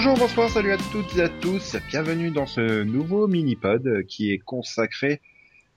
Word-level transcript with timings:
Bonjour, 0.00 0.16
bonsoir, 0.16 0.48
salut 0.48 0.70
à 0.70 0.76
toutes 0.92 1.16
et 1.16 1.22
à 1.22 1.28
tous. 1.28 1.76
Bienvenue 1.88 2.30
dans 2.30 2.46
ce 2.46 2.84
nouveau 2.84 3.26
mini-pod 3.26 4.06
qui 4.06 4.30
est 4.30 4.38
consacré 4.38 5.20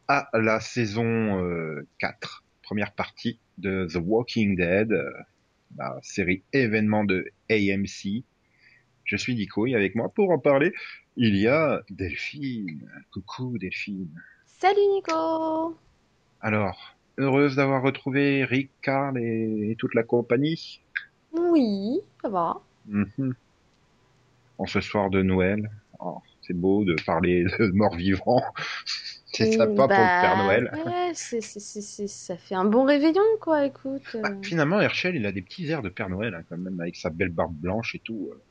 à 0.07 0.29
la 0.33 0.59
saison 0.59 1.43
euh, 1.43 1.87
4, 1.97 2.43
première 2.61 2.91
partie 2.91 3.39
de 3.57 3.87
The 3.91 3.97
Walking 3.99 4.55
Dead, 4.55 4.91
euh, 4.91 5.11
la 5.75 5.97
série 6.03 6.43
événement 6.53 7.03
de 7.03 7.31
AMC. 7.49 8.23
Je 9.05 9.17
suis 9.17 9.33
Nico 9.33 9.65
et 9.65 9.73
avec 9.73 9.95
moi 9.95 10.09
pour 10.09 10.29
en 10.29 10.37
parler, 10.37 10.71
il 11.17 11.35
y 11.35 11.47
a 11.47 11.81
Delphine. 11.89 12.87
Coucou 13.11 13.57
Delphine. 13.57 14.21
Salut 14.45 14.87
Nico 14.93 15.79
Alors, 16.41 16.95
heureuse 17.17 17.55
d'avoir 17.55 17.81
retrouvé 17.81 18.45
Rick, 18.45 18.69
Carl 18.83 19.17
et, 19.17 19.75
toute 19.79 19.95
la 19.95 20.03
compagnie? 20.03 20.79
Oui, 21.33 22.01
ça 22.21 22.29
va. 22.29 22.61
Mhm. 22.85 23.33
En 24.57 24.65
ce 24.65 24.79
soir 24.81 25.09
de 25.09 25.21
Noël. 25.21 25.69
Oh, 25.99 26.19
c'est 26.41 26.53
beau 26.53 26.85
de 26.85 26.95
parler 27.05 27.43
de 27.59 27.71
morts-vivants. 27.73 28.43
C'est 29.33 29.45
sympa 29.45 29.89
pour 29.89 30.05
le 30.05 30.11
Père 30.19 30.35
Bah, 30.35 30.37
Noël. 30.37 30.77
Ouais, 30.85 31.11
c'est, 31.13 31.41
c'est, 31.41 31.59
c'est, 31.59 31.81
c'est- 31.81 32.07
ça 32.07 32.37
fait 32.37 32.55
un 32.55 32.65
bon 32.65 32.83
réveillon, 32.85 33.21
quoi, 33.41 33.65
écoute. 33.65 34.15
euh. 34.15 34.21
Bah, 34.23 34.29
finalement, 34.41 34.81
Herschel, 34.81 35.15
il 35.15 35.27
a 35.27 35.31
des 35.31 35.43
petits 35.43 35.67
airs 35.69 35.83
de 35.83 35.89
Père 35.89 36.09
Noël, 36.09 36.33
hein, 36.33 36.43
quand 36.49 36.57
même, 36.57 36.79
avec 36.79 36.95
sa 36.95 37.11
belle 37.11 37.29
barbe 37.29 37.55
blanche 37.55 37.93
et 37.93 37.99
tout. 37.99 38.29
euh. 38.33 38.43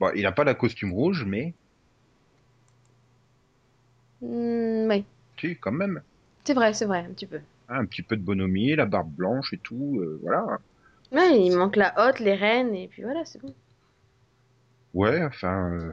Bon, 0.00 0.10
il 0.16 0.24
a 0.24 0.32
pas 0.32 0.44
la 0.44 0.54
costume 0.54 0.94
rouge, 0.94 1.24
mais 1.26 1.54
Hmm, 4.20 4.88
oui, 4.90 5.04
tu, 5.36 5.58
quand 5.58 5.72
même, 5.72 6.02
c'est 6.46 6.54
vrai, 6.54 6.72
c'est 6.72 6.86
vrai, 6.86 7.00
un 7.00 7.12
petit 7.12 7.26
peu. 7.26 7.40
hein, 7.68 7.78
un 7.80 7.86
petit 7.86 8.02
peu 8.02 8.16
de 8.16 8.22
bonhomie, 8.24 8.74
la 8.74 8.86
barbe 8.86 9.12
blanche 9.14 9.52
et 9.52 9.58
tout, 9.58 9.98
euh, 10.00 10.18
voilà. 10.22 10.58
Ouais, 11.10 11.44
il 11.44 11.56
manque 11.56 11.74
la 11.74 11.92
hotte, 11.98 12.20
les 12.20 12.34
rennes, 12.36 12.72
et 12.76 12.86
puis 12.86 13.02
voilà, 13.02 13.24
c'est 13.24 13.40
bon. 13.42 13.52
Ouais, 14.96 15.22
enfin, 15.22 15.70
euh, 15.74 15.92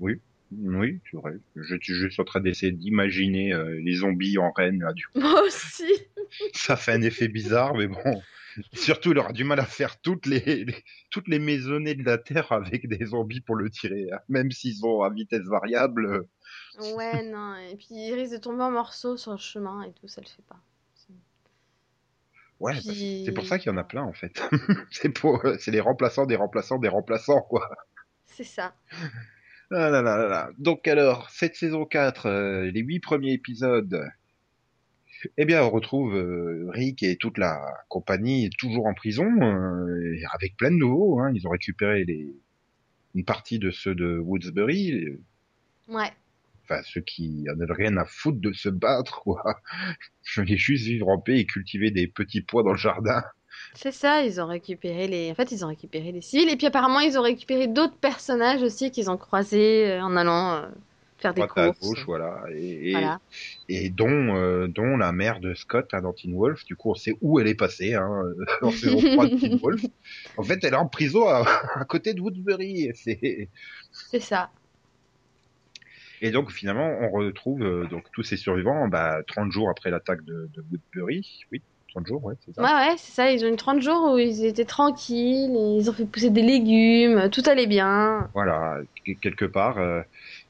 oui, 0.00 0.14
oui, 0.52 1.00
c'est 1.10 1.16
vrai. 1.18 1.32
Je 1.54 1.76
suis 1.82 1.94
juste 1.94 2.18
en 2.18 2.24
train 2.24 2.40
d'essayer 2.40 2.72
d'imaginer 2.72 3.52
euh, 3.52 3.78
les 3.82 3.96
zombies 3.96 4.38
en 4.38 4.50
reine, 4.52 4.80
là, 4.80 4.92
du 4.94 5.04
coup. 5.06 5.20
Moi 5.20 5.42
aussi 5.42 5.84
Ça 6.54 6.76
fait 6.76 6.92
un 6.92 7.02
effet 7.02 7.28
bizarre, 7.28 7.74
mais 7.74 7.86
bon. 7.86 8.22
Surtout, 8.72 9.12
il 9.12 9.18
aura 9.18 9.32
du 9.32 9.44
mal 9.44 9.60
à 9.60 9.66
faire 9.66 10.00
toutes 10.00 10.26
les, 10.26 10.64
les- 10.64 10.84
toutes 11.10 11.28
les 11.28 11.38
maisonnées 11.38 11.94
de 11.94 12.04
la 12.04 12.16
Terre 12.18 12.50
avec 12.52 12.88
des 12.88 13.04
zombies 13.06 13.40
pour 13.42 13.56
le 13.56 13.70
tirer, 13.70 14.06
hein. 14.12 14.18
même 14.28 14.50
s'ils 14.50 14.76
sont 14.76 15.02
à 15.02 15.10
vitesse 15.10 15.44
variable. 15.46 16.24
Ouais, 16.94 17.22
non, 17.22 17.54
et 17.56 17.76
puis 17.76 17.86
il 17.90 18.14
risque 18.14 18.32
de 18.32 18.38
tomber 18.38 18.62
en 18.62 18.70
morceaux 18.70 19.16
sur 19.16 19.32
le 19.32 19.38
chemin 19.38 19.82
et 19.82 19.92
tout, 19.92 20.08
ça 20.08 20.20
le 20.22 20.26
fait 20.26 20.42
pas. 20.48 20.60
C'est- 22.58 22.64
Ouais, 22.64 22.74
Puis- 22.80 23.22
c'est 23.24 23.32
pour 23.32 23.46
ça 23.46 23.58
qu'il 23.58 23.70
y 23.70 23.74
en 23.74 23.78
a 23.78 23.84
plein 23.84 24.02
en 24.02 24.12
fait. 24.12 24.42
c'est 24.90 25.10
pour, 25.10 25.42
c'est 25.60 25.70
les 25.70 25.80
remplaçants 25.80 26.26
des 26.26 26.36
remplaçants 26.36 26.78
des 26.78 26.88
remplaçants 26.88 27.40
quoi. 27.42 27.68
C'est 28.26 28.44
ça. 28.44 28.74
Ah 29.70 29.90
là 29.90 30.02
là 30.02 30.16
là 30.16 30.28
là. 30.28 30.50
Donc 30.58 30.88
alors, 30.88 31.28
cette 31.30 31.54
saison 31.54 31.84
4, 31.84 32.26
euh, 32.26 32.70
les 32.70 32.80
huit 32.80 33.00
premiers 33.00 33.32
épisodes, 33.32 34.02
eh 35.36 35.44
bien 35.44 35.62
on 35.62 35.70
retrouve 35.70 36.16
euh, 36.16 36.66
Rick 36.70 37.02
et 37.02 37.16
toute 37.16 37.38
la 37.38 37.60
compagnie 37.88 38.48
toujours 38.58 38.86
en 38.86 38.94
prison, 38.94 39.26
euh, 39.42 40.16
avec 40.34 40.56
plein 40.56 40.70
de 40.70 40.76
nouveaux. 40.76 41.20
Hein. 41.20 41.32
Ils 41.34 41.46
ont 41.46 41.50
récupéré 41.50 42.04
les... 42.04 42.34
une 43.14 43.24
partie 43.24 43.58
de 43.58 43.70
ceux 43.70 43.94
de 43.94 44.18
Woodsbury, 44.18 45.16
Ouais. 45.88 46.10
Enfin 46.68 46.82
ceux 46.84 47.00
qui 47.00 47.46
en 47.54 47.60
avaient 47.60 47.72
rien 47.72 47.96
à 47.96 48.04
foutre 48.04 48.40
de 48.40 48.52
se 48.52 48.68
battre 48.68 49.20
quoi. 49.22 49.42
Je 50.22 50.40
voulais 50.42 50.56
juste 50.56 50.84
vivre 50.84 51.08
en 51.08 51.18
paix 51.18 51.38
et 51.38 51.46
cultiver 51.46 51.90
des 51.90 52.06
petits 52.06 52.42
pois 52.42 52.62
dans 52.62 52.72
le 52.72 52.78
jardin. 52.78 53.22
C'est 53.74 53.92
ça, 53.92 54.22
ils 54.22 54.40
ont 54.40 54.46
récupéré 54.46 55.08
les. 55.08 55.30
En 55.30 55.34
fait, 55.34 55.50
ils 55.52 55.64
ont 55.64 55.68
récupéré 55.68 56.12
les 56.12 56.20
civils, 56.20 56.48
et 56.48 56.56
puis 56.56 56.66
apparemment, 56.66 57.00
ils 57.00 57.18
ont 57.18 57.22
récupéré 57.22 57.66
d'autres 57.66 57.96
personnages 57.96 58.62
aussi 58.62 58.90
qu'ils 58.90 59.10
ont 59.10 59.16
croisés 59.16 59.90
euh, 59.90 60.02
en 60.02 60.16
allant 60.16 60.54
euh, 60.54 60.68
faire 61.18 61.34
des 61.34 61.42
à 61.42 61.48
courses. 61.48 61.78
gauche, 61.80 62.04
voilà. 62.06 62.44
Et, 62.52 62.90
et, 62.90 62.92
Voilà. 62.92 63.20
et 63.68 63.90
dont, 63.90 64.36
euh, 64.36 64.68
dont 64.68 64.96
la 64.96 65.12
mère 65.12 65.40
de 65.40 65.54
Scott, 65.54 65.88
Teen 66.16 66.34
Wolf. 66.36 66.64
Du 66.64 66.76
coup, 66.76 66.90
on 66.90 66.94
sait 66.94 67.16
où 67.20 67.40
elle 67.40 67.48
est 67.48 67.54
passée, 67.54 67.94
hein, 67.94 68.22
dans 68.62 68.70
saison 68.70 69.02
3 69.02 69.26
de 69.26 69.34
Teen 69.34 69.58
Wolf. 69.58 69.82
En 70.36 70.42
fait, 70.42 70.62
elle 70.64 70.72
est 70.74 70.76
en 70.76 70.88
prison 70.88 71.26
à, 71.28 71.44
à 71.74 71.84
côté 71.84 72.14
de 72.14 72.20
Woodbury. 72.20 72.90
C'est 72.94 74.20
ça. 74.20 74.50
Et 76.20 76.30
donc, 76.30 76.50
finalement, 76.50 76.88
on 77.00 77.10
retrouve 77.10 77.62
euh, 77.62 77.86
donc 77.88 78.04
tous 78.12 78.22
ces 78.22 78.36
survivants 78.36 78.88
bah, 78.88 79.20
30 79.26 79.52
jours 79.52 79.70
après 79.70 79.90
l'attaque 79.90 80.24
de, 80.24 80.50
de 80.54 80.62
Woodbury. 80.70 81.26
Oui, 81.52 81.62
30 81.92 82.06
jours, 82.06 82.24
ouais, 82.24 82.34
c'est 82.44 82.54
ça. 82.54 82.62
Ouais, 82.62 82.88
ouais, 82.90 82.96
c'est 82.98 83.12
ça. 83.12 83.30
Ils 83.32 83.44
ont 83.44 83.52
eu 83.52 83.56
30 83.56 83.80
jours 83.80 84.12
où 84.12 84.18
ils 84.18 84.44
étaient 84.44 84.64
tranquilles, 84.64 85.50
ils 85.80 85.88
ont 85.88 85.92
fait 85.92 86.06
pousser 86.06 86.30
des 86.30 86.42
légumes, 86.42 87.28
tout 87.30 87.42
allait 87.46 87.66
bien. 87.66 88.28
Voilà, 88.34 88.78
que- 89.06 89.12
quelque 89.12 89.44
part, 89.44 89.78
euh, 89.78 90.02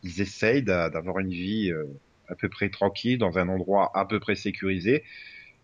ils 0.03 0.21
essayent 0.21 0.63
d'a- 0.63 0.91
d'avoir 0.91 1.19
une 1.19 1.31
vie 1.31 1.71
euh, 1.71 1.85
à 2.29 2.35
peu 2.35 2.49
près 2.49 2.71
tranquille 2.71 3.19
dans 3.19 3.39
un 3.39 3.49
endroit 3.49 3.91
à 3.95 4.05
peu 4.07 4.21
près 4.21 4.35
sécurisé, 4.35 5.05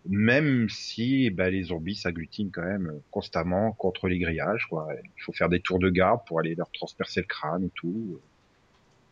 même 0.07 0.69
si 0.69 1.29
bah, 1.31 1.49
les 1.49 1.63
zombies 1.63 1.95
s'agglutinent 1.95 2.51
quand 2.53 2.63
même 2.63 2.87
euh, 2.89 2.99
constamment 3.11 3.71
contre 3.73 4.07
les 4.07 4.19
grillages. 4.19 4.65
Quoi. 4.69 4.87
Il 5.03 5.23
faut 5.23 5.33
faire 5.33 5.49
des 5.49 5.61
tours 5.61 5.79
de 5.79 5.89
garde 5.89 6.19
pour 6.27 6.39
aller 6.39 6.55
leur 6.55 6.69
transpercer 6.71 7.21
le 7.21 7.27
crâne 7.27 7.63
et 7.63 7.71
tout. 7.75 8.21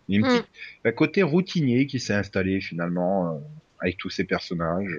Il 0.09 0.15
y 0.15 0.17
a 0.17 0.19
une 0.19 0.25
Mm. 0.25 0.39
petite- 0.39 0.49
un 0.85 0.91
côté 0.91 1.23
routinier 1.23 1.85
qui 1.87 1.99
s'est 1.99 2.13
installé 2.13 2.59
finalement 2.61 3.27
euh, 3.27 3.37
avec 3.79 3.97
tous 3.97 4.09
ces 4.09 4.23
personnages. 4.23 4.89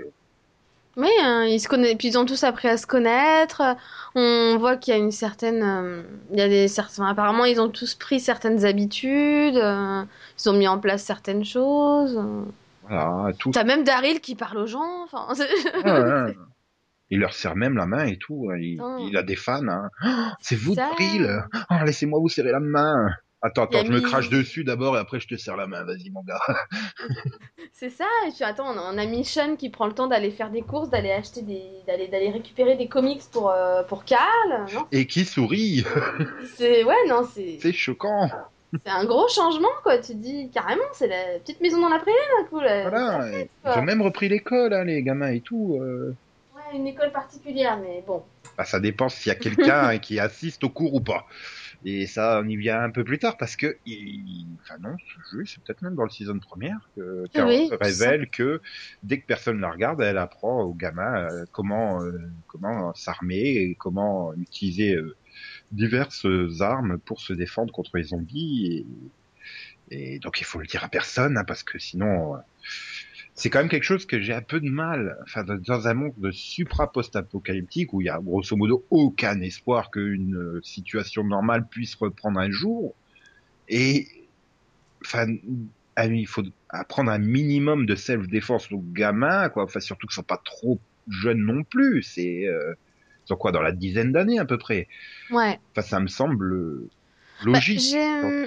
Oui, 0.96 1.08
hein, 1.20 1.44
ils 1.44 1.58
se 1.58 1.66
connaissent, 1.68 1.96
puis 1.96 2.06
ils 2.08 2.16
ont 2.18 2.24
tous 2.24 2.44
appris 2.44 2.68
à 2.68 2.76
se 2.76 2.86
connaître. 2.86 3.62
On 4.14 4.56
voit 4.58 4.76
qu'il 4.76 4.94
y 4.94 4.96
a 4.96 5.00
une 5.00 5.10
certaine, 5.10 5.62
euh, 5.62 6.02
il 6.32 6.38
y 6.38 6.42
a 6.42 6.48
des 6.48 6.68
certains, 6.68 7.06
apparemment 7.08 7.44
ils 7.46 7.60
ont 7.60 7.68
tous 7.68 7.94
pris 7.94 8.20
certaines 8.20 8.64
habitudes, 8.64 9.56
euh, 9.56 10.04
ils 10.38 10.48
ont 10.48 10.52
mis 10.52 10.68
en 10.68 10.78
place 10.78 11.02
certaines 11.02 11.44
choses. 11.44 12.22
Voilà, 12.88 13.32
tout 13.38 13.50
T'as 13.50 13.64
même 13.64 13.82
Daryl 13.82 14.20
qui 14.20 14.36
parle 14.36 14.58
aux 14.58 14.66
gens. 14.66 15.04
Enfin, 15.10 15.26
Ouais. 16.28 16.36
Il 17.10 17.18
leur 17.20 17.34
serre 17.34 17.56
même 17.56 17.76
la 17.76 17.86
main 17.86 18.04
et 18.06 18.16
tout. 18.16 18.48
hein. 18.52 18.56
Il, 18.58 19.16
a 19.16 19.22
des 19.22 19.36
fans. 19.36 19.66
Hein. 19.68 19.90
Oh, 20.04 20.08
c'est 20.40 20.56
vous. 20.56 20.74
Daryl 20.74 21.44
Oh, 21.70 21.74
Laissez-moi 21.84 22.18
vous 22.20 22.28
serrer 22.28 22.52
la 22.52 22.60
main. 22.60 23.10
Attends, 23.46 23.64
attends, 23.64 23.84
je 23.84 23.92
me 23.92 23.98
mis- 23.98 24.02
crache 24.02 24.30
dessus 24.30 24.64
d'abord 24.64 24.96
et 24.96 25.00
après 25.00 25.20
je 25.20 25.28
te 25.28 25.36
serre 25.36 25.56
la 25.58 25.66
main. 25.66 25.84
Vas-y, 25.84 26.08
mon 26.10 26.22
gars. 26.22 26.40
C'est 27.72 27.90
ça, 27.90 28.06
et 28.26 28.30
puis 28.30 28.42
attends, 28.44 28.66
on 28.74 28.78
a, 28.96 29.02
a 29.02 29.06
Michonne 29.06 29.56
qui 29.56 29.68
prend 29.68 29.86
le 29.86 29.92
temps 29.92 30.06
d'aller 30.06 30.30
faire 30.30 30.50
des 30.50 30.62
courses, 30.62 30.88
d'aller 30.90 31.10
acheter 31.10 31.42
des, 31.42 31.62
d'aller, 31.86 32.08
d'aller 32.08 32.30
récupérer 32.30 32.76
des 32.76 32.88
comics 32.88 33.22
pour, 33.32 33.50
euh, 33.50 33.82
pour 33.82 34.04
Carl, 34.04 34.66
non? 34.72 34.86
Et 34.92 35.06
qui 35.06 35.24
sourit 35.24 35.84
C'est, 36.56 36.84
ouais, 36.84 37.06
non, 37.08 37.28
c'est, 37.34 37.58
C'est 37.60 37.72
choquant. 37.72 38.30
c'est 38.72 38.90
un 38.90 39.04
gros 39.04 39.28
changement, 39.28 39.68
quoi, 39.82 39.98
tu 39.98 40.12
te 40.12 40.18
dis, 40.18 40.50
carrément, 40.52 40.82
c'est 40.94 41.08
la 41.08 41.38
petite 41.40 41.60
maison 41.60 41.80
dans 41.80 41.88
la 41.90 41.98
prairie, 41.98 42.16
d'un 42.40 42.46
coup, 42.48 42.60
là. 42.60 42.88
Voilà. 42.88 43.28
Ils 43.64 43.78
ont 43.78 43.82
même 43.82 44.02
repris 44.02 44.28
l'école, 44.28 44.72
hein, 44.72 44.84
les 44.84 45.02
gamins 45.02 45.30
et 45.32 45.40
tout. 45.42 45.78
euh. 45.82 46.14
Ouais, 46.54 46.76
une 46.78 46.86
école 46.86 47.12
particulière, 47.12 47.76
mais 47.78 48.02
bon. 48.06 48.22
Bah, 48.56 48.64
ça 48.64 48.78
dépend 48.80 49.08
s'il 49.08 49.30
y 49.32 49.34
a 49.34 49.38
quelqu'un 49.38 49.98
qui 49.98 50.18
assiste 50.20 50.64
au 50.64 50.70
cours 50.70 50.94
ou 50.94 51.00
pas. 51.00 51.26
Et 51.86 52.06
ça, 52.06 52.40
on 52.42 52.48
y 52.48 52.56
vient 52.56 52.82
un 52.82 52.90
peu 52.90 53.04
plus 53.04 53.18
tard 53.18 53.36
parce 53.36 53.56
que, 53.56 53.76
il... 53.84 54.46
enfin 54.62 54.78
non, 54.80 54.96
ce 54.98 55.36
jeu, 55.36 55.44
c'est 55.44 55.62
peut-être 55.62 55.82
même 55.82 55.94
dans 55.94 56.04
le 56.04 56.10
season 56.10 56.38
première 56.38 56.88
que 56.96 57.26
Carol 57.32 57.52
Oui, 57.52 57.68
se 57.68 57.74
révèle 57.74 58.30
que 58.30 58.62
dès 59.02 59.20
que 59.20 59.26
personne 59.26 59.60
la 59.60 59.70
regarde, 59.70 60.00
elle 60.00 60.16
apprend 60.16 60.62
aux 60.62 60.72
gamins 60.72 61.28
euh, 61.30 61.44
comment 61.52 62.02
euh, 62.02 62.18
comment 62.46 62.94
s'armer 62.94 63.42
et 63.42 63.74
comment 63.74 64.32
utiliser 64.34 64.94
euh, 64.94 65.14
diverses 65.72 66.26
armes 66.60 66.98
pour 66.98 67.20
se 67.20 67.34
défendre 67.34 67.72
contre 67.72 67.98
les 67.98 68.04
zombies. 68.04 68.86
Et, 69.90 70.14
et 70.14 70.18
donc 70.20 70.40
il 70.40 70.44
faut 70.44 70.60
le 70.60 70.66
dire 70.66 70.84
à 70.84 70.88
personne 70.88 71.36
hein, 71.36 71.44
parce 71.44 71.62
que 71.62 71.78
sinon. 71.78 72.36
C'est 73.34 73.50
quand 73.50 73.58
même 73.58 73.68
quelque 73.68 73.84
chose 73.84 74.06
que 74.06 74.20
j'ai 74.20 74.32
un 74.32 74.42
peu 74.42 74.60
de 74.60 74.70
mal, 74.70 75.18
enfin, 75.22 75.42
dans- 75.42 75.86
un 75.88 75.94
monde 75.94 76.12
de 76.18 76.30
supra-post-apocalyptique 76.30 77.92
où 77.92 78.00
il 78.00 78.04
y 78.04 78.08
a 78.08 78.18
grosso 78.20 78.56
modo 78.56 78.84
aucun 78.90 79.40
espoir 79.40 79.90
qu'une 79.90 80.36
euh, 80.36 80.60
situation 80.62 81.24
normale 81.24 81.66
puisse 81.68 81.96
reprendre 81.96 82.38
un 82.38 82.50
jour. 82.50 82.94
Et, 83.68 84.06
enfin, 85.04 85.26
il 85.98 86.26
faut 86.26 86.44
apprendre 86.68 87.10
un 87.10 87.18
minimum 87.18 87.86
de 87.86 87.96
self-défense 87.96 88.70
aux 88.70 88.84
gamins, 88.92 89.48
quoi. 89.48 89.64
Enfin, 89.64 89.80
surtout 89.80 90.06
qu'ils 90.06 90.14
sont 90.14 90.22
pas 90.22 90.40
trop 90.44 90.78
jeunes 91.08 91.42
non 91.44 91.64
plus. 91.64 92.02
C'est, 92.02 92.46
euh, 92.46 92.74
ils 93.24 93.28
sont 93.28 93.36
quoi, 93.36 93.50
dans 93.50 93.62
la 93.62 93.72
dizaine 93.72 94.12
d'années 94.12 94.38
à 94.38 94.44
peu 94.44 94.58
près. 94.58 94.86
Ouais. 95.30 95.58
Enfin, 95.72 95.82
ça 95.82 95.98
me 95.98 96.06
semble 96.08 96.88
euh, 97.40 97.44
Bah, 97.52 97.60
logique. 97.60 97.72
j'ai, 97.76 97.98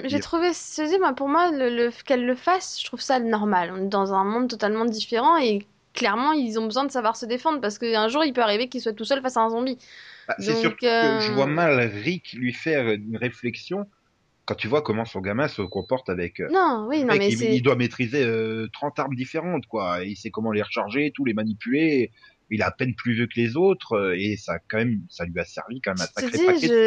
il- 0.08 0.20
trouvé, 0.20 0.50
dis, 0.52 0.98
moi, 0.98 1.12
pour 1.14 1.28
moi, 1.28 1.50
le, 1.50 1.68
le- 1.70 1.90
qu'elle 2.04 2.26
le 2.26 2.34
fasse, 2.34 2.80
je 2.80 2.86
trouve 2.86 3.00
ça 3.00 3.20
normal. 3.20 3.72
On 3.72 3.84
est 3.84 3.88
dans 3.88 4.12
un 4.14 4.24
monde 4.24 4.48
totalement 4.48 4.84
différent 4.84 5.36
et 5.38 5.66
clairement, 5.94 6.32
ils 6.32 6.58
ont 6.58 6.64
besoin 6.64 6.84
de 6.84 6.90
savoir 6.92 7.16
se 7.16 7.26
défendre 7.26 7.60
parce 7.60 7.78
qu'un 7.78 8.08
jour, 8.08 8.24
il 8.24 8.32
peut 8.32 8.42
arriver 8.42 8.68
qu'ils 8.68 8.80
soient 8.82 8.92
tout 8.92 9.04
seuls 9.04 9.22
face 9.22 9.36
à 9.36 9.40
un 9.40 9.50
zombie. 9.50 9.78
Bah, 10.26 10.34
c'est 10.38 10.54
surtout 10.54 10.86
que 11.00 11.18
je 11.18 11.32
euh, 11.32 11.34
vois 11.34 11.46
mal 11.46 11.78
Rick 11.80 12.32
lui 12.34 12.52
faire 12.52 12.88
une 12.90 13.16
réflexion 13.16 13.86
quand 14.46 14.54
tu 14.56 14.68
vois 14.68 14.82
comment 14.82 15.04
son 15.06 15.20
gamin 15.20 15.48
se 15.48 15.62
comporte 15.62 16.08
avec. 16.10 16.40
euh, 16.40 16.50
Non, 16.50 16.86
oui, 16.88 17.04
non, 17.04 17.14
mec, 17.14 17.20
mais 17.20 17.28
il, 17.28 17.42
il 17.52 17.62
doit 17.62 17.76
maîtriser 17.76 18.24
euh, 18.24 18.68
30 18.72 18.98
armes 18.98 19.14
différentes, 19.14 19.66
quoi. 19.66 20.04
Et 20.04 20.08
il 20.10 20.16
sait 20.16 20.30
comment 20.30 20.52
les 20.52 20.62
recharger, 20.62 21.12
tout 21.14 21.24
les 21.24 21.34
manipuler. 21.34 22.12
Il 22.50 22.62
a 22.62 22.66
à 22.66 22.70
peine 22.70 22.94
plus 22.94 23.14
vieux 23.14 23.26
que 23.26 23.38
les 23.38 23.56
autres 23.56 23.92
euh, 23.94 24.16
et 24.18 24.36
ça 24.36 24.58
quand 24.68 24.78
même 24.78 25.02
ça 25.08 25.24
lui 25.24 25.38
a 25.38 25.44
servi 25.44 25.80
quand 25.80 25.92
même 25.92 26.02
un 26.02 26.20
sacré 26.20 26.46
paquet 26.46 26.68
de 26.68 26.78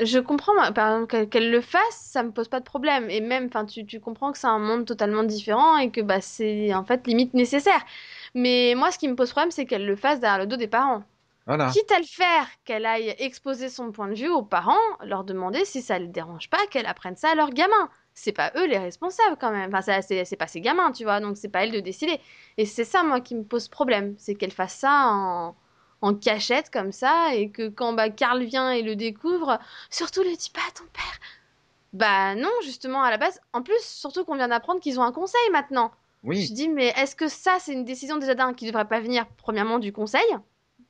je, 0.00 0.04
je 0.04 0.18
comprends, 0.18 0.52
par 0.72 0.92
exemple, 0.92 1.26
qu'elle 1.26 1.50
le 1.50 1.60
fasse, 1.60 1.82
ça 1.90 2.22
me 2.22 2.30
pose 2.30 2.48
pas 2.48 2.60
de 2.60 2.64
problème. 2.64 3.08
Et 3.10 3.20
même, 3.20 3.46
enfin, 3.46 3.64
tu, 3.64 3.84
tu 3.86 4.00
comprends 4.00 4.32
que 4.32 4.38
c'est 4.38 4.46
un 4.46 4.58
monde 4.58 4.86
totalement 4.86 5.24
différent 5.24 5.76
et 5.78 5.90
que 5.90 6.00
bah, 6.00 6.20
c'est 6.20 6.74
en 6.74 6.84
fait 6.84 7.06
limite 7.06 7.34
nécessaire. 7.34 7.84
Mais 8.34 8.74
moi, 8.76 8.90
ce 8.90 8.98
qui 8.98 9.08
me 9.08 9.14
pose 9.14 9.30
problème, 9.30 9.50
c'est 9.50 9.66
qu'elle 9.66 9.86
le 9.86 9.96
fasse 9.96 10.20
derrière 10.20 10.38
le 10.38 10.46
dos 10.46 10.56
des 10.56 10.68
parents. 10.68 11.04
Voilà. 11.46 11.70
Quitte 11.70 11.90
à 11.90 11.98
le 11.98 12.04
faire, 12.04 12.46
qu'elle 12.64 12.86
aille 12.86 13.14
exposer 13.18 13.68
son 13.68 13.90
point 13.90 14.08
de 14.08 14.14
vue 14.14 14.28
aux 14.28 14.42
parents, 14.42 14.78
leur 15.04 15.24
demander 15.24 15.64
si 15.64 15.82
ça 15.82 15.98
ne 15.98 16.04
les 16.04 16.10
dérange 16.10 16.48
pas 16.48 16.64
qu'elle 16.70 16.86
apprenne 16.86 17.16
ça 17.16 17.30
à 17.30 17.34
leurs 17.34 17.50
gamins. 17.50 17.90
C'est 18.14 18.32
pas 18.32 18.52
eux 18.56 18.66
les 18.66 18.78
responsables 18.78 19.36
quand 19.40 19.50
même. 19.52 19.68
Enfin, 19.74 19.82
ça, 19.82 20.02
c'est 20.02 20.36
pas 20.36 20.46
ses 20.46 20.60
gamins, 20.60 20.92
tu 20.92 21.04
vois, 21.04 21.20
donc 21.20 21.36
c'est 21.36 21.48
pas 21.48 21.64
elle 21.64 21.72
de 21.72 21.80
décider. 21.80 22.20
Et 22.58 22.66
c'est 22.66 22.84
ça, 22.84 23.02
moi, 23.02 23.20
qui 23.20 23.34
me 23.34 23.44
pose 23.44 23.68
problème. 23.68 24.14
C'est 24.18 24.34
qu'elle 24.34 24.52
fasse 24.52 24.74
ça 24.74 25.06
en, 25.08 25.56
en 26.02 26.14
cachette 26.14 26.70
comme 26.70 26.92
ça 26.92 27.34
et 27.34 27.50
que 27.50 27.68
quand 27.68 27.92
bah, 27.94 28.10
Karl 28.10 28.42
vient 28.44 28.70
et 28.70 28.82
le 28.82 28.96
découvre, 28.96 29.58
surtout 29.90 30.22
le 30.22 30.36
dis 30.36 30.50
pas 30.50 30.60
à 30.68 30.72
ton 30.72 30.84
père. 30.92 31.18
Bah 31.92 32.34
non, 32.34 32.50
justement, 32.64 33.02
à 33.02 33.10
la 33.10 33.18
base. 33.18 33.40
En 33.52 33.62
plus, 33.62 33.80
surtout 33.82 34.24
qu'on 34.24 34.36
vient 34.36 34.48
d'apprendre 34.48 34.80
qu'ils 34.80 34.98
ont 35.00 35.02
un 35.02 35.12
conseil 35.12 35.40
maintenant. 35.52 35.92
Je 36.38 36.46
Oui, 36.46 36.52
dis, 36.52 36.68
mais 36.68 36.88
est-ce 36.96 37.16
que 37.16 37.28
ça, 37.28 37.58
c'est 37.60 37.72
une 37.72 37.84
décision 37.84 38.16
déjà 38.18 38.34
d'un 38.34 38.54
qui 38.54 38.66
devrait 38.66 38.88
pas 38.88 39.00
venir, 39.00 39.26
premièrement, 39.36 39.78
du 39.78 39.92
conseil, 39.92 40.24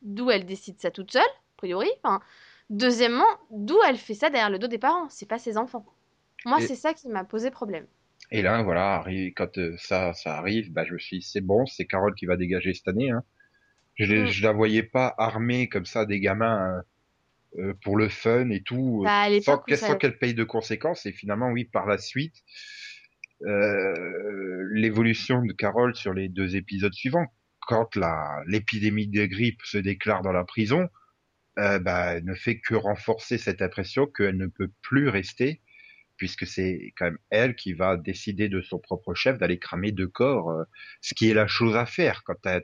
d'où 0.02 0.30
elle 0.30 0.46
décide 0.46 0.80
ça 0.80 0.90
toute 0.90 1.12
seule, 1.12 1.22
a 1.22 1.56
priori. 1.56 1.90
Enfin, 2.04 2.20
deuxièmement, 2.70 3.26
d'où 3.50 3.78
elle 3.86 3.98
fait 3.98 4.14
ça 4.14 4.30
derrière 4.30 4.50
le 4.50 4.58
dos 4.58 4.68
des 4.68 4.78
parents, 4.78 5.08
c'est 5.08 5.26
pas 5.26 5.38
ses 5.38 5.56
enfants. 5.58 5.86
Moi, 6.44 6.60
et, 6.60 6.66
c'est 6.66 6.76
ça 6.76 6.94
qui 6.94 7.08
m'a 7.08 7.24
posé 7.24 7.50
problème. 7.50 7.86
et 8.30 8.42
là 8.42 8.62
voilà, 8.62 9.04
quand 9.36 9.58
euh, 9.58 9.76
ça 9.78 10.12
ça 10.14 10.36
arrive, 10.38 10.72
bah 10.72 10.84
je 10.86 10.94
me 10.94 10.98
suis 10.98 11.18
dit, 11.18 11.26
c'est 11.26 11.40
bon, 11.40 11.66
c'est 11.66 11.86
Carole 11.86 12.14
qui 12.14 12.26
va 12.26 12.36
dégager 12.36 12.74
cette 12.74 12.88
année 12.88 13.10
hein. 13.10 13.22
Je, 13.96 14.06
l'ai- 14.06 14.22
Mm. 14.24 14.26
je 14.26 14.42
la 14.44 14.52
voyais 14.52 14.82
pas 14.84 15.14
armée 15.18 15.68
comme 15.68 15.84
ça 15.86 16.06
des 16.06 16.20
gamins 16.20 16.82
euh, 17.58 17.62
euh, 17.62 17.74
pour 17.84 17.96
le 17.98 18.08
fun 18.08 18.50
et 18.50 18.62
tout, 18.62 19.02
Bah, 19.04 19.26
sans 19.42 19.58
qu'elle 19.58 19.78
ça. 19.78 19.96
paye 20.20 20.34
de 20.34 20.44
conséquences. 20.44 21.06
Et 21.06 21.12
finalement, 21.12 21.50
oui, 21.50 21.64
par 21.66 21.86
la 21.86 21.98
suite, 21.98 22.34
euh, 23.46 24.68
l'évolution 24.72 25.42
de 25.44 25.52
Carole 25.52 25.94
sur 25.96 26.14
les 26.14 26.28
deux 26.28 26.56
épisodes 26.56 26.92
suivants, 26.94 27.26
quand 27.66 27.96
l'épidémie 28.46 29.08
de 29.08 29.26
grippe 29.26 29.60
se 29.64 29.78
déclare 29.78 30.22
dans 30.22 30.32
la 30.32 30.44
prison, 30.44 30.88
euh, 31.58 31.78
bah, 31.78 32.20
ne 32.20 32.34
fait 32.34 32.60
que 32.60 32.74
renforcer 32.74 33.38
cette 33.38 33.62
impression 33.62 34.06
qu'elle 34.06 34.36
ne 34.36 34.46
peut 34.46 34.70
plus 34.82 35.08
rester, 35.08 35.60
puisque 36.16 36.46
c'est 36.46 36.92
quand 36.96 37.06
même 37.06 37.18
elle 37.30 37.54
qui 37.56 37.72
va 37.72 37.96
décider 37.96 38.48
de 38.48 38.60
son 38.60 38.78
propre 38.78 39.14
chef 39.14 39.38
d'aller 39.38 39.58
cramer 39.58 39.92
deux 39.92 40.08
corps, 40.08 40.50
euh, 40.50 40.64
ce 41.00 41.14
qui 41.14 41.30
est 41.30 41.34
la 41.34 41.46
chose 41.46 41.76
à 41.76 41.86
faire 41.86 42.22
quand 42.24 42.36
t'as 42.42 42.60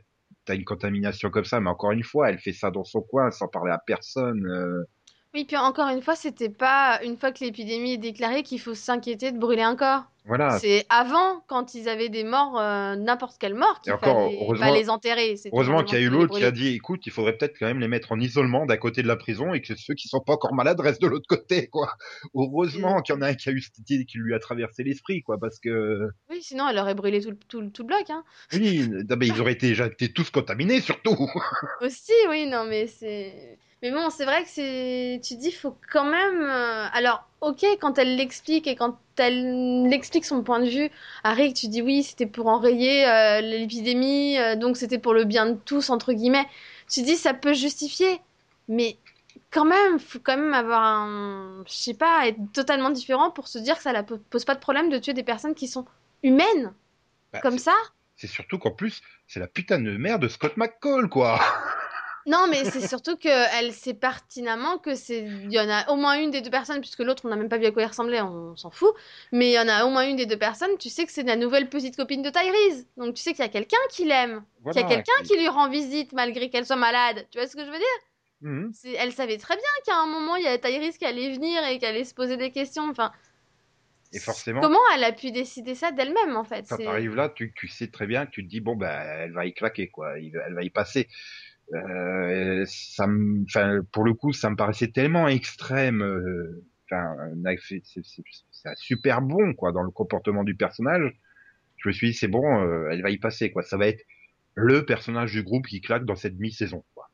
as 0.48 0.54
une 0.54 0.64
contamination 0.64 1.30
comme 1.30 1.44
ça. 1.44 1.60
Mais 1.60 1.70
encore 1.70 1.92
une 1.92 2.04
fois, 2.04 2.30
elle 2.30 2.38
fait 2.38 2.52
ça 2.52 2.70
dans 2.70 2.84
son 2.84 3.02
coin 3.02 3.30
sans 3.30 3.48
parler 3.48 3.72
à 3.72 3.78
personne. 3.78 4.86
Oui, 5.34 5.44
puis 5.44 5.56
encore 5.58 5.88
une 5.88 6.00
fois, 6.00 6.16
c'était 6.16 6.48
pas 6.48 7.00
une 7.04 7.18
fois 7.18 7.32
que 7.32 7.44
l'épidémie 7.44 7.92
est 7.92 7.98
déclarée 7.98 8.42
qu'il 8.42 8.58
faut 8.60 8.74
s'inquiéter 8.74 9.30
de 9.30 9.38
brûler 9.38 9.60
un 9.62 9.76
corps. 9.76 10.04
voilà. 10.24 10.58
C'est 10.58 10.86
avant, 10.88 11.44
quand 11.48 11.74
ils 11.74 11.86
avaient 11.86 12.08
des 12.08 12.24
morts, 12.24 12.58
euh, 12.58 12.96
n'importe 12.96 13.36
quelle 13.38 13.54
mort, 13.54 13.82
qu'il 13.82 13.92
fallait 13.98 14.14
pas 14.14 14.40
heureusement, 14.40 14.74
les 14.74 14.88
enterrer. 14.88 15.34
Heureusement 15.52 15.84
qu'il 15.84 15.98
y 15.98 16.00
a 16.00 16.04
eu 16.04 16.08
l'autre 16.08 16.34
qui 16.38 16.44
a 16.44 16.50
dit, 16.50 16.68
écoute, 16.68 17.04
il 17.04 17.12
faudrait 17.12 17.36
peut-être 17.36 17.58
quand 17.58 17.66
même 17.66 17.78
les 17.78 17.88
mettre 17.88 18.12
en 18.12 18.18
isolement 18.18 18.64
d'un 18.64 18.78
côté 18.78 19.02
de 19.02 19.06
la 19.08 19.16
prison 19.16 19.52
et 19.52 19.60
que 19.60 19.74
ceux 19.76 19.92
qui 19.92 20.08
sont 20.08 20.20
pas 20.20 20.32
encore 20.32 20.54
malades 20.54 20.80
restent 20.80 21.02
de 21.02 21.06
l'autre 21.08 21.26
côté, 21.28 21.68
quoi. 21.68 21.92
Heureusement 22.34 23.02
qu'il 23.02 23.14
y 23.14 23.18
en 23.18 23.20
a 23.20 23.28
un 23.28 23.34
qui 23.34 23.50
a 23.50 23.52
eu 23.52 23.60
cette 23.60 23.78
idée 23.78 24.06
qui 24.06 24.16
lui 24.16 24.34
a 24.34 24.38
traversé 24.38 24.82
l'esprit, 24.82 25.20
quoi, 25.20 25.38
parce 25.38 25.58
que 25.60 26.08
Oui, 26.30 26.40
sinon 26.42 26.70
elle 26.70 26.78
aurait 26.78 26.94
brûlé 26.94 27.20
tout, 27.20 27.30
le- 27.30 27.36
tout, 27.36 27.60
le- 27.60 27.70
tout 27.70 27.82
le 27.82 27.88
bloc, 27.88 28.08
hein. 28.08 28.24
Oui, 28.54 28.88
mais 29.18 29.28
ils 29.28 29.40
auraient 29.42 29.52
été, 29.52 29.68
déjà 29.68 29.86
été 29.86 30.10
tous 30.10 30.30
contaminés, 30.30 30.80
surtout. 30.80 31.16
Aussi, 31.82 32.12
oui, 32.30 32.46
non, 32.46 32.64
mais 32.64 32.86
c'est. 32.86 33.58
Mais 33.82 33.92
bon, 33.92 34.10
c'est 34.10 34.24
vrai 34.24 34.42
que 34.42 34.48
c'est. 34.48 35.20
Tu 35.22 35.36
dis, 35.36 35.52
faut 35.52 35.76
quand 35.92 36.04
même. 36.04 36.42
euh, 36.42 36.86
Alors, 36.92 37.24
ok, 37.40 37.64
quand 37.80 37.98
elle 37.98 38.16
l'explique 38.16 38.66
et 38.66 38.74
quand 38.74 38.98
elle 39.18 39.88
explique 39.92 40.24
son 40.24 40.42
point 40.42 40.60
de 40.60 40.68
vue 40.68 40.90
Rick, 41.24 41.54
tu 41.54 41.68
dis 41.68 41.80
oui, 41.82 42.02
c'était 42.02 42.26
pour 42.26 42.48
enrayer 42.48 43.06
euh, 43.06 43.40
l'épidémie, 43.40 44.36
euh, 44.38 44.56
donc 44.56 44.76
c'était 44.76 44.98
pour 44.98 45.14
le 45.14 45.24
bien 45.24 45.46
de 45.46 45.58
tous, 45.64 45.90
entre 45.90 46.12
guillemets. 46.12 46.46
Tu 46.90 47.02
dis, 47.02 47.16
ça 47.16 47.34
peut 47.34 47.52
justifier. 47.54 48.20
Mais 48.68 48.98
quand 49.50 49.64
même, 49.64 49.98
faut 50.00 50.18
quand 50.18 50.36
même 50.36 50.54
avoir 50.54 50.82
un. 50.82 51.62
Je 51.68 51.72
sais 51.72 51.94
pas, 51.94 52.26
être 52.26 52.38
totalement 52.52 52.90
différent 52.90 53.30
pour 53.30 53.46
se 53.48 53.58
dire 53.58 53.76
que 53.76 53.82
ça 53.82 53.92
ne 53.92 54.02
pose 54.02 54.44
pas 54.44 54.54
de 54.56 54.60
problème 54.60 54.90
de 54.90 54.98
tuer 54.98 55.14
des 55.14 55.22
personnes 55.22 55.54
qui 55.54 55.68
sont 55.68 55.84
humaines, 56.24 56.74
Bah, 57.32 57.40
comme 57.40 57.58
ça. 57.58 57.74
c'est 58.16 58.26
surtout 58.26 58.58
qu'en 58.58 58.72
plus, 58.72 59.00
c'est 59.28 59.40
la 59.40 59.46
putain 59.46 59.78
de 59.78 59.96
mère 59.96 60.18
de 60.18 60.28
Scott 60.28 60.56
McCall, 60.56 61.08
quoi. 61.08 61.40
Non, 62.26 62.46
mais 62.50 62.64
c'est 62.64 62.86
surtout 62.86 63.16
qu'elle 63.16 63.72
sait 63.72 63.94
pertinemment 63.94 64.78
que 64.78 64.94
c'est. 64.94 65.20
Il 65.20 65.52
y 65.52 65.58
en 65.58 65.68
a 65.68 65.88
au 65.90 65.96
moins 65.96 66.20
une 66.20 66.30
des 66.30 66.40
deux 66.42 66.50
personnes, 66.50 66.80
puisque 66.80 66.98
l'autre, 67.00 67.24
on 67.24 67.28
n'a 67.28 67.36
même 67.36 67.48
pas 67.48 67.58
vu 67.58 67.66
à 67.66 67.70
quoi 67.70 67.82
il 67.82 67.86
ressemblait, 67.86 68.20
on 68.20 68.54
s'en 68.56 68.70
fout. 68.70 68.92
Mais 69.32 69.50
il 69.50 69.54
y 69.54 69.58
en 69.58 69.68
a 69.68 69.84
au 69.84 69.90
moins 69.90 70.06
une 70.06 70.16
des 70.16 70.26
deux 70.26 70.38
personnes, 70.38 70.76
tu 70.78 70.90
sais 70.90 71.06
que 71.06 71.12
c'est 71.12 71.22
la 71.22 71.36
nouvelle 71.36 71.68
petite 71.68 71.96
copine 71.96 72.22
de 72.22 72.30
Tyrese. 72.30 72.86
Donc 72.96 73.14
tu 73.14 73.22
sais 73.22 73.32
qu'il 73.32 73.44
y 73.44 73.48
a 73.48 73.50
quelqu'un 73.50 73.78
qui 73.90 74.04
l'aime. 74.04 74.44
Qu'il 74.72 74.80
y 74.80 74.84
a 74.84 74.88
quelqu'un 74.88 75.22
qui 75.24 75.38
lui 75.38 75.48
rend 75.48 75.70
visite 75.70 76.12
malgré 76.12 76.50
qu'elle 76.50 76.66
soit 76.66 76.76
malade. 76.76 77.26
Tu 77.30 77.38
vois 77.38 77.46
ce 77.46 77.56
que 77.56 77.64
je 77.64 77.70
veux 77.70 77.78
dire? 77.78 77.86
Mhm. 78.40 78.72
Elle 78.98 79.12
savait 79.12 79.38
très 79.38 79.56
bien 79.56 79.64
qu'à 79.86 79.96
un 79.96 80.06
moment, 80.06 80.36
il 80.36 80.44
y 80.44 80.48
a 80.48 80.58
Tyrese 80.58 80.98
qui 80.98 81.04
allait 81.04 81.32
venir 81.32 81.66
et 81.66 81.78
qui 81.78 81.86
allait 81.86 82.04
se 82.04 82.14
poser 82.14 82.36
des 82.36 82.50
questions. 82.50 82.88
Enfin, 82.90 83.10
Et 84.12 84.18
forcément, 84.20 84.60
comment 84.60 84.78
elle 84.94 85.04
a 85.04 85.12
pu 85.12 85.32
décider 85.32 85.74
ça 85.74 85.92
d'elle-même, 85.92 86.36
en 86.36 86.44
fait? 86.44 86.66
Quand 86.68 86.76
t'arrives 86.76 87.14
là, 87.14 87.30
tu, 87.30 87.52
tu 87.54 87.68
sais 87.68 87.88
très 87.88 88.06
bien, 88.06 88.26
tu 88.26 88.44
te 88.44 88.48
dis, 88.48 88.60
bon, 88.60 88.76
ben, 88.76 88.90
elle 88.90 89.32
va 89.32 89.46
y 89.46 89.52
claquer, 89.54 89.88
quoi. 89.88 90.18
Elle 90.18 90.54
va 90.54 90.62
y 90.62 90.70
passer. 90.70 91.08
Euh, 91.74 92.64
ça 92.66 93.06
me, 93.06 93.82
pour 93.82 94.04
le 94.04 94.14
coup, 94.14 94.32
ça 94.32 94.50
me 94.50 94.56
paraissait 94.56 94.88
tellement 94.88 95.28
extrême. 95.28 96.02
euh, 96.02 96.64
Enfin, 96.90 97.14
c'est 97.60 97.82
super 98.76 99.20
bon, 99.20 99.52
quoi, 99.54 99.72
dans 99.72 99.82
le 99.82 99.90
comportement 99.90 100.42
du 100.42 100.54
personnage. 100.54 101.14
Je 101.76 101.88
me 101.88 101.92
suis 101.92 102.08
dit, 102.08 102.14
c'est 102.14 102.28
bon, 102.28 102.62
euh, 102.62 102.88
elle 102.90 103.02
va 103.02 103.10
y 103.10 103.18
passer, 103.18 103.50
quoi. 103.50 103.62
Ça 103.62 103.76
va 103.76 103.88
être 103.88 104.02
le 104.54 104.84
personnage 104.84 105.32
du 105.32 105.42
groupe 105.42 105.66
qui 105.66 105.80
claque 105.80 106.04
dans 106.04 106.16
cette 106.16 106.36
demi-saison, 106.36 106.82
quoi. 106.94 107.10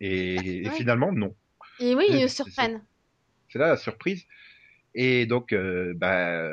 Et, 0.00 0.64
finalement, 0.70 1.12
non. 1.12 1.34
Et 1.80 1.94
oui, 1.94 2.06
ils 2.08 2.22
nous 2.22 2.28
surprennent. 2.28 2.82
C'est 3.50 3.58
là 3.58 3.68
la 3.68 3.76
surprise. 3.76 4.24
Et 4.94 5.26
donc, 5.26 5.52
euh, 5.52 5.92
bah, 5.96 6.50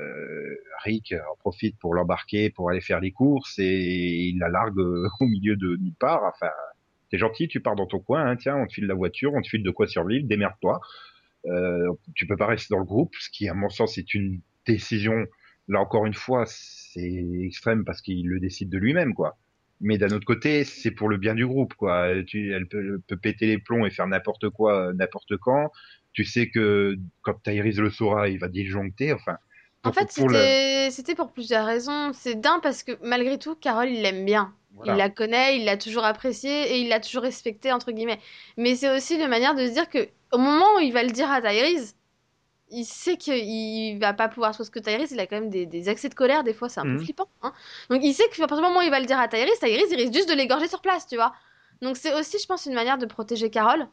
Rick 0.83 1.13
en 1.13 1.35
profite 1.37 1.77
pour 1.79 1.95
l'embarquer, 1.95 2.49
pour 2.49 2.69
aller 2.69 2.81
faire 2.81 2.99
les 2.99 3.11
courses, 3.11 3.57
et 3.57 4.29
il 4.29 4.39
la 4.39 4.49
largue 4.49 4.77
euh, 4.79 5.07
au 5.21 5.25
milieu 5.25 5.55
de 5.55 5.77
nulle 5.77 5.95
part. 5.99 6.23
Enfin, 6.23 6.51
t'es 7.09 7.17
gentil, 7.17 7.47
tu 7.47 7.59
pars 7.59 7.75
dans 7.75 7.85
ton 7.87 7.99
coin, 7.99 8.25
hein, 8.25 8.35
tiens, 8.35 8.55
on 8.57 8.67
te 8.67 8.73
file 8.73 8.85
la 8.87 8.93
voiture, 8.95 9.33
on 9.33 9.41
te 9.41 9.47
file 9.47 9.63
de 9.63 9.71
quoi 9.71 9.87
survivre, 9.87 10.27
démerde-toi. 10.27 10.79
Euh, 11.45 11.93
tu 12.15 12.27
peux 12.27 12.35
pas 12.37 12.47
rester 12.47 12.67
dans 12.73 12.79
le 12.79 12.85
groupe, 12.85 13.13
ce 13.19 13.29
qui, 13.29 13.47
à 13.47 13.53
mon 13.53 13.69
sens, 13.69 13.97
est 13.97 14.13
une 14.13 14.41
décision. 14.65 15.25
Là 15.69 15.79
encore 15.79 16.05
une 16.05 16.13
fois, 16.13 16.43
c'est 16.45 17.25
extrême 17.43 17.83
parce 17.85 18.01
qu'il 18.01 18.27
le 18.27 18.39
décide 18.39 18.69
de 18.69 18.77
lui-même, 18.77 19.13
quoi. 19.13 19.37
Mais 19.79 19.97
d'un 19.97 20.07
autre 20.09 20.25
côté, 20.25 20.63
c'est 20.63 20.91
pour 20.91 21.07
le 21.07 21.17
bien 21.17 21.35
du 21.35 21.45
groupe, 21.45 21.73
quoi. 21.75 22.09
Tu, 22.25 22.51
elle 22.53 22.67
peut, 22.67 22.99
peut 23.07 23.17
péter 23.17 23.45
les 23.45 23.59
plombs 23.59 23.85
et 23.85 23.91
faire 23.91 24.07
n'importe 24.07 24.49
quoi, 24.49 24.87
euh, 24.87 24.93
n'importe 24.93 25.37
quand. 25.37 25.71
Tu 26.13 26.23
sais 26.23 26.49
que 26.49 26.97
quand 27.21 27.35
Tyrese 27.43 27.79
le 27.79 27.91
saura, 27.91 28.27
il 28.27 28.39
va 28.39 28.47
disjoncter. 28.47 29.13
Enfin, 29.13 29.37
En 29.83 29.93
fait, 29.93 30.09
pour 30.15 30.29
le- 30.29 30.89
c'était 30.89 31.13
pour 31.15 31.31
plusieurs 31.31 31.65
raisons. 31.65 32.11
C'est 32.13 32.35
d'un 32.39 32.59
parce 32.59 32.81
que 32.83 32.93
malgré 33.03 33.37
tout, 33.37 33.55
Carole, 33.55 33.89
il 33.89 34.01
l'aime 34.01 34.25
bien. 34.25 34.53
Voilà. 34.77 34.93
Il 34.93 34.97
la 34.97 35.09
connaît, 35.09 35.57
il 35.57 35.65
l'a 35.65 35.77
toujours 35.77 36.05
appréciée 36.05 36.73
et 36.73 36.79
il 36.81 36.89
l'a 36.89 36.99
toujours 36.99 37.23
respectée, 37.23 37.71
entre 37.71 37.91
guillemets. 37.91 38.19
Mais 38.57 38.75
c'est 38.75 38.95
aussi 38.95 39.15
une 39.15 39.27
manière 39.27 39.55
de 39.55 39.65
se 39.67 39.71
dire 39.73 39.89
que 39.89 40.07
au 40.31 40.37
moment 40.37 40.65
où 40.77 40.79
il 40.79 40.93
va 40.93 41.03
le 41.03 41.11
dire 41.11 41.29
à 41.31 41.41
Tyrese, 41.41 41.95
il 42.69 42.85
sait 42.85 43.17
qu'il 43.17 43.99
va 43.99 44.13
pas 44.13 44.27
pouvoir. 44.29 44.55
Parce 44.57 44.69
que 44.69 44.79
Tyrese, 44.79 45.11
il 45.11 45.19
a 45.19 45.27
quand 45.27 45.39
même 45.39 45.49
des, 45.49 45.65
des 45.65 45.89
accès 45.89 46.09
de 46.09 46.15
colère, 46.15 46.43
des 46.43 46.53
fois, 46.53 46.69
c'est 46.69 46.79
un 46.81 46.87
peu 46.87 46.97
Mhm. 46.97 46.99
flippant. 46.99 47.29
hein. 47.43 47.53
Donc 47.89 48.01
il 48.03 48.13
sait 48.13 48.27
qu'à 48.29 48.47
partir 48.47 48.57
du 48.57 48.63
moment 48.63 48.79
où 48.79 48.83
il 48.83 48.91
va 48.91 48.99
le 48.99 49.05
dire 49.05 49.19
à 49.19 49.27
Tyrese, 49.27 49.59
Tyrese, 49.59 49.91
il 49.91 49.97
risque 49.97 50.13
juste 50.13 50.29
de 50.29 50.35
l'égorger 50.35 50.67
sur 50.67 50.81
place, 50.81 51.07
tu 51.07 51.15
vois. 51.15 51.33
Donc 51.81 51.97
c'est 51.97 52.13
aussi, 52.15 52.37
je 52.39 52.45
pense, 52.47 52.65
une 52.65 52.73
manière 52.73 52.97
de 52.97 53.05
protéger 53.05 53.49
Carole 53.49 53.87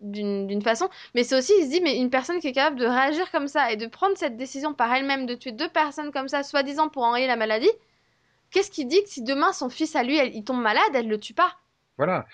d'une 0.00 0.46
d'une 0.46 0.62
façon. 0.62 0.88
Mais 1.14 1.24
c'est 1.24 1.36
aussi, 1.36 1.52
il 1.58 1.64
se 1.66 1.70
dit, 1.70 1.80
mais 1.80 1.96
une 1.98 2.10
personne 2.10 2.40
qui 2.40 2.48
est 2.48 2.52
capable 2.52 2.78
de 2.80 2.86
réagir 2.86 3.30
comme 3.32 3.48
ça 3.48 3.72
et 3.72 3.76
de 3.76 3.86
prendre 3.86 4.16
cette 4.16 4.36
décision 4.36 4.74
par 4.74 4.92
elle-même 4.94 5.26
de 5.26 5.34
tuer 5.34 5.52
deux 5.52 5.68
personnes 5.68 6.12
comme 6.12 6.28
ça, 6.28 6.42
soi-disant 6.44 6.88
pour 6.88 7.02
enrayer 7.04 7.26
la 7.26 7.36
maladie, 7.36 7.70
qu'est-ce 8.50 8.70
qui 8.70 8.86
dit 8.86 9.02
que 9.02 9.08
si 9.08 9.22
demain 9.22 9.52
son 9.52 9.68
fils 9.68 9.96
à 9.96 10.02
lui, 10.02 10.16
elle- 10.16 10.34
il 10.34 10.44
tombe 10.44 10.60
malade, 10.62 10.82
elle 10.94 11.08
le 11.08 11.18
tue 11.18 11.34
pas? 11.34 11.56
Voilà. 11.96 12.26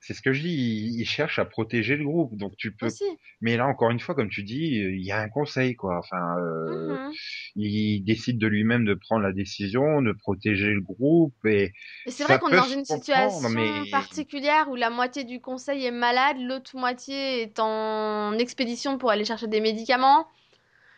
C'est 0.00 0.14
ce 0.14 0.20
que 0.22 0.32
je 0.32 0.42
dis. 0.42 0.90
Il, 0.98 1.04
cherche 1.06 1.38
à 1.38 1.44
protéger 1.44 1.94
le 1.96 2.02
groupe. 2.04 2.36
Donc 2.36 2.56
tu 2.56 2.72
peux. 2.72 2.86
aussi 2.86 3.04
Mais 3.40 3.56
là, 3.56 3.68
encore 3.68 3.92
une 3.92 4.00
fois, 4.00 4.16
comme 4.16 4.28
tu 4.28 4.42
dis, 4.42 4.70
il 4.74 5.00
y 5.04 5.12
a 5.12 5.20
un 5.20 5.28
conseil, 5.28 5.76
quoi. 5.76 5.96
Enfin, 5.98 6.36
euh, 6.40 6.96
Mhm. 7.06 7.12
il 7.54 8.02
décide 8.02 8.38
de 8.38 8.48
lui-même 8.48 8.84
de 8.84 8.94
prendre 8.94 9.22
la 9.22 9.30
décision, 9.32 10.02
de 10.02 10.10
protéger 10.10 10.72
le 10.72 10.80
groupe 10.80 11.36
et 11.46 11.72
Et 12.06 12.10
c'est 12.10 12.24
vrai 12.24 12.40
qu'on 12.40 12.48
est 12.48 12.56
dans 12.56 12.64
une 12.64 12.84
situation 12.84 13.48
mais- 13.50 13.90
particulière 13.92 14.68
où 14.68 14.74
la 14.74 14.90
moitié 14.90 15.22
du 15.22 15.40
conseil 15.40 15.86
est 15.86 15.92
malade, 15.92 16.38
l'autre 16.40 16.76
moitié 16.76 17.42
est 17.42 17.60
en 17.60 18.32
expédition 18.38 18.98
pour 18.98 19.12
aller 19.12 19.24
chercher 19.24 19.46
des 19.46 19.60
médicaments. 19.60 20.26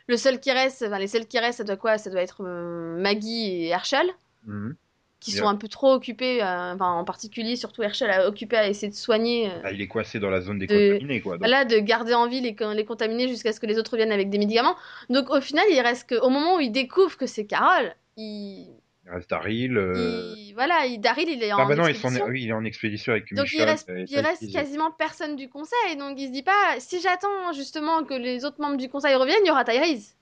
Le 0.06 0.16
seul 0.16 0.40
qui 0.40 0.50
reste, 0.50 0.82
enfin 0.86 0.98
les 0.98 1.08
seuls 1.08 1.26
qui 1.26 1.38
restent, 1.38 1.58
ça 1.58 1.64
doit 1.64 1.76
quoi? 1.76 1.98
Ça 1.98 2.08
doit 2.08 2.22
être 2.22 2.42
euh, 2.42 2.96
Maggie 3.02 3.50
et 3.64 3.68
Herschel, 3.68 4.06
Mhm. 4.46 4.76
qui 5.20 5.30
Bien. 5.32 5.40
sont 5.40 5.48
un 5.48 5.56
peu 5.56 5.68
trop 5.68 5.92
occupés, 5.94 6.42
euh, 6.42 6.74
enfin, 6.74 6.92
en 6.92 7.04
particulier 7.04 7.56
surtout 7.56 7.82
Herschel, 7.82 8.10
à 8.10 8.28
occupé 8.28 8.56
à 8.56 8.68
essayer 8.68 8.88
de 8.90 8.94
soigner, 8.94 9.50
euh, 9.50 9.62
Là, 9.62 9.72
il 9.72 9.80
est 9.80 9.88
coincé 9.88 10.18
dans 10.20 10.28
la 10.28 10.42
zone 10.42 10.58
des 10.58 10.66
De- 10.66 10.92
contaminés, 10.92 11.20
quoi. 11.22 11.32
Donc, 11.32 11.40
voilà, 11.40 11.64
de 11.64 11.78
garder 11.78 12.12
en 12.12 12.28
vie 12.28 12.40
les, 12.42 12.54
les 12.74 12.84
contaminés 12.84 13.26
jusqu'à 13.26 13.52
ce 13.54 13.58
que 13.60 13.64
les 13.66 13.78
autres 13.78 13.92
reviennent 13.92 14.12
avec 14.12 14.28
des 14.28 14.36
médicaments. 14.38 14.76
Donc 15.08 15.30
au 15.30 15.40
final, 15.40 15.64
il 15.70 15.80
reste 15.80 16.10
que, 16.10 16.16
au 16.16 16.28
moment 16.28 16.56
où 16.56 16.60
il 16.60 16.72
découvre 16.72 17.16
que 17.16 17.26
c'est 17.26 17.46
Carole, 17.46 17.94
il, 18.18 18.66
il 19.06 19.10
reste 19.10 19.30
Daryl. 19.30 19.78
euh, 19.78 20.34
il- 20.36 20.52
voilà, 20.52 20.84
il, 20.84 21.00
Daryl, 21.00 21.28
il 21.30 21.42
est 21.42 21.52
en 21.54 21.58
Ah 21.58 21.64
bah 21.64 21.74
non, 21.74 21.88
ils 21.88 21.94
sont... 21.94 22.08
expédition. 22.08 22.26
oui, 22.26 22.42
il 22.42 22.48
est 22.50 22.52
en 22.52 22.64
expédition 22.66 23.12
avec 23.12 23.32
Donc 23.34 23.46
il 23.52 23.56
Michonne, 23.56 23.68
reste, 23.70 23.90
il 24.08 24.20
reste 24.20 24.52
quasiment 24.52 24.90
personne 24.90 25.36
du 25.36 25.48
conseil, 25.48 25.96
donc 25.98 26.20
il 26.20 26.26
se 26.28 26.32
dit 26.32 26.42
pas, 26.42 26.78
si 26.80 27.00
j'attends 27.00 27.52
justement 27.54 28.04
que 28.04 28.12
les 28.14 28.44
autres 28.44 28.60
membres 28.60 28.76
du 28.76 28.90
conseil 28.90 29.14
reviennent, 29.14 29.40
il 29.44 29.48
y 29.48 29.50
aura 29.50 29.64
Tyrese, 29.64 30.16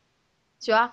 tu 0.63 0.71
vois? 0.71 0.93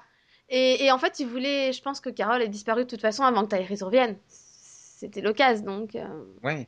Et, 0.50 0.86
et 0.86 0.91
en 0.91 0.98
fait, 0.98 1.20
il 1.20 1.27
voulait, 1.27 1.72
je 1.74 1.82
pense 1.82 2.00
que 2.00 2.10
Carole 2.10 2.41
ait 2.41 2.48
disparu 2.50 2.84
de 2.84 2.89
toute 2.89 3.01
façon 3.01 3.24
avant 3.24 3.46
que 3.46 3.56
Tyrese 3.56 3.84
revienne. 3.84 4.18
C'était 4.27 5.22
l'occasion, 5.22 5.65
donc. 5.79 5.96
euh, 5.96 6.08
Ouais. 6.44 6.68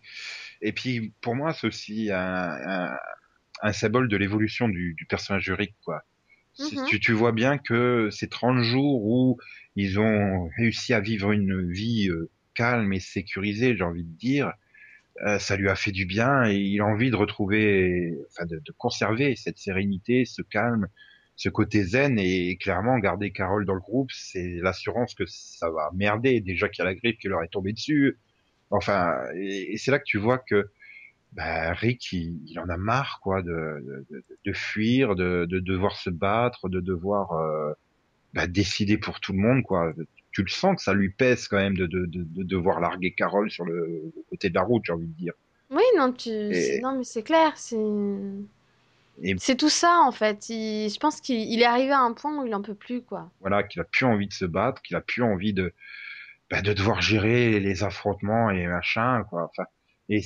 Et 0.61 0.71
puis, 0.71 1.13
pour 1.21 1.35
moi, 1.35 1.53
c'est 1.53 1.67
aussi 1.67 2.11
un, 2.11 2.17
un, 2.19 2.97
un 3.61 3.73
symbole 3.73 4.07
de 4.07 4.17
l'évolution 4.17 4.69
du, 4.69 4.93
du 4.93 5.05
personnage 5.05 5.47
de 5.47 5.53
Rick, 5.53 5.75
quoi. 5.83 6.03
Mhm. 6.59 6.85
tu, 6.85 6.99
tu 6.99 7.13
vois 7.13 7.31
bien 7.31 7.57
que 7.57 8.09
ces 8.11 8.27
30 8.27 8.61
jours 8.61 9.03
où 9.05 9.37
ils 9.77 9.99
ont 9.99 10.49
réussi 10.57 10.93
à 10.93 10.99
vivre 10.99 11.31
une 11.31 11.71
vie 11.71 12.09
euh, 12.09 12.29
calme 12.55 12.91
et 12.93 12.99
sécurisée, 12.99 13.75
j'ai 13.75 13.83
envie 13.83 14.03
de 14.03 14.17
dire, 14.17 14.51
euh, 15.25 15.39
ça 15.39 15.55
lui 15.55 15.69
a 15.69 15.75
fait 15.75 15.91
du 15.91 16.05
bien 16.05 16.45
et 16.49 16.55
il 16.57 16.81
a 16.81 16.85
envie 16.85 17.09
de 17.09 17.15
retrouver, 17.15 18.13
enfin, 18.29 18.45
de, 18.45 18.57
de 18.57 18.71
conserver 18.77 19.35
cette 19.37 19.57
sérénité, 19.57 20.25
ce 20.25 20.41
calme, 20.41 20.87
ce 21.41 21.49
côté 21.49 21.83
zen 21.83 22.19
et 22.19 22.55
clairement 22.57 22.99
garder 22.99 23.31
Carole 23.31 23.65
dans 23.65 23.73
le 23.73 23.79
groupe, 23.79 24.11
c'est 24.11 24.59
l'assurance 24.61 25.15
que 25.15 25.23
ça 25.25 25.71
va 25.71 25.89
merder. 25.91 26.39
Déjà 26.39 26.69
qu'il 26.69 26.83
y 26.83 26.87
a 26.87 26.91
la 26.91 26.93
grippe 26.93 27.17
qui 27.17 27.29
leur 27.29 27.41
est 27.41 27.47
tombée 27.47 27.73
dessus. 27.73 28.19
Enfin, 28.69 29.15
et, 29.33 29.73
et 29.73 29.77
c'est 29.77 29.89
là 29.89 29.97
que 29.97 30.05
tu 30.05 30.19
vois 30.19 30.37
que 30.37 30.69
bah, 31.31 31.73
Rick, 31.73 32.11
il, 32.11 32.39
il 32.45 32.59
en 32.59 32.69
a 32.69 32.77
marre, 32.77 33.21
quoi, 33.23 33.41
de, 33.41 34.05
de, 34.45 34.53
fuir, 34.53 35.15
de, 35.15 35.45
de 35.49 35.59
devoir 35.59 35.95
se 35.95 36.11
battre, 36.11 36.69
de 36.69 36.79
devoir 36.79 37.31
euh, 37.31 37.73
bah, 38.35 38.45
décider 38.45 38.99
pour 38.99 39.19
tout 39.19 39.33
le 39.33 39.39
monde, 39.39 39.63
quoi. 39.63 39.93
Tu 40.31 40.43
le 40.43 40.49
sens 40.49 40.75
que 40.75 40.83
ça 40.83 40.93
lui 40.93 41.09
pèse 41.09 41.47
quand 41.47 41.57
même 41.57 41.75
de, 41.75 41.87
de, 41.87 42.05
de, 42.05 42.23
de 42.23 42.43
devoir 42.43 42.79
larguer 42.79 43.13
Carole 43.13 43.49
sur 43.49 43.65
le, 43.65 44.13
le 44.15 44.23
côté 44.29 44.49
de 44.49 44.53
la 44.53 44.61
route, 44.61 44.83
j'ai 44.85 44.93
envie 44.93 45.07
de 45.07 45.17
dire. 45.17 45.33
Oui, 45.71 45.81
non, 45.97 46.13
tu... 46.13 46.29
non, 46.83 46.99
mais 46.99 47.03
c'est 47.03 47.23
clair, 47.23 47.57
c'est. 47.57 47.77
Et- 49.23 49.35
C'est 49.37 49.55
tout 49.57 49.69
ça 49.69 49.99
en 49.99 50.11
fait. 50.11 50.49
Il- 50.49 50.89
Je 50.89 50.99
pense 50.99 51.21
qu'il 51.21 51.39
il 51.39 51.61
est 51.61 51.65
arrivé 51.65 51.91
à 51.91 51.99
un 51.99 52.13
point 52.13 52.41
où 52.41 52.45
il 52.47 52.55
en 52.55 52.61
peut 52.61 52.75
plus, 52.75 53.01
quoi. 53.03 53.31
Voilà, 53.41 53.63
qu'il 53.63 53.81
a 53.81 53.85
plus 53.85 54.05
envie 54.05 54.27
de 54.27 54.33
se 54.33 54.45
battre, 54.45 54.81
qu'il 54.81 54.95
a 54.95 55.01
plus 55.01 55.23
envie 55.23 55.53
de 55.53 55.73
bah, 56.49 56.61
de 56.61 56.73
devoir 56.73 57.01
gérer 57.01 57.59
les 57.59 57.83
affrontements 57.83 58.49
et 58.51 58.67
machin, 58.67 59.23
quoi. 59.29 59.45
Enfin, 59.45 59.63
et 60.09 60.21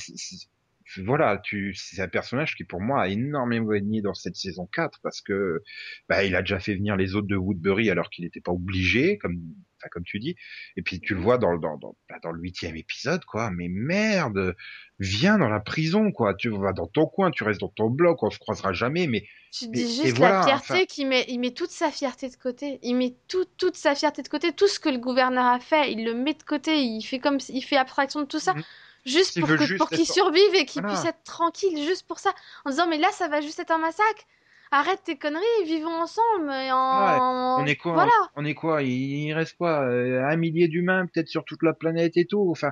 voilà, 1.03 1.37
tu, 1.37 1.73
c'est 1.75 2.01
un 2.01 2.07
personnage 2.07 2.55
qui 2.55 2.63
pour 2.63 2.81
moi 2.81 3.03
a 3.03 3.07
énormément 3.07 3.71
gagné 3.71 4.01
dans 4.01 4.13
cette 4.13 4.35
saison 4.35 4.67
4 4.71 4.99
parce 5.01 5.21
que 5.21 5.63
bah, 6.09 6.23
il 6.23 6.35
a 6.35 6.41
déjà 6.41 6.59
fait 6.59 6.75
venir 6.75 6.95
les 6.95 7.15
autres 7.15 7.27
de 7.27 7.35
Woodbury 7.35 7.89
alors 7.89 8.09
qu'il 8.09 8.23
n'était 8.23 8.41
pas 8.41 8.51
obligé, 8.51 9.17
comme 9.17 9.39
enfin 9.77 9.89
comme 9.91 10.03
tu 10.03 10.19
dis. 10.19 10.35
Et 10.77 10.81
puis 10.81 10.99
tu 10.99 11.15
le 11.15 11.19
vois 11.21 11.37
dans 11.37 11.51
le 11.51 11.59
dans 11.59 11.77
dans, 11.77 11.95
bah, 12.09 12.17
dans 12.23 12.31
le 12.31 12.41
huitième 12.41 12.75
épisode, 12.75 13.25
quoi. 13.25 13.51
Mais 13.51 13.67
merde, 13.67 14.55
viens 14.99 15.37
dans 15.37 15.49
la 15.49 15.59
prison, 15.59 16.11
quoi. 16.11 16.33
Tu 16.35 16.49
vas 16.49 16.71
dans 16.73 16.87
ton 16.87 17.07
coin, 17.07 17.31
tu 17.31 17.43
restes 17.43 17.61
dans 17.61 17.69
ton 17.69 17.89
bloc, 17.89 18.21
on 18.23 18.29
se 18.29 18.39
croisera 18.39 18.71
jamais. 18.73 19.07
Mais 19.07 19.25
Tu 19.51 19.67
dis 19.67 19.81
et 19.81 20.03
juste 20.03 20.17
voilà, 20.17 20.39
la 20.39 20.45
fierté 20.45 20.73
enfin- 20.73 20.85
qu'il 20.85 21.07
met, 21.07 21.25
il 21.27 21.39
met 21.39 21.51
toute 21.51 21.71
sa 21.71 21.89
fierté 21.91 22.29
de 22.29 22.35
côté. 22.35 22.79
Il 22.83 22.95
met 22.95 23.15
tout, 23.27 23.45
toute 23.57 23.75
sa 23.75 23.95
fierté 23.95 24.21
de 24.21 24.27
côté. 24.27 24.53
Tout 24.53 24.67
ce 24.67 24.79
que 24.79 24.89
le 24.89 24.97
gouverneur 24.99 25.45
a 25.45 25.59
fait, 25.59 25.91
il 25.91 26.05
le 26.05 26.13
met 26.13 26.33
de 26.35 26.43
côté. 26.43 26.81
Il 26.83 27.01
fait 27.01 27.19
comme, 27.19 27.39
il 27.49 27.61
fait 27.61 27.77
abstraction 27.77 28.21
de 28.21 28.25
tout 28.27 28.39
ça, 28.39 28.53
juste 28.53 28.67
Juste 29.05 29.39
pour 29.77 29.89
qu'il 29.89 30.01
être- 30.01 30.11
survive 30.13 30.55
et 30.55 30.65
qu'il 30.65 30.81
Voilà. 30.81 30.95
puisse 30.97 31.07
être 31.09 31.23
tranquille, 31.23 31.77
juste 31.85 32.07
pour 32.07 32.19
ça, 32.19 32.33
en 32.65 32.69
disant 32.71 32.87
mais 32.87 32.97
là 32.97 33.09
ça 33.11 33.27
va 33.27 33.41
juste 33.41 33.59
être 33.59 33.71
un 33.71 33.77
massacre. 33.77 34.23
Arrête 34.71 34.99
tes 35.05 35.15
conneries, 35.15 35.43
vivons 35.65 35.93
ensemble 36.01 36.49
et 36.51 36.71
en. 36.71 37.59
on 37.61 37.65
est 37.67 37.75
quoi 37.75 37.93
Voilà. 37.93 38.11
On 38.35 38.43
est 38.43 38.55
quoi 38.55 38.81
Il 38.81 39.31
reste 39.33 39.55
quoi 39.57 39.81
euh, 39.83 40.23
Un 40.27 40.35
millier 40.37 40.67
d'humains 40.67 41.05
peut-être 41.05 41.27
sur 41.29 41.45
toute 41.45 41.61
la 41.61 41.73
planète 41.73 42.17
et 42.17 42.25
tout. 42.25 42.49
Enfin, 42.49 42.71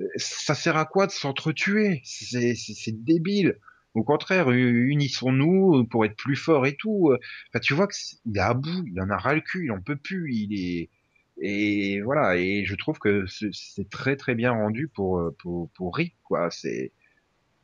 euh, 0.00 0.06
ça 0.16 0.54
sert 0.54 0.76
à 0.76 0.84
quoi 0.84 1.06
de 1.06 1.12
s'entretuer? 1.12 2.02
C'est 2.04 3.04
débile. 3.04 3.56
Au 3.94 4.02
contraire, 4.02 4.50
unissons-nous 4.50 5.84
pour 5.86 6.04
être 6.04 6.16
plus 6.16 6.36
forts 6.36 6.66
et 6.66 6.76
tout. 6.76 7.12
Enfin, 7.50 7.60
tu 7.60 7.72
vois 7.74 7.86
que 7.86 7.94
c'est- 7.94 8.16
il 8.26 8.36
est 8.36 8.40
à 8.40 8.54
bout, 8.54 8.84
il 8.86 9.00
en 9.00 9.08
a 9.10 9.16
ras 9.16 9.34
le 9.34 9.40
cul, 9.40 9.64
il 9.66 9.72
en 9.72 9.80
peut 9.80 9.96
plus. 9.96 10.32
Il 10.34 10.52
est 10.58 10.90
et 11.40 12.00
voilà. 12.02 12.36
Et 12.36 12.64
je 12.64 12.74
trouve 12.74 12.98
que 12.98 13.26
c'est- 13.26 13.88
très 13.90 14.16
très 14.16 14.34
bien 14.34 14.52
rendu 14.52 14.88
pour 14.88 15.18
euh, 15.18 15.34
pour 15.40 15.70
pour 15.70 15.94
Rick 15.96 16.14
quoi. 16.24 16.50
C'est 16.50 16.92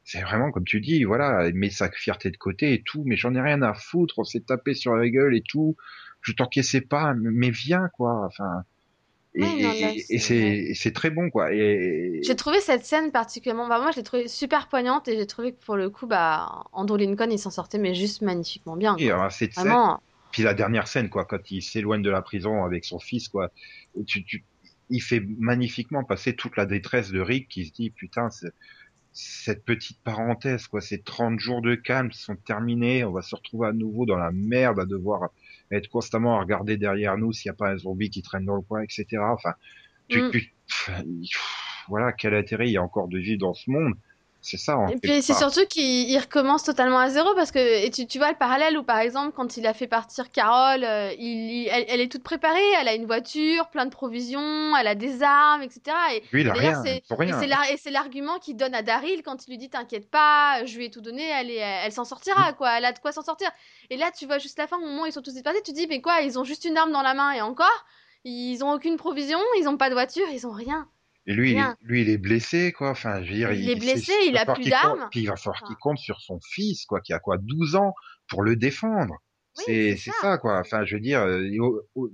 c'est 0.05 0.21
vraiment 0.23 0.51
comme 0.53 0.65
tu 0.65 0.81
dis, 0.81 1.05
voilà, 1.05 1.49
il 1.49 1.55
met 1.55 1.71
sa 1.71 1.91
fierté 1.91 2.31
de 2.31 2.37
côté 2.37 2.75
et 2.75 2.83
tout, 2.83 3.03
mais 3.07 3.17
j'en 3.17 3.35
ai 3.35 3.41
rien 3.41 3.63
à 3.63 3.75
foutre, 3.75 4.19
on 4.19 4.25
s'est 4.25 4.41
tapé 4.41 4.75
sur 4.75 4.95
la 4.97 5.09
gueule 5.09 5.35
et 5.37 5.43
tout, 5.43 5.77
je 6.23 6.33
t'encaissais 6.33 6.83
pas, 6.83 7.15
mais 7.15 7.51
viens 7.51 7.89
quoi, 7.97 8.25
enfin. 8.27 8.65
Et, 9.37 9.43
et- 9.43 10.05
et 10.11 10.19
c'est- 10.21 10.89
et 10.89 10.93
très 10.93 11.11
bon 11.11 11.29
quoi. 11.29 11.53
Et, 11.53 12.21
J'ai 12.23 12.37
trouvé 12.37 12.61
cette 12.61 12.85
scène 12.85 13.11
particulièrement. 13.11 13.67
Bah, 13.67 13.81
moi, 13.81 13.91
je 13.91 13.97
l'ai 13.97 14.05
trouvée 14.05 14.29
super 14.29 14.69
poignante 14.69 15.09
et 15.09 15.17
j'ai 15.17 15.27
trouvé 15.27 15.53
que 15.53 15.65
pour 15.65 15.75
le 15.77 15.91
coup, 15.91 16.07
bah, 16.07 16.65
Andrew 16.73 16.97
Lincoln, 16.97 17.31
il 17.31 17.39
s'en 17.39 17.51
sortait, 17.51 17.79
mais 17.79 17.95
juste 17.97 18.23
magnifiquement 18.23 18.77
bien. 18.77 18.97
et 18.97 19.09
quoi. 19.09 19.17
alors, 19.17 19.33
cette 19.33 19.55
scène, 19.55 19.65
Vraiment. 19.65 20.01
Puis 20.35 20.43
la 20.43 20.53
dernière 20.53 20.89
scène 20.89 21.09
quoi, 21.11 21.25
quand 21.25 21.49
il 21.53 21.63
s'éloigne 21.63 22.03
de 22.03 22.11
la 22.11 22.21
prison 22.21 22.65
avec 22.65 22.85
son 22.85 22.99
fils 22.99 23.29
quoi, 23.29 23.53
tu, 24.05 24.25
tu, 24.25 24.45
il 24.91 25.01
fait 25.01 25.23
magnifiquement 25.39 26.03
passer 26.03 26.35
toute 26.35 26.57
la 26.57 26.67
détresse 26.67 27.13
de 27.13 27.21
Rick 27.21 27.47
qui 27.49 27.67
se 27.67 27.73
dit 27.73 27.91
putain 27.91 28.31
cette 29.13 29.65
petite 29.65 30.01
parenthèse, 30.03 30.67
quoi, 30.67 30.81
ces 30.81 31.01
30 31.03 31.39
jours 31.39 31.63
de 31.63 31.77
calme 31.77 32.11
sont 32.11 32.35
terminés, 32.35 33.05
on 33.05 33.13
va 33.13 33.23
se 33.23 33.37
retrouver 33.37 33.69
à 33.69 33.73
nouveau 33.73 34.07
dans 34.07 34.17
la 34.17 34.33
merde, 34.33 34.81
à 34.81 34.87
devoir 34.87 35.31
être 35.71 35.89
constamment 35.89 36.37
à 36.37 36.41
regarder 36.41 36.77
derrière 36.79 37.17
nous 37.17 37.33
s'il 37.33 37.49
n'y 37.49 37.55
a 37.55 37.57
pas 37.57 37.71
un 37.71 37.77
zombie 37.79 38.11
qui 38.11 38.23
traîne 38.23 38.45
dans 38.45 38.57
le 38.57 38.63
coin, 38.63 38.83
etc. 38.83 39.07
Enfin, 39.21 39.55
tu, 40.09 40.21
Mm. 40.21 40.31
tu- 40.33 40.53
voilà, 41.87 42.13
quel 42.13 42.35
intérêt 42.35 42.67
il 42.69 42.73
y 42.73 42.77
a 42.77 42.83
encore 42.83 43.07
de 43.07 43.19
vivre 43.19 43.39
dans 43.39 43.55
ce 43.55 43.71
monde 43.71 43.95
C'est 44.47 44.59
ça, 44.59 44.77
en 44.77 44.89
Et 44.89 44.93
fait. 44.93 44.99
puis 44.99 45.23
c'est 45.23 45.33
surtout 45.33 45.65
qu'il 45.67 46.11
il 46.11 46.19
recommence 46.19 46.65
totalement 46.65 46.99
à 46.99 47.09
zéro 47.09 47.35
parce 47.35 47.51
que 47.51 47.59
et 47.59 47.91
tu, 47.91 48.07
tu 48.07 48.19
vois 48.19 48.31
le 48.31 48.37
parallèle 48.37 48.77
où 48.77 48.83
par 48.83 48.99
exemple 48.99 49.33
quand 49.35 49.57
il 49.57 49.67
a 49.67 49.73
fait 49.73 49.87
partir 49.87 50.31
Carole, 50.31 50.85
euh, 50.85 51.11
il, 51.19 51.51
il- 51.63 51.69
elle, 51.73 51.87
elle 51.89 52.01
est 52.03 52.13
toute 52.13 52.23
préparée, 52.23 52.61
elle 52.79 52.87
a 52.87 52.95
une 52.95 53.07
voiture, 53.07 53.69
plein 53.71 53.87
de 53.87 53.91
provisions, 53.91 54.77
elle 54.77 54.87
a 54.87 54.95
des 54.95 55.23
armes, 55.23 55.63
etc. 55.63 55.97
Et, 56.13 56.23
Lui, 56.31 56.43
il 56.43 56.51
a 56.51 56.53
rien, 56.53 56.83
c'est- 56.85 57.03
pour 57.09 57.19
rien. 57.19 57.41
et 57.41 57.77
c'est 57.79 57.91
l'argument 57.91 58.39
qu'il 58.39 58.57
donne 58.57 58.75
à 58.75 58.83
Daryl 58.83 59.23
quand 59.23 59.47
il 59.47 59.51
lui 59.53 59.57
dit 59.59 59.71
t'inquiète 59.71 60.11
pas, 60.11 60.63
je 60.67 60.77
lui 60.77 60.85
ai 60.85 60.91
tout 60.91 61.01
donné, 61.01 61.25
elle, 61.27 61.51
est, 61.51 61.57
elle 61.57 61.93
s'en 61.93 62.05
sortira 62.05 62.53
Mm. 62.53 62.55
quoi, 62.57 62.77
elle 62.77 62.85
a 62.85 62.93
de 62.93 62.99
quoi 62.99 63.13
s'en 63.13 63.23
sortir. 63.23 63.51
Et 63.89 63.97
là 63.97 64.11
tu 64.11 64.27
vois 64.27 64.37
juste 64.39 64.59
la 64.59 64.67
fin 64.67 64.77
au 64.77 64.81
moment 64.81 65.05
où 65.05 65.07
ils 65.07 65.13
sont 65.13 65.23
tous 65.23 65.33
dispersés, 65.33 65.63
tu 65.65 65.73
te 65.73 65.77
dis 65.79 65.87
mais 65.87 66.03
quoi, 66.03 66.21
ils 66.21 66.39
ont 66.39 66.45
juste 66.45 66.67
une 66.67 66.77
arme 66.77 66.93
dans 66.93 67.01
la 67.03 67.15
main 67.15 67.33
et 67.33 67.41
encore, 67.41 67.87
ils 68.25 68.63
ont 68.63 68.73
aucune 68.73 68.99
provision, 68.99 69.39
ils 69.59 69.69
ont 69.69 69.79
pas 69.79 69.89
de 69.89 69.95
voiture, 69.95 70.27
ils 70.31 70.47
ont 70.47 70.53
rien. 70.53 70.87
Et 71.27 71.35
lui, 71.35 71.53
il 71.53 71.59
est, 71.59 71.87
lui, 71.87 72.03
il 72.03 72.11
est 72.11 72.19
blessé, 72.19 72.73
quoi. 72.73 72.91
Enfin, 72.91 73.23
je 73.23 73.31
veux 73.31 73.37
dire, 73.37 73.53
Il 73.53 73.69
est 73.71 73.75
c'est- 73.75 73.81
blessé, 73.81 74.13
il 74.29 74.37
a 74.37 74.45
plus 74.47 74.69
d'armes. 74.69 75.09
Puis 75.11 75.21
il 75.21 75.27
va 75.29 75.37
falloir 75.37 75.63
qu'il 75.65 75.77
compte 75.77 75.99
sur 75.99 76.21
son 76.21 76.39
fils, 76.41 76.85
quoi, 76.87 77.01
qui 77.01 77.13
a 77.13 77.19
quoi, 77.19 77.39
12 77.39 77.77
ans, 77.77 77.95
pour 78.29 78.43
le 78.43 78.57
défendre. 78.57 79.15
Oui, 79.57 79.65
c'est 79.67 79.97
c'est 79.97 80.11
ça. 80.11 80.17
ça. 80.21 80.39
quoi. 80.39 80.59
Enfin, 80.59 80.85
je 80.85 80.97
veux 80.97 81.01
dire, 81.01 81.21
euh, 81.23 81.47
il- 81.47 81.61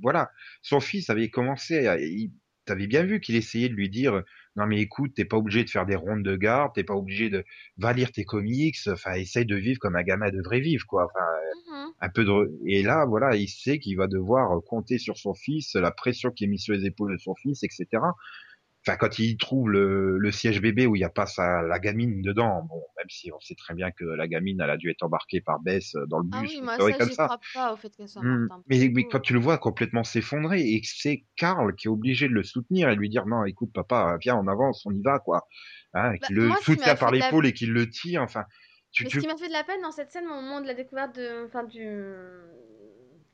voilà, 0.03 0.31
son 0.63 0.79
fils 0.81 1.09
avait 1.11 1.29
commencé, 1.31 1.87
à, 1.87 1.99
il, 1.99 2.33
t'avais 2.67 2.87
bien 2.87 3.03
vu 3.03 3.21
qu'il 3.21 3.35
essayait 3.35 3.69
de 3.71 3.75
lui 3.75 3.89
dire, 3.89 4.23
non 4.57 4.67
mais 4.67 4.81
écoute, 4.81 5.13
t'es 5.17 5.25
pas 5.25 5.39
obligé 5.39 5.65
de 5.65 5.71
faire 5.71 5.87
des 5.87 5.97
rondes 5.97 6.23
de 6.23 6.37
garde, 6.37 6.73
t'es 6.75 6.85
pas 6.85 6.95
obligé 6.95 7.31
de, 7.31 7.43
va 7.79 7.93
lire 7.95 8.13
tes 8.13 8.25
comics, 8.25 8.77
enfin, 8.89 9.15
essaye 9.15 9.47
de 9.47 9.57
vivre 9.57 9.79
comme 9.81 9.97
un 9.97 10.03
gamin 10.03 10.31
devrait 10.31 10.61
vivre, 10.61 10.85
quoi. 10.87 11.07
Enfin, 11.07 11.27
Mhm. 11.73 11.93
un 12.01 12.09
peu 12.11 12.25
de, 12.25 12.33
et 12.67 12.83
là, 12.83 13.07
voilà, 13.07 13.35
il 13.37 13.49
sait 13.49 13.79
qu'il 13.79 13.97
va 13.97 14.07
devoir 14.07 14.61
compter 14.67 14.99
sur 14.99 15.17
son 15.17 15.33
fils, 15.35 15.75
la 15.75 15.91
pression 15.91 16.31
qui 16.31 16.45
est 16.45 16.47
mise 16.47 16.63
sur 16.63 16.75
les 16.75 16.85
épaules 16.87 17.13
de 17.13 17.19
son 17.19 17.35
fils, 17.37 17.63
etc. 17.63 17.87
Enfin, 18.87 18.97
quand 18.97 19.19
il 19.19 19.37
trouve 19.37 19.69
le, 19.71 20.17
le 20.19 20.33
siège 20.33 20.61
bébé 20.63 20.87
où 20.87 20.97
il 20.97 21.01
n'y 21.01 21.05
a 21.05 21.11
pas 21.11 21.27
sa, 21.27 21.63
la 21.63 21.79
gamine 21.79 22.23
dedans, 22.23 22.63
bon, 22.69 22.83
même 22.97 23.09
si 23.11 23.31
on 23.33 23.39
sait 23.41 23.55
très 23.55 23.75
bien 23.75 23.91
que 23.91 24.05
la 24.05 24.27
gamine, 24.27 24.61
elle 24.63 24.71
a 24.71 24.79
dû 24.79 24.91
être 24.91 25.03
embarquée 25.03 25.43
par 25.43 25.61
Bess 25.61 25.95
euh, 25.97 26.07
dans 26.07 26.19
le 26.19 26.25
bus, 26.25 26.33
Ah 26.33 26.43
oui, 26.43 26.61
moi 26.63 26.81
ça, 26.81 26.93
comme 26.99 27.11
ça. 27.11 27.25
crois 27.27 27.41
pas 27.53 27.73
au 27.75 27.77
fait 27.77 27.95
qu'elle 27.95 28.09
soit 28.09 28.23
morte. 28.23 28.39
hein, 28.51 28.63
Mais, 28.69 28.91
mais 28.95 29.05
quand 29.05 29.21
tu 29.21 29.35
le 29.35 29.39
vois 29.39 29.59
complètement 29.59 30.03
s'effondrer 30.05 30.61
et 30.63 30.81
que 30.81 30.87
c'est 30.91 31.25
Karl 31.37 31.75
qui 31.77 31.89
est 31.89 31.91
obligé 31.91 32.29
de 32.29 32.33
le 32.33 32.43
soutenir 32.43 32.89
et 32.89 32.97
lui 32.97 33.11
dire 33.11 33.27
non, 33.27 33.45
écoute 33.45 33.71
papa, 33.75 34.17
viens 34.21 34.37
on 34.37 34.47
avance, 34.49 34.83
on 34.87 34.93
y 34.93 35.03
va 35.03 35.19
quoi, 35.19 35.47
hein, 35.95 36.15
Bah, 36.21 36.29
le 36.31 36.51
soutient 36.55 36.95
par 36.97 37.11
de 37.13 37.19
la- 37.19 37.27
l'épaule 37.27 37.47
et 37.47 37.53
qu'il 37.53 37.73
le 37.73 37.89
tire, 37.91 38.23
enfin, 38.23 38.45
tu, 38.93 39.05
Mais 39.05 39.11
tu... 39.11 39.17
ce 39.17 39.21
qui 39.21 39.27
m'a 39.27 39.37
fait 39.37 39.49
de 39.49 39.53
la 39.53 39.65
peine 39.65 39.83
dans 39.83 39.93
cette 39.93 40.11
scène, 40.11 40.27
au 40.27 40.35
moment 40.35 40.61
de 40.61 40.67
la 40.67 40.75
découverte 40.75 41.15
de, 41.17 41.47
enfin 41.47 41.65
du, 41.65 41.87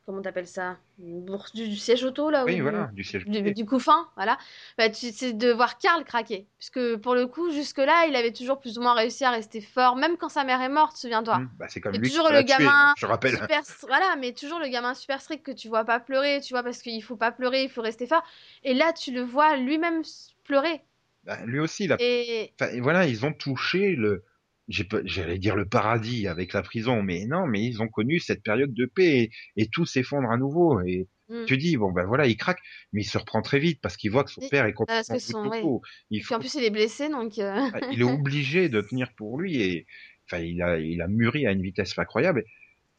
comment 0.07 0.23
t'appelles 0.23 0.47
ça 0.47 0.79
Bourse 0.99 1.53
du, 1.55 1.69
du 1.69 1.77
siège 1.77 2.05
auto 2.05 2.31
là 2.31 2.45
Oui, 2.45 2.61
ou 2.61 2.63
voilà, 2.63 2.91
du 2.93 3.03
siège. 3.05 3.27
du, 3.27 3.53
du 3.53 3.67
coup 3.67 3.81
fin, 3.81 4.09
voilà. 4.15 4.39
Bah, 4.79 4.89
tu, 4.89 5.11
c'est 5.11 5.33
de 5.33 5.53
voir 5.53 5.79
Karl 5.79 6.05
craquer. 6.05 6.47
Parce 6.59 6.71
que 6.71 6.95
pour 6.97 7.15
le 7.15 7.27
coup, 7.27 7.51
jusque-là, 7.51 8.07
il 8.09 8.15
avait 8.17 8.33
toujours 8.33 8.61
plus 8.61 8.79
ou 8.79 8.83
moins 8.83 8.95
réussi 8.95 9.25
à 9.25 9.31
rester 9.31 9.61
fort, 9.61 9.97
même 9.97 10.17
quand 10.17 10.29
sa 10.29 10.45
mère 10.45 10.63
est 10.63 10.69
morte, 10.69 10.97
souviens-toi. 10.97 11.39
Hmm, 11.39 11.51
bah, 11.59 11.67
c'est 11.69 11.81
comme 11.81 11.93
lui 11.97 12.09
toujours 12.09 12.31
le 12.31 12.43
gamin 12.43 12.71
hein, 12.71 12.95
je 12.97 13.05
rappelle. 13.07 13.37
Super, 13.37 13.63
voilà, 13.83 14.17
mais 14.17 14.33
toujours 14.33 14.61
le 14.61 14.69
gamin 14.69 14.95
super 14.95 15.21
strict 15.21 15.45
que 15.45 15.53
tu 15.53 15.69
vois 15.69 15.85
pas 15.85 16.01
pleurer, 16.01 16.41
tu 16.41 16.55
vois, 16.55 16.63
parce 16.63 16.81
qu'il 16.81 17.03
faut 17.03 17.17
pas 17.17 17.33
pleurer, 17.33 17.65
il 17.65 17.71
faut 17.71 17.83
rester 17.83 18.07
fort. 18.07 18.23
Et 18.63 18.75
là, 18.75 18.93
tu 18.93 19.13
le 19.13 19.23
vois 19.23 19.57
lui-même 19.57 20.03
pleurer. 20.45 20.83
Bah, 21.25 21.39
lui 21.45 21.59
aussi, 21.59 21.91
a 21.93 21.97
Et 21.99 22.53
Enfin, 22.61 22.71
voilà, 22.81 23.07
ils 23.07 23.27
ont 23.27 23.33
touché 23.33 23.97
le, 23.97 24.25
j'allais 24.69 25.39
dire 25.39 25.57
le 25.57 25.67
paradis 25.67 26.27
avec 26.27 26.53
la 26.53 26.63
prison, 26.63 27.03
mais 27.03 27.25
non, 27.27 27.47
mais 27.47 27.65
ils 27.65 27.83
ont 27.83 27.89
connu 27.89 28.19
cette 28.19 28.43
période 28.43 28.75
de 28.75 28.87
paix 28.87 29.19
et, 29.23 29.31
et 29.57 29.69
tout 29.69 29.87
s'effondre 29.87 30.31
à 30.31 30.37
nouveau. 30.37 30.81
Et 30.81 31.09
Hmm. 31.29 31.45
tu 31.45 31.57
dis 31.57 31.77
bon 31.77 31.91
ben 31.91 32.05
voilà, 32.05 32.29
il 32.29 32.37
craque, 32.37 32.61
mais 32.93 33.01
il 33.03 33.05
se 33.05 33.19
reprend 33.19 33.43
très 33.43 33.59
vite 33.59 33.81
parce 33.83 33.97
qu'il 33.97 34.13
voit 34.13 34.23
que 34.23 34.31
son 34.31 34.41
Et- 34.43 34.49
père 34.49 34.65
est 34.67 34.75
parce 34.75 35.09
complètement 35.09 35.49
que 35.51 35.57
son- 35.57 35.61
coco. 35.61 35.83
Il, 36.11 36.23
puis 36.23 36.33
en 36.33 36.37
faut- 36.37 36.41
plus, 36.41 36.55
il 36.55 36.63
est 36.63 36.71
blessé, 36.71 37.09
donc. 37.09 37.41
euh, 37.41 37.69
il 37.91 38.01
est 38.01 38.05
obligé 38.23 38.69
de 38.69 38.81
tenir 38.81 39.13
pour 39.17 39.37
lui 39.41 39.61
et 39.61 39.87
enfin 40.31 40.41
il 40.41 40.63
a 40.63 40.79
il 40.79 41.03
a 41.03 41.09
mûri 41.09 41.45
à 41.49 41.51
une 41.51 41.63
vitesse 41.63 41.99
incroyable. 41.99 42.45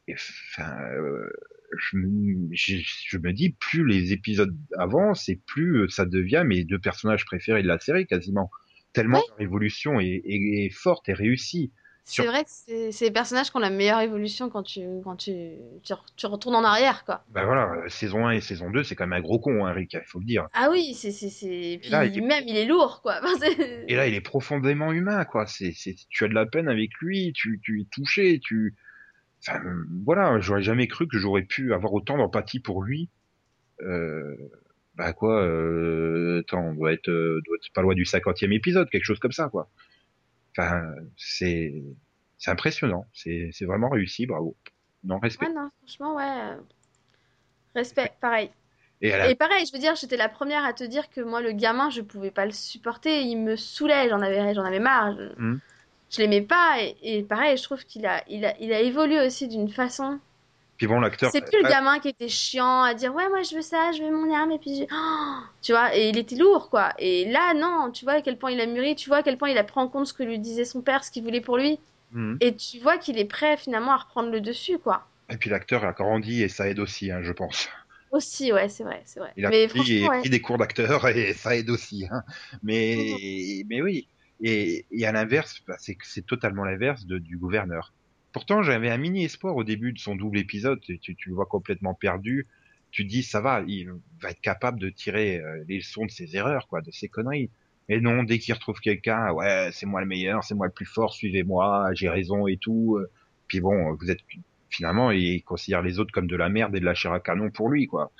Et 0.10 0.16
enfin, 0.16 0.76
euh, 0.92 1.30
je, 1.80 1.96
me- 1.98 2.50
je, 2.52 2.76
je 3.08 3.18
me 3.18 3.32
dis 3.32 3.52
plus 3.52 3.88
les 3.88 4.12
épisodes 4.12 4.54
avancent 4.78 5.30
et 5.30 5.40
plus 5.48 5.84
euh, 5.84 5.88
ça 5.88 6.06
devient 6.06 6.44
mes 6.46 6.66
deux 6.66 6.80
personnages 6.80 7.24
préférés 7.24 7.64
de 7.64 7.68
la 7.70 7.80
série 7.80 8.08
quasiment. 8.08 8.52
Tellement 8.94 9.20
Ouais. 9.20 9.24
leur 9.30 9.42
évolution 9.42 10.00
est, 10.00 10.22
est- 10.26 10.66
est 10.66 10.70
forte 10.74 11.08
et 11.10 11.14
réussie. 11.14 11.72
C'est 12.04 12.22
Sur- 12.22 12.26
vrai 12.32 12.46
que 12.46 12.50
c'est 12.50 12.94
c'est 12.94 13.04
les 13.06 13.12
personnages 13.12 13.52
qui 13.52 13.58
ont 13.58 13.60
la 13.60 13.70
meilleure 13.70 14.00
évolution 14.00 14.50
quand 14.50 14.64
tu, 14.64 14.80
quand 15.04 15.18
tu, 15.18 15.34
tu, 15.84 15.92
re- 15.94 16.06
tu 16.16 16.26
retournes 16.26 16.56
en 16.56 16.64
arrière, 16.64 17.04
quoi. 17.04 17.26
Ben 17.32 17.44
voilà, 17.46 17.70
euh, 17.74 17.90
saison 17.90 18.26
1 18.28 18.32
et 18.32 18.40
saison 18.40 18.70
2, 18.70 18.82
c'est 18.86 18.96
quand 18.96 19.06
même 19.06 19.20
un 19.20 19.22
gros 19.22 19.40
con, 19.40 19.66
hein, 19.66 19.74
Rick, 19.74 19.94
il 19.94 20.02
faut 20.06 20.20
le 20.20 20.26
dire. 20.26 20.48
Ah 20.54 20.70
oui, 20.72 20.94
c'est, 20.94 21.12
c'est, 21.12 21.30
c'est... 21.30 21.80
Puis 21.82 21.90
là, 21.92 22.06
il 22.06 22.18
est- 22.18 22.22
même, 22.22 22.46
il 22.48 22.56
est 22.56 22.66
lourd, 22.66 23.02
quoi. 23.02 23.20
Enfin, 23.24 23.38
c'est- 23.40 23.84
Et 23.90 23.96
là, 23.98 24.08
il 24.08 24.14
est 24.14 24.22
profondément 24.22 24.94
humain, 24.94 25.26
quoi. 25.26 25.46
C'est, 25.48 25.74
c'est, 25.76 25.96
tu 26.10 26.24
as 26.24 26.30
de 26.30 26.34
la 26.34 26.46
peine 26.46 26.70
avec 26.70 26.92
lui, 27.02 27.34
tu, 27.36 27.60
tu 27.62 27.82
es 27.82 27.86
touché, 27.92 28.40
tu, 28.40 28.74
enfin, 29.46 29.60
euh, 29.66 29.84
voilà, 30.06 30.40
j'aurais 30.40 30.62
jamais 30.62 30.88
cru 30.88 31.10
que 31.10 31.18
j'aurais 31.18 31.44
pu 31.44 31.74
avoir 31.74 31.92
autant 31.94 32.18
d'empathie 32.18 32.62
pour 32.62 32.84
lui. 32.84 33.10
Euh, 33.82 34.34
bah 34.98 35.14
quoi, 35.14 35.42
euh, 35.44 36.42
attends, 36.42 36.70
on 36.70 36.74
doit 36.74 36.94
être, 36.94 37.10
euh, 37.10 37.42
doit 37.46 37.58
être 37.58 37.72
pas 37.74 37.82
loin 37.82 37.94
du 37.96 38.06
cinquantième 38.06 38.52
épisode, 38.54 38.90
quelque 38.90 39.06
chose 39.06 39.20
comme 39.20 39.32
ça, 39.32 39.50
quoi. 39.50 39.70
Enfin, 40.52 40.94
c'est, 41.18 41.84
c'est 42.38 42.52
impressionnant, 42.52 43.06
c'est, 43.14 43.50
c'est 43.52 43.66
vraiment 43.66 43.90
réussi, 43.90 44.26
bravo. 44.26 44.56
Non, 45.04 45.20
respect. 45.20 45.48
Ouais, 45.48 45.54
non, 45.54 45.70
franchement, 45.80 46.16
ouais. 46.16 46.24
euh, 46.26 46.58
Respect, 47.76 48.12
pareil. 48.20 48.50
Et 49.02 49.36
pareil, 49.36 49.66
je 49.68 49.72
veux 49.72 49.80
dire, 49.80 49.96
j'étais 49.96 50.18
la 50.18 50.30
première 50.30 50.66
à 50.66 50.74
te 50.74 50.84
dire 50.84 51.10
que 51.12 51.22
moi, 51.22 51.40
le 51.42 51.52
gamin, 51.52 51.92
je 51.92 52.02
pouvais 52.02 52.32
pas 52.32 52.48
le 52.48 52.52
supporter. 52.52 53.22
Il 53.22 53.38
me 53.38 53.56
saoulait, 53.56 54.10
j'en 54.10 54.22
avais, 54.22 54.56
j'en 54.56 54.66
avais 54.66 54.80
marre. 54.80 55.16
Je, 55.16 55.30
je 56.10 56.18
l'aimais 56.18 56.42
pas. 56.42 56.78
Et, 56.82 56.98
et 57.04 57.24
pareil, 57.24 57.58
je 57.58 57.64
trouve 57.64 57.86
qu'il 57.86 58.08
a, 58.08 58.24
il 58.28 58.44
a, 58.46 58.58
il 58.60 58.74
a 58.74 58.82
évolué 58.82 59.20
aussi 59.26 59.48
d'une 59.48 59.70
façon. 59.70 60.20
Puis 60.78 60.88
bon, 60.88 61.00
l'acteur, 61.00 61.32
C'est 61.32 61.42
plus 61.42 61.62
le 61.62 61.68
gamin 61.68 62.00
qui 62.00 62.10
était 62.10 62.30
chiant 62.30 62.84
à 62.84 62.94
dire 62.94 63.14
ouais 63.14 63.28
moi 63.30 63.42
je 63.44 63.56
veux 63.56 63.62
ça, 63.62 63.92
je 63.92 64.04
veux 64.04 64.12
mon 64.12 64.34
arme 64.34 64.52
et 64.52 64.60
puis 64.60 64.76
je... 64.78 64.84
Oh 64.92 65.44
tu 65.62 65.72
vois 65.72 65.96
et 65.96 66.10
il 66.10 66.18
était 66.18 66.36
lourd 66.36 66.70
quoi. 66.70 66.94
Et 67.00 67.26
là 67.32 67.54
non, 67.54 67.92
tu 67.92 68.06
vois 68.06 68.16
à 68.16 68.22
quel 68.22 68.38
point 68.38 68.52
il 68.52 68.62
a 68.62 68.66
mûri, 68.66 68.96
tu 68.96 69.10
vois 69.10 69.18
à 69.18 69.24
quel 69.24 69.38
point 69.38 69.50
il 69.50 69.58
a 69.58 69.64
pris 69.64 69.80
en 69.80 69.88
compte 69.88 70.08
ce 70.08 70.14
que 70.14 70.24
lui 70.24 70.40
disait 70.40 70.66
son 70.66 70.82
père, 70.82 71.04
ce 71.04 71.12
qu'il 71.12 71.24
voulait 71.24 71.42
pour 71.42 71.58
lui 71.58 71.80
Mhm. 72.14 72.38
et 72.40 72.56
tu 72.56 72.80
vois 72.80 72.98
qu'il 72.98 73.20
est 73.20 73.26
prêt 73.26 73.58
finalement 73.58 73.92
à 73.92 73.98
reprendre 73.98 74.30
le 74.32 74.40
dessus 74.40 74.78
quoi. 74.80 75.06
Et 75.30 75.36
puis 75.36 75.50
l'acteur 75.50 75.84
a 75.84 75.92
grandi 75.92 76.42
et 76.42 76.48
ça 76.48 76.70
aide 76.70 76.80
aussi, 76.80 77.12
hein, 77.12 77.20
je 77.22 77.34
pense. 77.34 77.68
Aussi 78.12 78.54
ouais, 78.54 78.70
c'est 78.70 78.84
vrai, 78.84 79.02
c'est 79.06 79.20
vrai. 79.20 79.34
Il 79.36 79.46
a 79.46 79.50
Mais 79.50 79.68
pris, 79.68 79.80
et 79.80 79.84
franchement 79.84 80.10
ouais. 80.10 80.20
pris 80.22 80.30
des 80.30 80.42
cours 80.42 80.58
d'acteur 80.58 81.06
et 81.10 81.34
ça 81.34 81.58
aide 81.58 81.70
aussi. 81.70 82.08
Hein. 82.10 82.24
Mais, 82.64 83.64
mais 83.70 83.82
oui. 83.82 84.08
Et, 84.42 84.86
et 84.92 85.06
à 85.06 85.12
l'inverse, 85.12 85.60
bah, 85.68 85.76
c'est 85.78 86.26
totalement 86.26 86.64
l'inverse 86.64 87.06
du 87.06 87.38
gouverneur. 87.38 87.92
Pourtant, 88.38 88.62
j'avais 88.62 88.92
un 88.92 88.98
mini 88.98 89.26
espoir 89.26 89.56
au 89.56 89.64
début 89.64 89.94
de 89.94 89.98
son 89.98 90.16
double 90.16 90.38
épisode. 90.38 90.80
Tu, 90.82 91.00
tu, 91.00 91.16
tu 91.16 91.30
le 91.30 91.34
vois 91.34 91.48
complètement 91.48 91.96
perdu. 91.96 92.46
Tu 92.92 93.04
te 93.04 93.10
dis, 93.10 93.24
ça 93.24 93.42
va, 93.42 93.64
il 93.68 93.90
va 94.22 94.30
être 94.30 94.42
capable 94.42 94.80
de 94.80 94.92
tirer 94.92 95.40
euh, 95.40 95.64
les 95.68 95.78
leçons 95.78 96.06
de 96.06 96.12
ses 96.12 96.36
erreurs, 96.36 96.68
quoi, 96.68 96.82
de 96.82 96.92
ses 96.92 97.10
conneries. 97.10 97.50
Mais 97.90 98.00
non, 98.00 98.22
dès 98.22 98.38
qu'il 98.38 98.54
retrouve 98.54 98.80
quelqu'un, 98.80 99.32
ouais, 99.32 99.70
c'est 99.72 99.88
moi 99.88 100.02
le 100.02 100.06
meilleur, 100.06 100.44
c'est 100.44 100.54
moi 100.54 100.68
le 100.68 100.72
plus 100.72 100.86
fort, 100.86 101.16
suivez-moi, 101.16 101.90
j'ai 101.96 102.10
raison 102.10 102.46
et 102.46 102.58
tout. 102.58 103.00
Puis 103.48 103.60
bon, 103.60 103.96
vous 103.96 104.12
êtes 104.12 104.20
finalement, 104.70 105.10
il 105.10 105.42
considère 105.42 105.82
les 105.82 105.98
autres 105.98 106.12
comme 106.12 106.28
de 106.28 106.36
la 106.36 106.50
merde 106.50 106.76
et 106.76 106.80
de 106.80 106.86
la 106.86 106.94
chair 106.94 107.14
à 107.14 107.20
canon 107.20 107.50
pour 107.50 107.70
lui, 107.70 107.88
quoi 107.88 108.12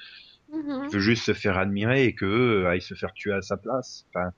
Mhm. 0.52 0.86
il 0.86 0.96
veut 0.96 1.00
juste 1.00 1.26
se 1.26 1.34
faire 1.34 1.60
admirer 1.60 2.06
et 2.06 2.16
que 2.16 2.26
eux 2.26 2.68
aillent 2.68 2.82
se 2.82 2.96
faire 2.96 3.14
tuer 3.14 3.34
à 3.34 3.44
sa 3.44 3.58
place. 3.58 4.08
Enfin, 4.10 4.32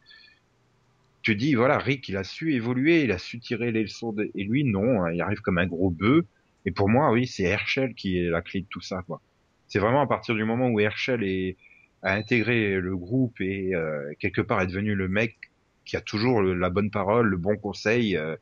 tu 1.22 1.36
dis 1.36 1.56
voilà, 1.56 1.78
Rick, 1.78 2.08
il 2.10 2.18
a 2.18 2.24
su 2.24 2.54
évoluer, 2.54 3.04
il 3.04 3.12
a 3.12 3.18
su 3.18 3.40
tirer 3.40 3.72
les 3.72 3.84
leçons 3.84 4.14
de... 4.14 4.32
et 4.36 4.44
lui 4.44 4.64
non, 4.64 5.04
hein, 5.04 5.12
il 5.14 5.22
arrive 5.22 5.42
comme 5.42 5.58
un 5.58 5.68
gros 5.68 5.90
bœuf. 5.92 6.26
Et 6.66 6.72
pour 6.72 6.90
moi, 6.90 7.12
oui, 7.12 7.28
c'est 7.28 7.44
Herschel 7.44 7.94
qui 7.96 8.18
est 8.20 8.30
la 8.30 8.42
clé 8.42 8.62
de 8.62 8.68
tout 8.70 8.82
ça, 8.82 9.02
quoi. 9.08 9.22
C'est 9.68 9.80
vraiment 9.80 10.02
à 10.02 10.08
partir 10.08 10.36
du 10.36 10.44
moment 10.44 10.70
où 10.70 10.80
Herschel 10.80 11.24
est 11.24 11.58
a 12.02 12.14
intégré 12.14 12.80
le 12.80 12.96
groupe 12.96 13.42
et 13.42 13.76
euh, 13.76 14.14
quelque 14.20 14.40
part 14.42 14.62
est 14.62 14.68
devenu 14.68 14.96
le 14.96 15.10
mec 15.10 15.38
qui 15.86 15.98
a 15.98 16.02
toujours 16.02 16.42
le- 16.42 16.54
la 16.56 16.70
bonne 16.70 16.92
parole, 16.92 17.28
le 17.28 17.36
bon 17.38 17.58
conseil, 17.58 18.16
euh, 18.16 18.36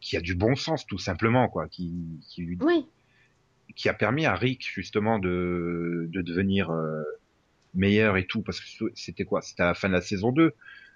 qui 0.00 0.16
a 0.16 0.20
du 0.20 0.34
bon 0.34 0.56
sens 0.56 0.86
tout 0.86 0.98
simplement, 0.98 1.48
quoi, 1.48 1.68
qui, 1.68 1.92
qui 2.28 2.42
lui 2.42 2.58
Oui. 2.60 2.84
qui 3.76 3.88
a 3.88 3.94
permis 3.94 4.26
à 4.26 4.34
Rick 4.34 4.68
justement 4.74 5.18
de, 5.20 6.08
de 6.12 6.22
devenir 6.22 6.70
euh, 6.70 7.02
meilleur 7.74 8.16
et 8.16 8.26
tout, 8.26 8.42
parce 8.42 8.60
que 8.60 8.84
c'était 8.94 9.24
quoi? 9.24 9.42
C'était 9.42 9.62
à 9.62 9.66
la 9.66 9.74
fin 9.74 9.88
de 9.88 9.94
la 9.94 10.00
saison 10.02 10.32
2. 10.32 10.52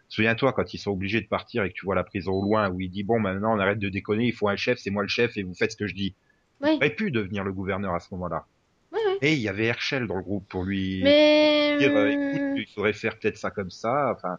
Souviens-toi 0.09 0.53
quand 0.53 0.75
ils 0.75 0.79
sont 0.79 0.91
obligés 0.93 1.21
de 1.21 1.27
partir 1.29 1.65
et 1.65 1.71
que 1.71 1.75
tu 1.75 1.85
vois 1.87 1.95
la 1.95 2.05
prison 2.05 2.33
au 2.33 2.43
loin 2.43 2.69
où 2.71 2.81
il 2.81 2.91
dit 2.91 3.03
bon 3.05 3.19
maintenant 3.21 3.55
on 3.57 3.59
arrête 3.59 3.79
de 3.79 3.89
déconner, 3.89 4.27
il 4.27 4.33
faut 4.35 4.49
un 4.49 4.57
chef, 4.57 4.79
c'est 4.79 4.91
moi 4.91 5.03
le 5.03 5.09
chef 5.09 5.37
et 5.37 5.43
vous 5.43 5.55
faites 5.55 5.73
ce 5.73 5.77
que 5.77 5.87
je 5.87 5.95
dis. 5.95 6.15
Oui. 6.61 6.71
Il 6.73 6.77
aurait 6.77 6.95
pu 6.95 7.11
devenir 7.11 7.45
le 7.45 7.53
gouverneur 7.53 7.95
à 7.95 8.01
ce 8.01 8.09
moment-là. 8.15 8.47
Oui, 8.93 9.01
oui. 9.07 9.15
Et 9.23 9.35
il 9.35 9.41
y 9.41 9.49
avait 9.49 9.67
Herschel 9.67 10.07
dans 10.07 10.17
le 10.17 10.23
groupe 10.23 10.49
pour 10.49 10.65
lui 10.65 11.03
Mais 11.03 11.77
dire 11.79 11.97
euh, 11.97 12.09
hum, 12.09 12.11
écoute, 12.11 12.53
il 12.57 12.67
faudrait 12.75 12.93
faire 12.93 13.19
peut-être 13.19 13.39
ça 13.39 13.51
comme 13.51 13.71
ça. 13.71 14.13
Enfin, 14.15 14.39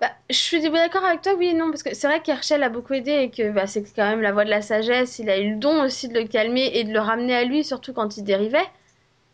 Bah, 0.00 0.10
je 0.28 0.36
suis 0.36 0.60
d'accord 0.60 1.04
avec 1.04 1.22
toi, 1.22 1.34
oui 1.34 1.48
et 1.48 1.54
non, 1.54 1.70
parce 1.70 1.82
que 1.82 1.94
c'est 1.94 2.06
vrai 2.06 2.20
qu'Herschel 2.22 2.62
a 2.62 2.68
beaucoup 2.68 2.92
aidé 2.92 3.12
et 3.12 3.30
que 3.30 3.50
bah, 3.50 3.66
c'est 3.66 3.82
quand 3.94 4.08
même 4.08 4.20
la 4.20 4.32
voix 4.32 4.44
de 4.44 4.50
la 4.50 4.60
sagesse. 4.62 5.18
Il 5.18 5.30
a 5.30 5.38
eu 5.38 5.52
le 5.54 5.56
don 5.56 5.82
aussi 5.82 6.08
de 6.08 6.14
le 6.18 6.26
calmer 6.26 6.70
et 6.78 6.84
de 6.84 6.92
le 6.92 7.00
ramener 7.00 7.34
à 7.34 7.44
lui, 7.44 7.64
surtout 7.64 7.92
quand 7.94 8.16
il 8.18 8.24
dérivait. 8.24 8.66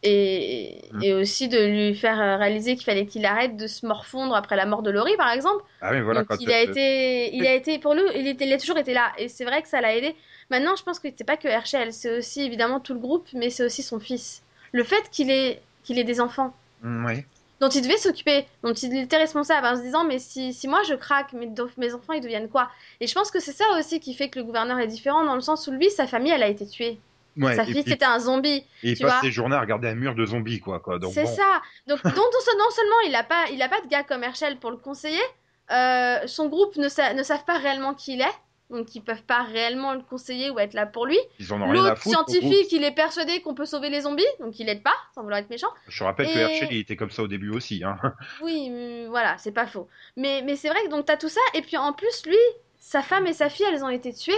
Et, 0.02 0.82
Mm. 0.92 1.02
et 1.02 1.14
aussi 1.14 1.48
de 1.48 1.58
lui 1.58 1.94
faire 1.94 2.20
euh, 2.20 2.36
réaliser 2.36 2.74
qu'il 2.76 2.84
fallait 2.84 3.06
qu'il 3.06 3.24
arrête 3.24 3.56
de 3.56 3.66
se 3.66 3.86
morfondre 3.86 4.34
après 4.34 4.56
la 4.56 4.66
mort 4.66 4.82
de 4.82 4.90
Laurie, 4.90 5.16
par 5.16 5.30
exemple. 5.30 5.64
ah 5.80 5.90
oui 5.92 6.00
voilà 6.02 6.20
Donc, 6.20 6.28
quand 6.28 6.36
il 6.40 6.50
a 6.52 6.60
été, 6.60 7.34
il 7.34 7.46
a 7.46 7.54
été 7.54 7.78
pour 7.78 7.94
lui, 7.94 8.02
il, 8.14 8.26
était, 8.26 8.46
il 8.46 8.52
a 8.52 8.58
toujours 8.58 8.78
été 8.78 8.92
là. 8.94 9.12
Et 9.16 9.28
c'est 9.28 9.44
vrai 9.44 9.62
que 9.62 9.68
ça 9.68 9.80
l'a 9.80 9.96
aidé. 9.96 10.14
Maintenant, 10.50 10.76
je 10.76 10.82
pense 10.82 10.98
que 10.98 11.08
c'est 11.16 11.24
pas 11.24 11.36
que 11.38 11.48
Herschel, 11.48 11.92
c'est 11.92 12.18
aussi 12.18 12.42
évidemment 12.42 12.80
tout 12.80 12.92
le 12.94 13.00
groupe, 13.00 13.26
mais 13.32 13.48
c'est 13.48 13.64
aussi 13.64 13.82
son 13.82 14.00
fils. 14.00 14.42
Le 14.72 14.84
fait 14.84 15.08
qu'il 15.10 15.30
ait, 15.30 15.62
qu'il 15.84 15.98
ait 15.98 16.04
des 16.04 16.20
enfants 16.20 16.52
mm, 16.82 17.04
ouais. 17.06 17.26
dont 17.60 17.68
il 17.70 17.80
devait 17.82 17.96
s'occuper, 17.96 18.44
dont 18.62 18.74
il 18.74 18.94
était 18.96 19.16
responsable 19.16 19.66
en 19.66 19.76
se 19.76 19.82
disant 19.82 20.04
mais 20.04 20.18
si, 20.18 20.52
si 20.52 20.68
moi 20.68 20.82
je 20.82 20.94
craque, 20.94 21.32
mes, 21.32 21.50
mes 21.78 21.94
enfants 21.94 22.12
ils 22.12 22.20
deviennent 22.20 22.48
quoi? 22.50 22.70
Et 23.00 23.06
je 23.06 23.14
pense 23.14 23.30
que 23.30 23.40
c'est 23.40 23.52
ça 23.52 23.64
aussi 23.78 23.98
qui 24.00 24.12
fait 24.14 24.28
que 24.28 24.38
le 24.40 24.44
gouverneur 24.44 24.78
est 24.78 24.88
différent 24.88 25.24
dans 25.24 25.36
le 25.36 25.40
sens 25.40 25.66
où 25.68 25.70
lui, 25.70 25.90
sa 25.90 26.06
famille 26.06 26.32
elle 26.32 26.42
a 26.42 26.48
été 26.48 26.66
tuée. 26.66 27.00
Ouais, 27.36 27.56
sa 27.56 27.64
fille 27.64 27.82
c'était 27.86 28.04
un 28.04 28.18
zombie. 28.18 28.64
et 28.82 28.90
il 28.90 28.96
tu 28.96 29.02
passe 29.04 29.12
vois. 29.12 29.20
ses 29.22 29.30
journées 29.30 29.56
à 29.56 29.60
regarder 29.60 29.88
un 29.88 29.94
mur 29.94 30.14
de 30.14 30.24
zombies 30.26 30.60
quoi 30.60 30.82
C'est 31.12 31.22
bon. 31.24 31.34
ça. 31.34 31.62
Donc 31.86 32.02
donc, 32.04 32.14
non 32.14 32.70
seulement 32.70 33.00
il 33.06 33.14
a 33.14 33.24
pas, 33.24 33.46
il 33.52 33.62
a 33.62 33.68
pas 33.68 33.80
de 33.80 33.86
gars 33.88 34.02
comme 34.02 34.22
Herschel 34.22 34.58
pour 34.58 34.70
le 34.70 34.76
conseiller, 34.76 35.22
euh, 35.70 36.18
son 36.26 36.48
groupe 36.48 36.76
ne, 36.76 36.88
sa- 36.88 37.14
ne 37.14 37.22
savent 37.22 37.44
pas 37.44 37.58
réellement 37.58 37.94
qui 37.94 38.14
il 38.14 38.20
est. 38.20 38.34
Donc 38.70 38.94
ils 38.94 39.02
peuvent 39.02 39.22
pas 39.24 39.42
réellement 39.42 39.92
le 39.92 40.00
conseiller 40.00 40.48
ou 40.48 40.58
être 40.58 40.72
là 40.72 40.86
pour 40.86 41.04
lui. 41.04 41.18
Ils 41.38 41.52
en 41.52 41.60
ont 41.60 41.68
rien 41.68 41.84
à 41.84 41.88
L'autre 41.90 42.02
scientifique, 42.02 42.72
il 42.72 42.82
est 42.84 42.94
persuadé 42.94 43.42
qu'on 43.42 43.54
peut 43.54 43.66
sauver 43.66 43.90
les 43.90 44.00
zombies, 44.02 44.24
donc 44.40 44.58
il 44.58 44.66
aide 44.68 44.82
pas, 44.82 44.94
sans 45.14 45.20
vouloir 45.22 45.40
être 45.40 45.50
méchant. 45.50 45.68
Je 45.88 46.02
rappelle 46.04 46.26
que 46.32 46.38
Herschel 46.38 46.68
il 46.72 46.78
était 46.78 46.96
comme 46.96 47.10
ça 47.10 47.22
au 47.22 47.28
début 47.28 47.50
aussi. 47.50 47.82
Hein. 47.84 47.98
Oui, 48.42 48.68
hum, 48.70 49.10
voilà, 49.10 49.36
c'est 49.36 49.52
pas 49.52 49.66
faux. 49.66 49.88
Mais, 50.16 50.40
mais 50.42 50.56
c'est 50.56 50.70
vrai 50.70 50.82
que 50.84 50.88
donc 50.88 51.04
t'as 51.04 51.18
tout 51.18 51.28
ça, 51.28 51.40
et 51.52 51.60
puis 51.60 51.76
en 51.76 51.92
plus, 51.92 52.24
lui, 52.24 52.36
sa 52.78 53.02
femme 53.02 53.26
et 53.26 53.34
sa 53.34 53.50
fille, 53.50 53.66
elles 53.70 53.84
ont 53.84 53.90
été 53.90 54.12
tuées. 54.14 54.32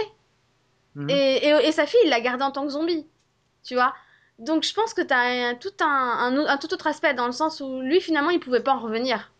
Mhm. 0.95 1.09
Et, 1.09 1.47
et, 1.47 1.49
et 1.67 1.71
sa 1.71 1.85
fille, 1.85 1.99
il 2.03 2.09
l'a 2.09 2.21
gardée 2.21 2.43
en 2.43 2.51
tant 2.51 2.63
que 2.65 2.71
zombie. 2.71 3.05
Tu 3.63 3.73
vois 3.75 3.93
Donc 4.39 4.63
je 4.63 4.73
pense 4.73 4.93
que 4.93 5.01
t'as 5.01 5.49
un, 5.49 5.55
tout 5.55 5.73
un, 5.81 5.85
un, 5.85 6.37
au- 6.37 6.47
un 6.47 6.57
tout 6.57 6.73
autre 6.73 6.87
aspect, 6.87 7.13
dans 7.13 7.25
le 7.27 7.31
sens 7.33 7.61
où 7.61 7.81
lui, 7.81 7.99
finalement, 8.01 8.29
il 8.29 8.39
pouvait 8.39 8.61
pas 8.63 8.73
en 8.73 8.79
revenir. 8.79 9.31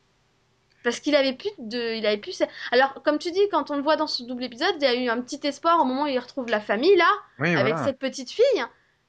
Parce 0.84 1.00
qu'il 1.00 1.16
avait 1.16 1.34
plus 1.34 1.50
de. 1.58 1.96
Il 1.98 2.06
avait 2.06 2.18
plus. 2.20 2.44
Alors, 2.72 3.02
comme 3.04 3.18
tu 3.18 3.32
dis, 3.32 3.42
quand 3.52 3.72
on 3.72 3.76
le 3.78 3.82
voit 3.82 3.96
dans 3.96 4.06
ce 4.06 4.22
double 4.24 4.44
épisode, 4.44 4.76
il 4.80 4.84
y 4.84 4.86
a 4.88 4.94
eu 4.96 5.08
un 5.10 5.20
petit 5.20 5.40
espoir 5.48 5.80
au 5.82 5.84
moment 5.86 6.04
où 6.04 6.08
il 6.08 6.20
retrouve 6.20 6.48
la 6.48 6.60
famille, 6.60 6.96
là, 6.96 7.10
Oui, 7.40 7.56
avec 7.56 7.74
voilà. 7.74 7.88
cette 7.88 7.98
petite 7.98 8.30
fille. 8.30 8.64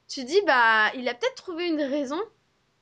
Tu 0.08 0.24
dis, 0.24 0.40
bah, 0.46 0.90
il 0.96 1.06
a 1.08 1.12
peut-être 1.14 1.34
trouvé 1.34 1.66
une 1.68 1.82
raison 1.82 2.18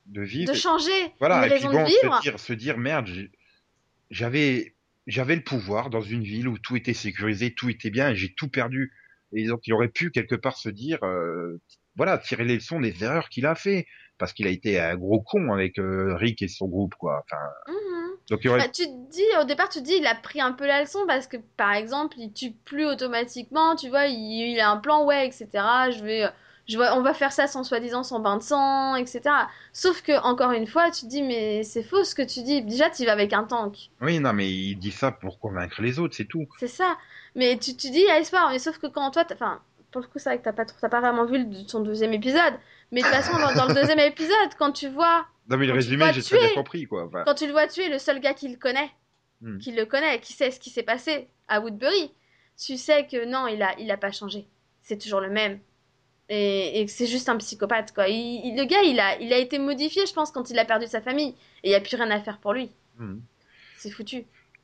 De 0.05 0.21
vivre. 0.21 0.53
de 0.53 0.57
changer, 0.57 1.13
Voilà, 1.19 1.39
une 1.39 1.43
et 1.51 1.55
puis 1.55 1.65
raison 1.65 1.71
bon, 1.71 1.83
de 1.83 1.87
vivre. 1.89 2.17
se 2.17 2.21
dire, 2.21 2.39
se 2.39 2.53
dire 2.53 2.77
merde, 2.77 3.09
j'avais, 4.11 4.75
j'avais 5.07 5.35
le 5.35 5.43
pouvoir 5.43 5.89
dans 5.89 6.01
une 6.01 6.23
ville 6.23 6.47
où 6.47 6.57
tout 6.57 6.75
était 6.75 6.93
sécurisé, 6.93 7.53
tout 7.53 7.69
était 7.69 7.89
bien, 7.89 8.09
et 8.11 8.15
j'ai 8.15 8.33
tout 8.33 8.47
perdu. 8.47 8.93
Et 9.33 9.47
donc, 9.47 9.61
il 9.67 9.73
aurait 9.73 9.89
pu 9.89 10.11
quelque 10.11 10.35
part 10.35 10.57
se 10.57 10.69
dire, 10.69 10.99
euh, 11.03 11.57
voilà, 11.95 12.17
tirer 12.17 12.45
les 12.45 12.55
leçons 12.55 12.79
des 12.79 13.03
erreurs 13.03 13.29
qu'il 13.29 13.45
a 13.45 13.55
fait. 13.55 13.85
parce 14.17 14.31
qu'il 14.31 14.47
a 14.47 14.49
été 14.49 14.79
un 14.79 14.95
gros 14.95 15.21
con 15.21 15.51
avec 15.51 15.77
euh, 15.77 16.15
Rick 16.15 16.41
et 16.41 16.47
son 16.47 16.67
groupe, 16.69 16.95
quoi. 16.95 17.21
Enfin, 17.25 17.41
Mhm. 17.67 18.11
donc 18.29 18.39
il 18.43 18.49
aurait... 18.49 18.59
Bah, 18.59 18.67
tu 18.73 18.83
te 18.85 19.11
dis, 19.11 19.23
au 19.41 19.43
départ, 19.43 19.69
tu 19.69 19.79
te 19.79 19.83
dis, 19.83 19.95
il 19.99 20.07
a 20.07 20.15
pris 20.15 20.39
un 20.41 20.53
peu 20.53 20.65
la 20.65 20.81
leçon 20.81 20.99
parce 21.07 21.27
que, 21.27 21.37
par 21.57 21.73
exemple, 21.73 22.15
il 22.19 22.31
tue 22.31 22.51
plus 22.51 22.85
automatiquement, 22.85 23.75
tu 23.75 23.89
vois, 23.89 24.05
il, 24.07 24.51
il 24.53 24.59
a 24.59 24.69
un 24.71 24.77
plan, 24.77 25.05
ouais, 25.05 25.27
etc. 25.27 25.91
Je 25.91 26.03
vais, 26.03 26.23
euh, 26.25 26.29
je 26.67 26.77
vois, 26.77 26.97
on 26.97 27.01
va 27.01 27.13
faire 27.13 27.31
ça 27.31 27.47
sans 27.47 27.63
soi-disant 27.63 28.03
sans 28.03 28.19
bain 28.19 28.37
de 28.37 28.41
sang, 28.43 28.95
etc. 28.95 29.21
Sauf 29.73 30.01
que, 30.01 30.19
encore 30.23 30.51
une 30.51 30.67
fois, 30.67 30.89
tu 30.91 31.01
te 31.01 31.05
dis, 31.07 31.21
mais 31.21 31.63
c'est 31.63 31.83
faux 31.83 32.03
ce 32.03 32.15
que 32.15 32.21
tu 32.21 32.41
dis. 32.43 32.61
Déjà, 32.63 32.89
tu 32.89 33.05
vas 33.05 33.11
avec 33.11 33.33
un 33.33 33.43
tank. 33.43 33.89
Oui, 34.01 34.19
non, 34.19 34.33
mais 34.33 34.49
il 34.51 34.75
dit 34.77 34.91
ça 34.91 35.11
pour 35.11 35.39
convaincre 35.39 35.81
les 35.81 35.99
autres, 35.99 36.15
c'est 36.15 36.25
tout. 36.25 36.47
C'est 36.59 36.67
ça. 36.67 36.97
Mais 37.35 37.57
tu 37.57 37.75
te 37.75 37.87
dis, 37.87 38.07
a 38.09 38.19
espoir. 38.19 38.49
Mais 38.51 38.59
sauf 38.59 38.77
que 38.79 38.87
quand 38.87 39.11
toi, 39.11 39.25
enfin, 39.33 39.61
pour 39.91 40.01
le 40.01 40.07
coup, 40.07 40.17
c'est 40.17 40.29
vrai 40.29 40.39
que 40.39 40.43
t'as 40.43 40.53
pas, 40.53 40.65
trop- 40.65 40.87
pas 40.87 40.99
vraiment 41.01 41.25
vu 41.25 41.37
le- 41.45 41.67
son 41.67 41.81
deuxième 41.81 42.13
épisode. 42.13 42.53
Mais 42.91 43.01
de 43.01 43.05
toute 43.05 43.15
façon, 43.15 43.37
dans, 43.37 43.53
dans 43.53 43.67
le 43.67 43.73
deuxième 43.73 43.99
épisode, 44.11 44.55
quand 44.57 44.71
tu 44.71 44.87
vois 44.89 45.25
Non, 45.49 45.57
mais 45.57 45.65
le 45.65 45.71
tu 45.73 45.77
résumé, 45.77 46.11
j'ai 46.13 46.23
très 46.23 46.39
bien 46.39 46.49
compris, 46.55 46.85
quoi. 46.85 47.05
Enfin, 47.05 47.23
Quand 47.25 47.35
tu 47.35 47.45
le 47.45 47.51
vois 47.51 47.67
tuer 47.67 47.89
le 47.89 47.99
seul 47.99 48.19
gars 48.19 48.33
qui 48.33 48.47
le 48.47 48.57
connaît, 48.57 48.89
Hmm. 49.41 49.57
qui 49.59 49.73
le 49.73 49.85
connaît, 49.85 50.21
qui 50.21 50.31
sait 50.31 50.49
ce 50.49 50.61
qui 50.61 50.69
s'est 50.69 50.81
passé 50.81 51.27
à 51.49 51.59
Woodbury, 51.59 52.09
tu 52.57 52.77
sais 52.77 53.05
que 53.05 53.25
non, 53.25 53.47
il 53.47 53.61
a, 53.61 53.77
il 53.79 53.91
a 53.91 53.97
pas 53.97 54.11
changé. 54.11 54.47
C'est 54.81 54.97
toujours 54.97 55.19
le 55.19 55.29
même. 55.29 55.59
Et, 56.29 56.79
et 56.81 56.85
que 56.85 56.91
c'est 56.91 57.05
juste 57.07 57.29
un 57.29 57.37
psychopathe, 57.37 57.93
quoi. 57.93 58.07
Il- 58.07 58.41
il- 58.45 58.57
le 58.57 58.65
gars, 58.65 58.81
il 58.83 58.99
a, 58.99 59.19
il 59.19 59.31
a 59.31 59.37
été 59.37 59.59
modifié, 59.59 60.05
je 60.07 60.13
pense, 60.13 60.31
quand 60.31 60.49
il 60.49 60.57
a 60.57 60.65
perdu 60.65 60.87
sa 60.87 61.01
famille. 61.01 61.35
Et 61.63 61.67
il 61.67 61.69
n'y 61.69 61.75
a 61.75 61.81
plus 61.81 61.95
rien 61.95 62.09
à 62.11 62.19
faire 62.19 62.39
pour 62.39 62.53
lui. 62.53 62.71
hmm. 62.97 63.17
C'est 63.77 63.91
foutu. 63.91 64.23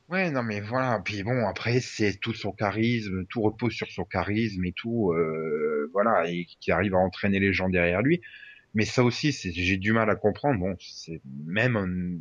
Ouais, 0.10 0.30
non, 0.32 0.44
mais 0.44 0.60
voilà. 0.60 1.00
Puis 1.06 1.24
bon, 1.24 1.48
après, 1.48 1.80
c'est 1.80 2.20
tout 2.20 2.34
son 2.34 2.52
charisme, 2.52 3.26
tout 3.30 3.42
repose 3.42 3.74
sur 3.74 3.90
son 3.92 4.04
charisme 4.04 4.66
et 4.66 4.74
tout, 4.74 5.12
euh, 5.14 5.90
voilà, 5.94 6.30
et 6.30 6.46
qui 6.60 6.72
arrive 6.72 6.96
à 6.96 6.98
entraîner 6.98 7.40
les 7.40 7.54
gens 7.54 7.70
derrière 7.70 8.02
lui. 8.02 8.22
Mais 8.74 8.86
ça 8.86 9.04
aussi, 9.04 9.32
j'ai 9.32 9.78
du 9.78 9.94
mal 9.94 10.10
à 10.10 10.16
comprendre. 10.16 10.60
Bon, 10.60 10.76
c'est 10.80 11.22
même, 11.46 12.20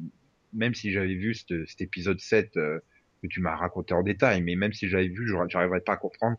même 0.53 0.75
si 0.75 0.93
j'avais 0.93 1.15
vu 1.15 1.35
cet, 1.35 1.67
cet 1.69 1.81
épisode 1.81 2.21
7 2.21 2.57
euh, 2.57 2.79
que 3.23 3.27
tu 3.29 3.41
m'as 3.41 3.57
raconté 3.57 3.95
en 3.95 4.03
détail, 4.03 4.43
mais 4.43 4.55
même 4.57 4.73
si 4.73 4.89
j'avais 4.89 5.09
vu, 5.09 5.29
j'arriverais 5.49 5.81
pas 5.81 5.95
à 5.95 5.97
comprendre 5.97 6.37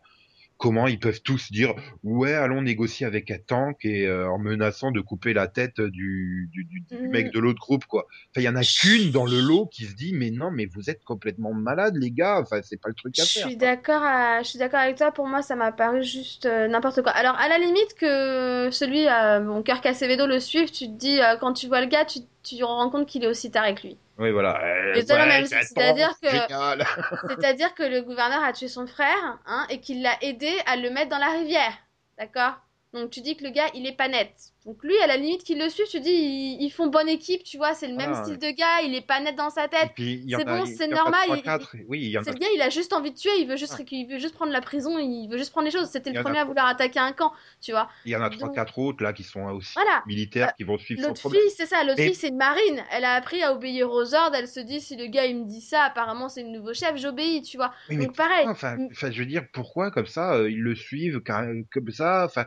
comment 0.62 0.86
ils 0.86 1.00
peuvent 1.00 1.20
tous 1.22 1.50
dire 1.50 1.74
ouais, 2.04 2.34
allons 2.34 2.62
négocier 2.62 3.04
avec 3.04 3.32
un 3.32 3.38
tank 3.44 3.84
et 3.84 4.06
euh, 4.06 4.30
en 4.30 4.38
menaçant 4.38 4.92
de 4.92 5.00
couper 5.00 5.32
la 5.34 5.48
tête 5.48 5.80
du, 5.80 6.48
du, 6.52 6.64
du, 6.64 6.80
du 6.88 7.08
Mm. 7.08 7.10
mec 7.10 7.32
de 7.32 7.40
l'autre 7.40 7.58
groupe, 7.58 7.84
quoi. 7.86 8.06
Enfin, 8.30 8.42
il 8.42 8.44
y 8.44 8.48
en 8.48 8.54
a 8.54 8.62
qu'une 8.62 9.10
dans 9.10 9.26
le 9.26 9.40
lot 9.40 9.66
qui 9.66 9.86
se 9.86 9.94
dit 9.96 10.12
mais 10.14 10.30
non, 10.30 10.50
mais 10.52 10.66
vous 10.66 10.88
êtes 10.88 11.02
complètement 11.02 11.52
malade, 11.52 11.96
les 11.96 12.12
gars. 12.12 12.38
Enfin, 12.40 12.60
c'est 12.62 12.80
pas 12.80 12.88
le 12.90 12.94
truc 12.94 13.14
Je 13.16 13.22
à 13.22 13.26
faire. 13.26 13.46
suis 13.48 13.56
d'accord 13.56 14.02
à- 14.04 14.42
je 14.44 14.48
suis 14.50 14.58
d'accord 14.60 14.78
avec 14.80 14.96
toi. 14.96 15.10
Pour 15.10 15.26
moi, 15.26 15.42
ça 15.42 15.56
m'a 15.56 15.72
paru 15.72 16.04
juste 16.04 16.46
euh, 16.46 16.68
n'importe 16.68 17.02
quoi. 17.02 17.10
Alors, 17.12 17.34
à 17.40 17.48
la 17.48 17.58
limite 17.58 17.94
que 17.98 18.68
celui, 18.70 19.08
euh, 19.08 19.40
mon 19.42 19.62
cœur 19.62 19.80
Cassevedo 19.80 20.26
le 20.28 20.38
suive, 20.38 20.70
tu 20.70 20.86
te 20.86 20.92
dis, 20.96 21.20
euh, 21.20 21.36
quand 21.40 21.54
tu 21.54 21.66
vois 21.66 21.80
le 21.80 21.88
gars, 21.88 22.04
tu, 22.04 22.20
tu 22.44 22.56
te 22.58 22.62
rends 22.62 22.88
compte 22.88 23.08
qu'il 23.08 23.24
est 23.24 23.28
aussi 23.28 23.50
taré 23.50 23.74
que 23.74 23.88
lui. 23.88 23.96
Oui, 24.22 24.30
voilà. 24.30 24.62
Euh, 24.62 24.94
ouais, 24.94 25.02
c'est-à-dire 25.02 26.14
que-. 26.22 26.28
C'est-à-dire 27.28 27.74
que 27.74 27.82
le 27.82 28.02
gouverneur 28.02 28.40
a 28.44 28.52
tué 28.52 28.68
son 28.68 28.86
frère, 28.86 29.38
hein, 29.46 29.66
et 29.68 29.80
qu'il 29.80 30.00
l'a 30.00 30.16
aidé 30.22 30.52
à 30.66 30.76
le 30.76 30.90
mettre 30.90 31.08
dans 31.08 31.18
la 31.18 31.30
rivière. 31.30 31.72
D'accord? 32.18 32.54
Donc 32.92 33.10
tu 33.10 33.20
dis 33.20 33.36
que 33.36 33.42
le 33.42 33.50
gars, 33.50 33.66
il 33.74 33.84
est 33.84 33.96
pas 33.96 34.06
net. 34.06 34.32
Donc 34.64 34.82
lui, 34.84 34.96
à 35.02 35.08
la 35.08 35.16
limite 35.16 35.42
qu'il 35.42 35.58
le 35.58 35.68
suit, 35.68 35.82
tu 35.90 35.98
dis, 35.98 36.10
ils, 36.12 36.58
ils 36.62 36.70
font 36.70 36.86
bonne 36.86 37.08
équipe, 37.08 37.42
tu 37.42 37.56
vois, 37.56 37.74
c'est 37.74 37.88
le 37.88 37.96
même 37.96 38.10
Voilà, 38.10 38.24
style 38.24 38.38
de 38.38 38.50
gars, 38.56 38.80
il 38.84 38.94
est 38.94 39.04
pas 39.04 39.18
net 39.18 39.34
dans 39.34 39.50
sa 39.50 39.66
tête. 39.66 39.90
C'est 39.96 40.34
a- 40.34 40.44
bon, 40.44 40.64
c'est 40.66 40.86
normal, 40.86 41.28
il-. 41.30 41.84
Oui, 41.88 42.16
C'est 42.22 42.30
le 42.32 42.38
gars, 42.38 42.46
il 42.54 42.62
a 42.62 42.70
juste 42.70 42.92
envie 42.92 43.10
de 43.10 43.16
tuer, 43.16 43.30
il 43.40 43.48
veut 43.48 43.56
juste, 43.56 43.74
Ah. 43.76 43.82
il 43.90 44.06
veut 44.06 44.18
juste 44.18 44.34
prendre 44.34 44.52
la 44.52 44.60
prison, 44.60 44.98
il 45.00 45.26
veut 45.28 45.36
juste 45.36 45.50
prendre 45.50 45.64
les 45.64 45.72
choses. 45.72 45.88
C'était 45.90 46.12
le 46.12 46.22
premier 46.22 46.38
à 46.38 46.44
vouloir 46.44 46.66
attaquer 46.66 47.00
un 47.00 47.10
camp, 47.12 47.32
tu 47.60 47.72
vois. 47.72 47.88
Il 48.04 48.12
y 48.12 48.16
en 48.16 48.22
a 48.22 48.30
trois, 48.30 48.52
quatre 48.52 48.78
autres 48.78 49.02
là 49.02 49.12
qui 49.12 49.24
sont 49.24 49.42
aussi 49.46 49.72
Voilà. 49.74 50.04
militaires 50.06 50.48
Euh, 50.50 50.52
qui 50.56 50.62
vont 50.62 50.78
suivre 50.78 51.02
L'autre 51.08 51.28
fille, 51.28 51.50
c'est 51.56 51.66
ça, 51.66 51.82
l'autre 51.82 51.98
Et- 51.98 52.04
fille, 52.06 52.14
c'est 52.14 52.28
une 52.28 52.36
marine. 52.36 52.84
Elle 52.92 53.04
a 53.04 53.14
appris 53.14 53.42
à 53.42 53.52
obéir 53.52 53.90
aux 53.90 54.14
ordres, 54.14 54.36
elle 54.36 54.46
se 54.46 54.60
dit, 54.60 54.80
si 54.80 54.94
le 54.96 55.06
gars, 55.06 55.26
il 55.26 55.38
me 55.40 55.44
dit 55.48 55.60
ça, 55.60 55.82
apparemment, 55.82 56.28
c'est 56.28 56.44
le 56.44 56.50
nouveau 56.50 56.72
chef, 56.72 56.96
j'obéis, 56.98 57.42
tu 57.42 57.56
vois. 57.56 57.72
Oui, 57.90 57.96
Donc 57.96 58.14
pareil. 58.16 58.46
Enfin, 58.46 58.76
Mm. 58.76 58.88
enfin, 58.92 59.10
je 59.10 59.18
veux 59.18 59.26
dire, 59.26 59.42
pourquoi 59.52 59.90
comme 59.90 60.06
ça 60.06 60.34
euh, 60.34 60.48
ils 60.48 60.60
le 60.62 60.76
suivent 60.76 61.20
comme 61.20 61.90
ça 61.90 62.24
Enfin, 62.26 62.46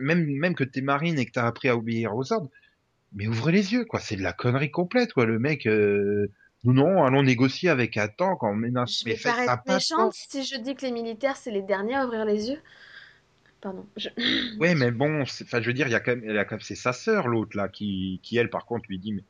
même 0.00 0.24
même 0.26 0.56
que 0.56 0.64
t'es 0.64 0.80
marine 0.80 1.16
et 1.18 1.26
que 1.26 1.30
t'as 1.30 1.43
appris 1.46 1.68
à 1.68 1.76
obéir 1.76 2.14
aux 2.14 2.32
ordres, 2.32 2.50
mais 3.12 3.26
ouvrez 3.28 3.52
les 3.52 3.72
yeux, 3.72 3.84
quoi. 3.84 4.00
C'est 4.00 4.16
de 4.16 4.22
la 4.22 4.32
connerie 4.32 4.70
complète, 4.70 5.12
quoi. 5.12 5.26
Le 5.26 5.38
mec, 5.38 5.66
euh, 5.66 6.30
non, 6.64 6.72
non, 6.72 7.04
allons 7.04 7.22
négocier 7.22 7.68
avec 7.68 7.96
un 7.96 8.08
tank 8.08 8.42
en 8.42 8.54
menace. 8.54 9.00
Je 9.00 9.04
vais 9.04 9.16
paraître 9.16 9.62
méchante 9.66 10.12
si 10.14 10.44
je 10.44 10.56
dis 10.58 10.74
que 10.74 10.86
les 10.86 10.92
militaires, 10.92 11.36
c'est 11.36 11.50
les 11.50 11.62
derniers 11.62 11.94
à 11.94 12.06
ouvrir 12.06 12.24
les 12.24 12.50
yeux. 12.50 12.60
Pardon. 13.60 13.86
Je... 13.96 14.08
Ouais, 14.58 14.74
mais 14.74 14.90
bon, 14.90 15.24
c'est- 15.26 15.44
enfin, 15.44 15.60
je 15.60 15.66
veux 15.66 15.72
dire, 15.72 15.86
il 15.86 15.92
y 15.92 15.94
a 15.94 16.00
quand 16.00 16.16
même, 16.16 16.24
même- 16.24 16.60
c'est 16.60 16.74
sa 16.74 16.92
sœur 16.92 17.28
l'autre 17.28 17.56
là 17.56 17.68
qui, 17.68 18.20
qui 18.22 18.36
elle 18.36 18.50
par 18.50 18.66
contre 18.66 18.84
lui 18.88 18.98
dit, 18.98 19.12
mais 19.12 19.24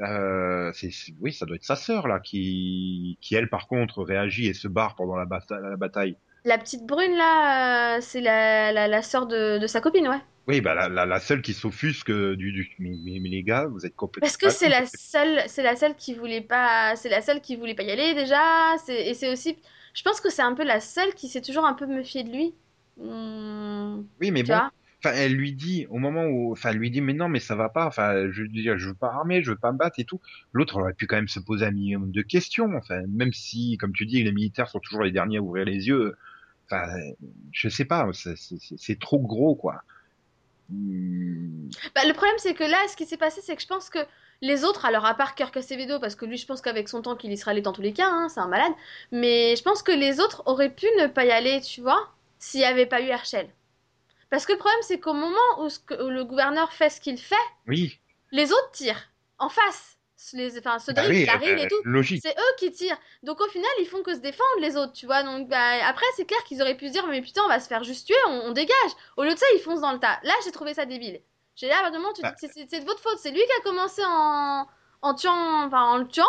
euh, 0.00 0.72
oui, 1.20 1.32
ça 1.32 1.44
doit 1.46 1.56
être 1.56 1.64
sa 1.64 1.76
sœur 1.76 2.08
là 2.08 2.18
qui, 2.20 3.18
qui 3.20 3.34
elle 3.34 3.48
par 3.48 3.66
contre 3.68 4.02
réagit 4.02 4.46
et 4.46 4.54
se 4.54 4.68
barre 4.68 4.94
pendant 4.96 5.16
la, 5.16 5.24
bata- 5.26 5.60
la 5.60 5.76
bataille. 5.76 6.16
La 6.44 6.56
petite 6.58 6.86
brune, 6.86 7.16
là, 7.16 7.96
euh, 7.96 8.00
c'est 8.00 8.20
la, 8.20 8.72
la, 8.72 8.86
la 8.88 9.02
sœur 9.02 9.26
de, 9.26 9.58
de 9.58 9.66
sa 9.66 9.80
copine, 9.80 10.06
ouais. 10.08 10.20
Oui, 10.48 10.60
bah 10.60 10.74
la, 10.74 10.88
la, 10.88 11.06
la 11.06 11.20
seule 11.20 11.40
qui 11.40 11.54
s'offusque 11.54 12.10
du, 12.10 12.52
du 12.52 12.74
mais, 12.80 13.28
les 13.28 13.42
gars, 13.44 13.66
vous 13.66 13.86
êtes 13.86 13.94
complètement. 13.94 14.26
Parce 14.26 14.36
que 14.36 14.50
c'est 14.50 14.68
la 14.68 14.86
seule, 14.86 15.42
c'est 15.48 15.62
la 15.62 15.76
seule 15.76 15.96
qui 15.96 16.14
voulait 16.14 16.40
pas, 16.40 16.96
c'est 16.96 17.08
la 17.08 17.22
seule 17.22 17.40
qui 17.40 17.56
voulait 17.56 17.74
pas 17.74 17.82
y 17.84 17.90
aller 17.90 18.14
déjà. 18.14 18.74
Et 18.88 19.14
c'est 19.14 19.32
aussi, 19.32 19.56
je 19.94 20.02
pense 20.02 20.20
que 20.20 20.30
c'est 20.30 20.42
un 20.42 20.54
peu 20.54 20.64
la 20.64 20.80
seule 20.80 21.14
qui 21.14 21.28
s'est 21.28 21.42
toujours 21.42 21.64
un 21.64 21.74
peu 21.74 21.86
méfiée 21.86 22.24
de 22.24 22.30
lui. 22.30 22.54
Hmm, 22.96 24.02
Oui, 24.20 24.30
mais 24.30 24.42
bon, 24.44 24.62
enfin, 25.02 25.14
elle 25.16 25.32
lui 25.34 25.52
dit 25.52 25.86
au 25.90 25.98
moment 25.98 26.24
où, 26.26 26.52
enfin, 26.52 26.70
elle 26.70 26.76
lui 26.78 26.90
dit, 26.90 27.00
mais 27.00 27.12
non, 27.12 27.28
mais 27.28 27.40
ça 27.40 27.56
va 27.56 27.68
pas. 27.68 27.86
Enfin, 27.86 28.30
je 28.30 28.42
veux 28.42 28.48
dire, 28.48 28.78
je 28.78 28.88
veux 28.88 28.94
pas 28.94 29.08
armer, 29.12 29.42
je 29.42 29.50
veux 29.50 29.56
pas 29.58 29.72
me 29.72 29.78
battre 29.78 29.98
et 29.98 30.04
tout. 30.04 30.20
L'autre 30.52 30.80
aurait 30.80 30.94
pu 30.94 31.06
quand 31.06 31.16
même 31.16 31.28
se 31.28 31.40
poser 31.40 31.66
un 31.66 31.70
minimum 31.72 32.12
de 32.12 32.22
questions. 32.22 32.70
Enfin, 32.76 33.02
même 33.08 33.32
si, 33.32 33.76
comme 33.78 33.92
tu 33.92 34.06
dis, 34.06 34.22
les 34.22 34.32
militaires 34.32 34.68
sont 34.68 34.80
toujours 34.80 35.02
les 35.02 35.10
derniers 35.12 35.38
à 35.38 35.42
ouvrir 35.42 35.64
les 35.64 35.88
yeux. 35.88 36.14
Enfin, 36.66 36.86
je 37.52 37.68
sais 37.68 37.84
pas, 37.84 38.08
c'est- 38.12 39.00
trop 39.00 39.18
gros, 39.18 39.54
quoi. 39.54 39.82
Hmm, 40.70 41.68
Bah, 41.94 42.02
le 42.06 42.12
problème, 42.14 42.36
c'est 42.38 42.54
que 42.54 42.64
là, 42.64 42.78
ce 42.88 42.96
qui 42.96 43.04
s'est 43.06 43.16
passé, 43.16 43.40
c'est 43.42 43.56
que 43.56 43.62
je 43.62 43.66
pense 43.66 43.90
que 43.90 43.98
les 44.40 44.64
autres, 44.64 44.84
alors 44.86 45.04
à 45.04 45.14
part 45.14 45.34
Kirk 45.34 45.56
Acevedo, 45.56 46.00
parce 46.00 46.14
que 46.16 46.24
lui, 46.24 46.36
je 46.36 46.46
pense 46.46 46.60
qu'avec 46.62 46.88
son 46.88 47.02
temps, 47.02 47.16
qu'il 47.16 47.30
y 47.32 47.36
serait 47.36 47.50
allé 47.52 47.60
dans 47.62 47.72
tous 47.72 47.82
les 47.82 47.92
cas, 47.92 48.08
hein, 48.08 48.28
c'est 48.28 48.40
un 48.40 48.48
malade, 48.48 48.72
mais 49.10 49.54
je 49.56 49.62
pense 49.62 49.82
que 49.82 49.92
les 49.92 50.18
autres 50.20 50.42
auraient 50.46 50.70
pu 50.74 50.86
ne 50.98 51.06
pas 51.06 51.24
y 51.24 51.30
aller, 51.30 51.60
tu 51.60 51.80
vois, 51.80 52.10
s'il 52.38 52.60
n'y 52.60 52.66
avait 52.66 52.86
pas 52.86 53.00
eu 53.02 53.06
Herschel. 53.08 53.48
Parce 54.30 54.46
que 54.46 54.52
le 54.52 54.58
problème, 54.58 54.80
c'est 54.82 54.98
qu'au 54.98 55.12
moment 55.12 55.36
où, 55.60 55.68
ce 55.68 55.78
que- 55.78 56.02
où 56.02 56.08
le 56.08 56.24
gouverneur 56.24 56.72
fait 56.72 56.88
ce 56.90 57.00
qu'il 57.00 57.18
fait, 57.18 57.34
Oui, 57.68 57.98
les 58.30 58.50
autres 58.50 58.70
tirent 58.72 59.10
en 59.38 59.48
face. 59.50 59.98
Les, 60.32 60.58
enfin, 60.58 60.76
de 60.76 60.92
bah 60.92 61.02
oui, 61.08 61.26
Daryl 61.26 61.58
euh, 61.58 61.64
et 61.64 61.68
tout. 61.68 61.80
logique. 61.84 62.20
C'est 62.22 62.32
eux 62.36 62.54
qui 62.58 62.70
tirent. 62.72 62.96
Donc 63.22 63.40
au 63.40 63.48
final, 63.48 63.70
ils 63.80 63.86
font 63.86 64.02
que 64.02 64.14
se 64.14 64.20
défendre 64.20 64.60
les 64.60 64.76
autres, 64.76 64.92
tu 64.92 65.06
vois. 65.06 65.22
Donc 65.22 65.48
bah, 65.48 65.86
après, 65.86 66.06
c'est 66.16 66.24
clair 66.26 66.42
qu'ils 66.44 66.62
auraient 66.62 66.76
pu 66.76 66.88
se 66.88 66.92
dire, 66.92 67.06
mais 67.08 67.20
putain, 67.22 67.42
on 67.44 67.48
va 67.48 67.60
se 67.60 67.66
faire 67.68 67.82
juste 67.84 68.06
tuer, 68.06 68.16
on, 68.28 68.42
on 68.46 68.52
dégage. 68.52 68.92
Au 69.16 69.24
lieu 69.24 69.32
de 69.34 69.38
ça, 69.38 69.46
ils 69.54 69.60
foncent 69.60 69.80
dans 69.80 69.92
le 69.92 69.98
tas. 69.98 70.20
Là, 70.22 70.32
j'ai 70.44 70.52
trouvé 70.52 70.74
ça 70.74 70.84
débile. 70.86 71.20
J'ai 71.56 71.66
là, 71.68 71.82
à 71.84 71.88
un 71.88 71.90
moment, 71.90 72.12
tu 72.14 72.22
Bah. 72.22 72.34
dis, 72.40 72.48
c'est- 72.48 72.80
de 72.80 72.84
votre 72.86 73.00
faute. 73.00 73.18
C'est 73.18 73.30
lui 73.30 73.40
qui 73.40 73.52
a 73.58 73.62
commencé 73.62 74.02
en, 74.06 74.66
en 75.02 75.14
tuant, 75.14 75.64
enfin, 75.66 75.82
en 75.82 75.98
le 75.98 76.06
tuant. 76.08 76.24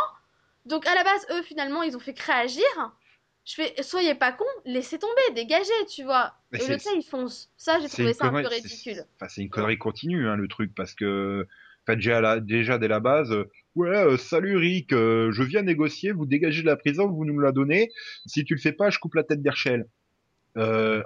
Donc 0.65 0.85
à 0.87 0.95
la 0.95 1.03
base, 1.03 1.25
eux, 1.31 1.41
finalement, 1.43 1.83
ils 1.83 1.95
ont 1.95 1.99
fait 1.99 2.17
réagir. 2.19 2.65
Je 3.45 3.55
fais, 3.55 3.83
soyez 3.83 4.15
pas 4.15 4.31
cons, 4.31 4.45
laissez 4.65 4.97
tomber, 4.97 5.21
dégagez, 5.35 5.71
tu 5.89 6.03
vois. 6.03 6.33
Mais 6.51 6.63
Au 6.63 6.67
lieu 6.67 6.75
de 6.75 6.79
c'est- 6.81 6.89
ça, 6.89 6.95
ils 6.95 7.03
foncent. 7.03 7.49
Ça, 7.57 7.79
j'ai 7.81 7.89
trouvé 7.89 8.13
ça 8.13 8.25
un 8.25 8.29
peu 8.41 8.47
ridicule. 8.47 8.95
c'est- 8.95 9.07
Enfin, 9.17 9.27
c'est 9.27 9.41
une 9.41 9.49
connerie 9.49 9.77
continue, 9.77 10.27
hein, 10.29 10.37
le 10.37 10.47
truc, 10.47 10.73
parce 10.73 10.93
que, 10.93 11.45
enfin, 11.87 11.95
déjà, 11.95 12.21
la- 12.21 12.39
déjà 12.39 12.77
dès 12.77 12.87
la 12.87 12.99
base, 12.99 13.31
euh, 13.31 13.49
ouais, 13.75 13.89
euh, 13.89 14.17
salut 14.17 14.57
Rick, 14.57 14.93
euh, 14.93 15.31
je 15.31 15.43
viens 15.43 15.61
négocier, 15.63 16.11
vous 16.11 16.25
dégagez 16.25 16.61
de 16.61 16.67
la 16.67 16.77
prison, 16.77 17.07
vous 17.11 17.25
nous 17.25 17.39
la 17.39 17.51
donnez. 17.51 17.89
Si 18.25 18.43
tu 18.45 18.55
le 18.55 18.59
fais 18.61 18.73
pas, 18.73 18.89
je 18.89 18.99
coupe 18.99 19.15
la 19.15 19.23
tête 19.23 19.41
d'Herschel. 19.41 19.85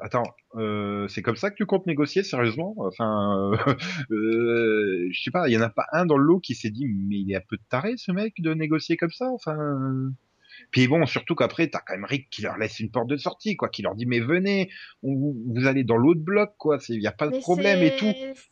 Attends, 0.01 0.23
euh, 0.55 1.07
c'est 1.07 1.21
comme 1.21 1.35
ça 1.35 1.49
que 1.51 1.55
tu 1.55 1.65
comptes 1.65 1.85
négocier, 1.87 2.23
sérieusement? 2.23 2.75
Enfin, 2.77 3.51
euh, 4.11 5.07
je 5.11 5.21
sais 5.21 5.31
pas, 5.31 5.47
il 5.47 5.53
y 5.53 5.57
en 5.57 5.61
a 5.61 5.69
pas 5.69 5.85
un 5.93 6.05
dans 6.05 6.17
le 6.17 6.25
lot 6.25 6.39
qui 6.39 6.55
s'est 6.55 6.69
dit, 6.69 6.85
mais 6.87 7.17
il 7.19 7.31
est 7.31 7.35
un 7.37 7.41
peu 7.47 7.57
taré 7.69 7.93
ce 7.97 8.11
mec 8.11 8.33
de 8.39 8.53
négocier 8.53 8.97
comme 8.97 9.11
ça? 9.11 9.27
Enfin. 9.31 10.11
Puis 10.71 10.87
bon, 10.87 11.05
surtout 11.05 11.35
qu'après, 11.35 11.67
t'as 11.69 11.79
quand 11.85 11.93
même 11.93 12.05
Rick 12.05 12.29
qui 12.29 12.41
leur 12.41 12.57
laisse 12.57 12.79
une 12.79 12.91
porte 12.91 13.07
de 13.07 13.17
sortie, 13.17 13.55
quoi, 13.55 13.69
qui 13.69 13.81
leur 13.81 13.95
dit, 13.95 14.05
mais 14.05 14.19
venez, 14.19 14.69
on- 15.03 15.33
vous, 15.47 15.67
allez 15.67 15.83
dans 15.83 15.97
l'autre 15.97 16.21
bloc, 16.21 16.51
quoi. 16.57 16.77
Il 16.89 17.01
y 17.01 17.07
a 17.07 17.11
pas 17.11 17.27
de 17.27 17.31
Mais 17.31 17.39
problème 17.39 17.81
et 17.83 17.95
tout. 17.95 18.05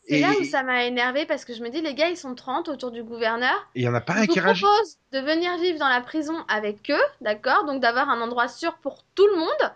c'est- 0.04 0.16
Et- 0.16 0.20
là 0.20 0.32
où 0.40 0.44
ça 0.44 0.62
m'a 0.62 0.84
énervé 0.84 1.26
parce 1.26 1.44
que 1.44 1.54
je 1.54 1.62
me 1.62 1.68
dis, 1.70 1.80
les 1.80 1.94
gars, 1.94 2.08
ils 2.08 2.16
sont 2.16 2.34
30 2.34 2.68
autour 2.68 2.90
du 2.90 3.02
gouverneur. 3.02 3.54
Et 3.74 3.80
il 3.80 3.82
y 3.84 3.88
en 3.88 3.94
a 3.94 4.00
pas 4.00 4.14
un 4.14 4.26
qui 4.26 4.40
réagit. 4.40 4.62
propose 4.62 4.96
de 5.12 5.18
venir 5.20 5.56
vivre 5.58 5.78
dans 5.78 5.88
la 5.88 6.00
prison 6.00 6.34
avec 6.48 6.90
eux, 6.90 7.02
d'accord 7.20 7.64
Donc 7.66 7.80
d'avoir 7.82 8.08
un 8.10 8.20
endroit 8.20 8.48
sûr 8.48 8.76
pour 8.78 9.04
tout 9.14 9.26
le 9.26 9.36
monde. 9.38 9.72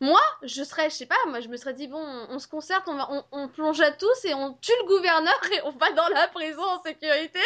Moi, 0.00 0.20
je 0.42 0.62
serais, 0.64 0.88
je 0.88 0.94
sais 0.94 1.06
pas, 1.06 1.16
moi 1.28 1.40
je 1.40 1.48
me 1.48 1.56
serais 1.58 1.74
dit, 1.74 1.86
bon, 1.86 1.98
on, 1.98 2.34
on 2.34 2.38
se 2.38 2.48
concerte, 2.48 2.84
on, 2.88 2.96
va, 2.96 3.06
on, 3.10 3.22
on 3.32 3.48
plonge 3.48 3.80
à 3.82 3.92
tous 3.92 4.24
et 4.24 4.32
on 4.32 4.54
tue 4.54 4.72
le 4.82 4.86
gouverneur 4.88 5.38
et 5.52 5.60
on 5.64 5.72
va 5.72 5.92
dans 5.92 6.08
la 6.08 6.26
prison 6.28 6.62
en 6.62 6.82
sécurité. 6.82 7.40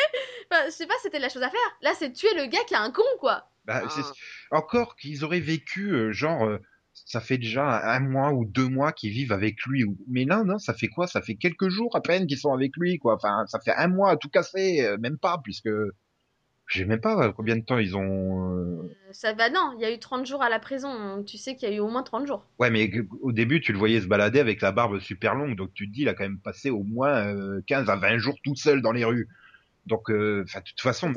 Enfin, 0.51 0.62
je 0.67 0.71
sais 0.71 0.87
pas, 0.87 0.95
c'était 1.03 1.19
la 1.19 1.29
chose 1.29 1.43
à 1.43 1.51
faire. 1.51 1.61
Là, 1.83 1.90
c'est 1.99 2.12
tuer 2.12 2.33
le 2.35 2.47
gars 2.47 2.62
qui 2.67 2.75
est 2.75 2.79
un 2.79 2.93
con, 2.93 3.03
quoi. 3.19 3.49
Bah, 3.64 3.83
Ah. 3.85 3.88
c'est- 3.90 4.03
Encore 4.53 4.95
qu'ils 4.97 5.25
auraient 5.25 5.40
vécu, 5.40 5.90
euh, 5.93 6.12
genre, 6.12 6.45
euh, 6.45 6.59
ça 6.93 7.21
fait 7.21 7.38
déjà 7.38 7.64
un 7.93 7.99
mois 8.01 8.31
ou 8.33 8.45
deux 8.45 8.69
mois 8.69 8.93
qu'ils 8.93 9.11
vivent 9.11 9.33
avec 9.33 9.62
lui. 9.67 9.85
Mais 10.07 10.25
là, 10.25 10.45
non, 10.45 10.59
ça 10.59 10.75
fait 10.75 10.87
quoi? 10.88 11.09
Ça 11.09 11.23
fait 11.23 11.35
quelques 11.35 11.69
jours 11.71 11.97
à 11.97 12.01
peine 12.03 12.27
qu'ils 12.29 12.38
sont 12.38 12.53
avec 12.53 12.71
lui, 12.77 12.99
quoi. 12.99 13.14
Enfin, 13.17 13.45
ça 13.49 13.59
fait 13.59 13.75
un 13.75 13.88
mois 13.88 14.11
à 14.12 14.17
tout 14.17 14.29
casser, 14.29 14.83
euh, 14.83 14.97
même 14.99 15.19
pas, 15.19 15.40
puisque 15.43 15.69
je 16.66 16.79
sais 16.79 16.85
même 16.85 17.00
pas 17.00 17.33
combien 17.33 17.57
de 17.57 17.64
temps 17.64 17.79
ils 17.79 17.96
ont. 17.96 18.57
Euh, 18.57 18.96
Ça 19.12 19.33
va, 19.35 19.50
non, 19.50 19.72
il 19.77 19.83
y 19.83 19.85
a 19.85 19.92
eu 19.92 19.98
30 19.98 20.27
jours 20.27 20.42
à 20.42 20.48
la 20.48 20.59
prison. 20.59 21.22
Tu 21.24 21.37
sais 21.37 21.57
qu'il 21.57 21.68
y 21.68 21.72
a 21.72 21.74
eu 21.74 21.81
au 21.81 21.88
moins 21.88 22.03
30 22.03 22.27
jours. 22.27 22.46
Ouais, 22.59 22.70
mais 22.70 22.90
au 23.20 23.33
début, 23.33 23.61
tu 23.61 23.72
le 23.72 23.79
voyais 23.79 24.00
se 24.00 24.07
balader 24.07 24.40
avec 24.40 24.61
la 24.61 24.72
barbe 24.72 24.98
super 25.00 25.35
longue, 25.35 25.57
donc 25.57 25.74
tu 25.74 25.88
te 25.88 25.92
dis, 25.92 26.03
il 26.03 26.09
a 26.09 26.14
quand 26.14 26.24
même 26.24 26.38
passé 26.38 26.70
au 26.70 26.83
moins 26.83 27.35
15 27.66 27.90
à 27.90 27.96
20 27.96 28.18
jours 28.18 28.37
tout 28.42 28.57
seul 28.57 28.83
dans 28.83 28.92
les 28.92 29.05
rues. 29.05 29.29
Donc, 29.87 30.11
enfin, 30.11 30.61
de 30.61 30.64
toute 30.64 30.81
façon, 30.81 31.12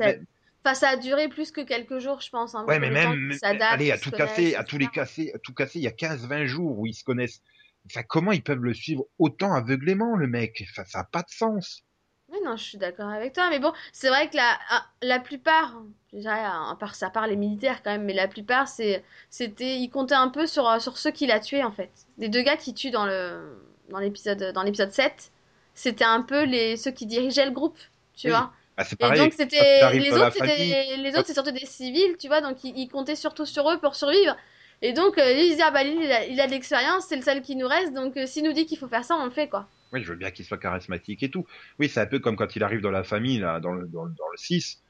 Enfin, 0.64 0.74
ça 0.74 0.88
a 0.90 0.96
duré 0.96 1.28
plus 1.28 1.50
que 1.50 1.60
quelques 1.60 1.98
jours, 1.98 2.20
je 2.20 2.30
pense. 2.30 2.54
Hein, 2.54 2.64
ouais, 2.66 2.78
mais 2.78 2.90
même, 2.90 3.32
allez, 3.42 3.90
à 3.92 3.98
tout 3.98 4.10
casser, 4.10 4.54
à 4.54 4.64
tous 4.64 4.76
les 4.78 4.88
casser, 4.88 5.32
à 5.34 5.38
tout 5.38 5.54
casser, 5.54 5.78
il 5.78 5.82
y 5.82 5.88
a 5.88 5.92
15-20 5.92 6.46
jours 6.46 6.78
où 6.78 6.86
ils 6.86 6.94
se 6.94 7.04
connaissent. 7.04 7.42
Enfin, 7.86 8.02
comment 8.06 8.32
ils 8.32 8.42
peuvent 8.42 8.62
le 8.62 8.74
suivre 8.74 9.04
autant 9.18 9.54
aveuglément, 9.54 10.16
le 10.16 10.26
mec? 10.26 10.62
Enfin, 10.70 10.84
ça 10.84 10.98
n'a 10.98 11.04
pas 11.04 11.22
de 11.22 11.30
sens. 11.30 11.84
Oui, 12.30 12.38
non, 12.44 12.56
je 12.56 12.64
suis 12.64 12.78
d'accord 12.78 13.08
avec 13.08 13.32
toi. 13.32 13.48
Mais 13.50 13.58
bon, 13.58 13.72
c'est 13.92 14.08
vrai 14.08 14.28
que 14.28 14.36
la, 14.36 14.58
ah, 14.70 14.84
la 15.02 15.18
plupart, 15.18 15.80
je 16.12 16.18
dirais, 16.18 16.44
à 16.44 16.76
part, 16.78 16.94
ça 16.94 17.10
part 17.10 17.26
les 17.26 17.36
militaires 17.36 17.82
quand 17.82 17.90
même, 17.90 18.04
mais 18.04 18.14
la 18.14 18.28
plupart, 18.28 18.68
c'est, 18.68 19.02
c'était, 19.30 19.76
ils 19.78 19.88
comptaient 19.88 20.14
un 20.14 20.28
peu 20.28 20.46
sur, 20.46 20.80
sur 20.80 20.98
ceux 20.98 21.10
qu'il 21.10 21.30
a 21.30 21.40
tués, 21.40 21.64
en 21.64 21.72
fait. 21.72 21.90
Les 22.18 22.28
deux 22.28 22.42
gars 22.42 22.56
qui 22.56 22.74
tuent 22.74 22.90
dans 22.90 23.06
le, 23.06 23.58
dans 23.88 23.98
l'épisode, 23.98 24.52
dans 24.52 24.62
l'épisode 24.62 24.92
7, 24.92 25.30
c'était 25.74 26.04
un 26.04 26.22
peu 26.22 26.44
les, 26.44 26.76
ceux 26.76 26.90
qui 26.90 27.06
dirigeaient 27.06 27.46
le 27.46 27.52
groupe, 27.52 27.78
tu 28.14 28.28
vois. 28.28 28.52
Ah, 28.76 28.84
c'est 28.84 28.96
pareil. 28.96 29.18
Et 29.18 29.24
donc 29.24 29.32
c'était 29.32 29.92
les 29.92 30.12
autres, 30.12 30.32
c'était 30.32 30.96
les 30.96 31.10
autres, 31.16 31.26
c'est 31.26 31.34
surtout 31.34 31.50
des 31.50 31.66
civils, 31.66 32.16
tu 32.18 32.28
vois, 32.28 32.40
donc 32.40 32.62
ils, 32.62 32.88
comptaient 32.88 33.16
surtout 33.16 33.46
sur 33.46 33.68
eux 33.70 33.78
pour 33.78 33.96
survivre. 33.96 34.36
Et 34.82 34.92
donc 34.92 35.18
euh, 35.18 35.32
ils 35.32 35.50
disaient 35.50 35.64
ah 35.64 35.72
bah 35.72 35.82
lui 35.82 36.04
il 36.04 36.12
a, 36.12 36.24
il 36.26 36.40
a 36.40 36.46
de 36.46 36.52
l'expérience, 36.52 37.06
c'est 37.08 37.16
le 37.16 37.22
seul 37.22 37.42
qui 37.42 37.56
nous 37.56 37.66
reste, 37.66 37.92
donc 37.92 38.16
euh, 38.16 38.26
s'il 38.26 38.44
nous 38.44 38.52
dit 38.52 38.66
qu'il 38.66 38.78
faut 38.78 38.86
faire 38.86 39.04
ça, 39.04 39.16
on 39.16 39.24
le 39.24 39.32
fait 39.32 39.48
quoi. 39.48 39.66
Oui, 39.92 40.02
je 40.02 40.10
veux 40.10 40.16
bien 40.16 40.30
qu'il 40.30 40.44
soit 40.44 40.58
charismatique 40.58 41.22
et 41.22 41.30
tout. 41.30 41.46
Oui, 41.78 41.88
c'est 41.88 42.00
un 42.00 42.06
peu 42.06 42.18
comme 42.18 42.36
quand 42.36 42.56
il 42.56 42.62
arrive 42.62 42.80
dans 42.80 42.90
la 42.90 43.04
famille 43.04 43.38
là, 43.38 43.60
dans 43.60 43.72
le 43.72 43.86
dans, 43.86 44.04
le, 44.04 44.12
dans 44.12 44.28
le 44.30 44.36
6, 44.36 44.82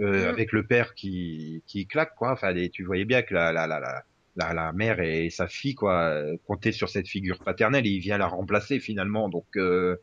euh, 0.00 0.24
mm. 0.24 0.28
avec 0.28 0.52
le 0.52 0.66
père 0.66 0.94
qui 0.94 1.62
qui 1.66 1.86
claque 1.86 2.14
quoi. 2.14 2.32
Enfin, 2.32 2.54
tu 2.72 2.84
voyais 2.84 3.04
bien 3.04 3.22
que 3.22 3.34
la 3.34 3.52
la 3.52 3.66
la 3.66 3.80
la 3.80 4.02
la, 4.36 4.52
la 4.52 4.72
mère 4.72 5.00
et 5.00 5.30
sa 5.30 5.46
fille 5.46 5.74
quoi 5.74 6.22
comptaient 6.46 6.72
sur 6.72 6.88
cette 6.88 7.08
figure 7.08 7.38
paternelle 7.38 7.86
et 7.86 7.90
il 7.90 8.00
vient 8.00 8.18
la 8.18 8.26
remplacer 8.26 8.80
finalement. 8.80 9.28
Donc 9.28 9.46
euh, 9.56 9.96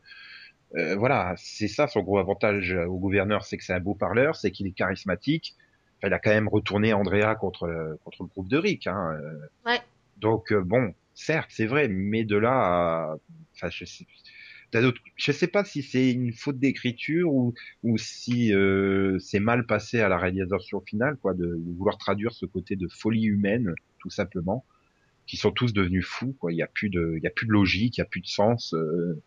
euh, 0.76 0.96
voilà, 0.96 1.34
c'est 1.36 1.68
ça 1.68 1.86
son 1.86 2.02
gros 2.02 2.18
avantage 2.18 2.74
au 2.88 2.98
gouverneur, 2.98 3.44
c'est 3.44 3.56
que 3.56 3.64
c'est 3.64 3.74
un 3.74 3.80
beau 3.80 3.94
parleur, 3.94 4.34
c'est 4.36 4.50
qu'il 4.50 4.66
est 4.66 4.72
charismatique. 4.72 5.54
Enfin, 5.98 6.08
il 6.08 6.14
a 6.14 6.18
quand 6.18 6.30
même 6.30 6.48
retourné 6.48 6.92
Andrea 6.92 7.36
contre 7.36 7.98
contre 8.04 8.24
le 8.24 8.28
groupe 8.28 8.48
de 8.48 8.58
Rick. 8.58 8.86
Hein. 8.86 9.16
Euh. 9.20 9.38
Ouais. 9.66 9.80
Donc 10.16 10.52
euh, 10.52 10.62
bon, 10.62 10.94
certes, 11.14 11.50
c'est 11.50 11.66
vrai, 11.66 11.88
mais 11.88 12.24
de 12.24 12.36
là, 12.36 12.52
à... 12.52 13.16
enfin, 13.54 13.68
je 13.70 13.84
sais, 13.84 14.04
je 15.16 15.32
sais 15.32 15.46
pas 15.46 15.64
si 15.64 15.82
c'est 15.82 16.10
une 16.10 16.32
faute 16.32 16.58
d'écriture 16.58 17.32
ou 17.32 17.54
si 17.96 18.52
euh, 18.52 19.18
c'est 19.18 19.40
mal 19.40 19.66
passé 19.66 20.00
à 20.00 20.08
la 20.08 20.18
réalisation 20.18 20.80
finale, 20.80 21.16
quoi, 21.16 21.34
de, 21.34 21.60
vouloir 21.76 21.98
traduire 21.98 22.32
ce 22.32 22.46
côté 22.46 22.76
de 22.76 22.88
folie 22.88 23.24
humaine, 23.24 23.74
tout 23.98 24.10
simplement, 24.10 24.64
qui 25.26 25.36
sont 25.36 25.50
tous 25.50 25.72
devenus 25.72 26.06
fous, 26.06 26.34
quoi. 26.38 26.52
Il 26.52 26.56
y 26.56 26.62
a 26.62 26.66
plus 26.66 26.90
de, 26.90 27.14
il 27.16 27.22
y 27.22 27.26
a 27.26 27.30
plus 27.30 27.46
de 27.46 27.52
logique, 27.52 27.96
il 27.98 28.00
y 28.00 28.02
a 28.02 28.06
plus 28.06 28.20
de 28.20 28.26
sens. 28.26 28.74
Euh, 28.74 29.22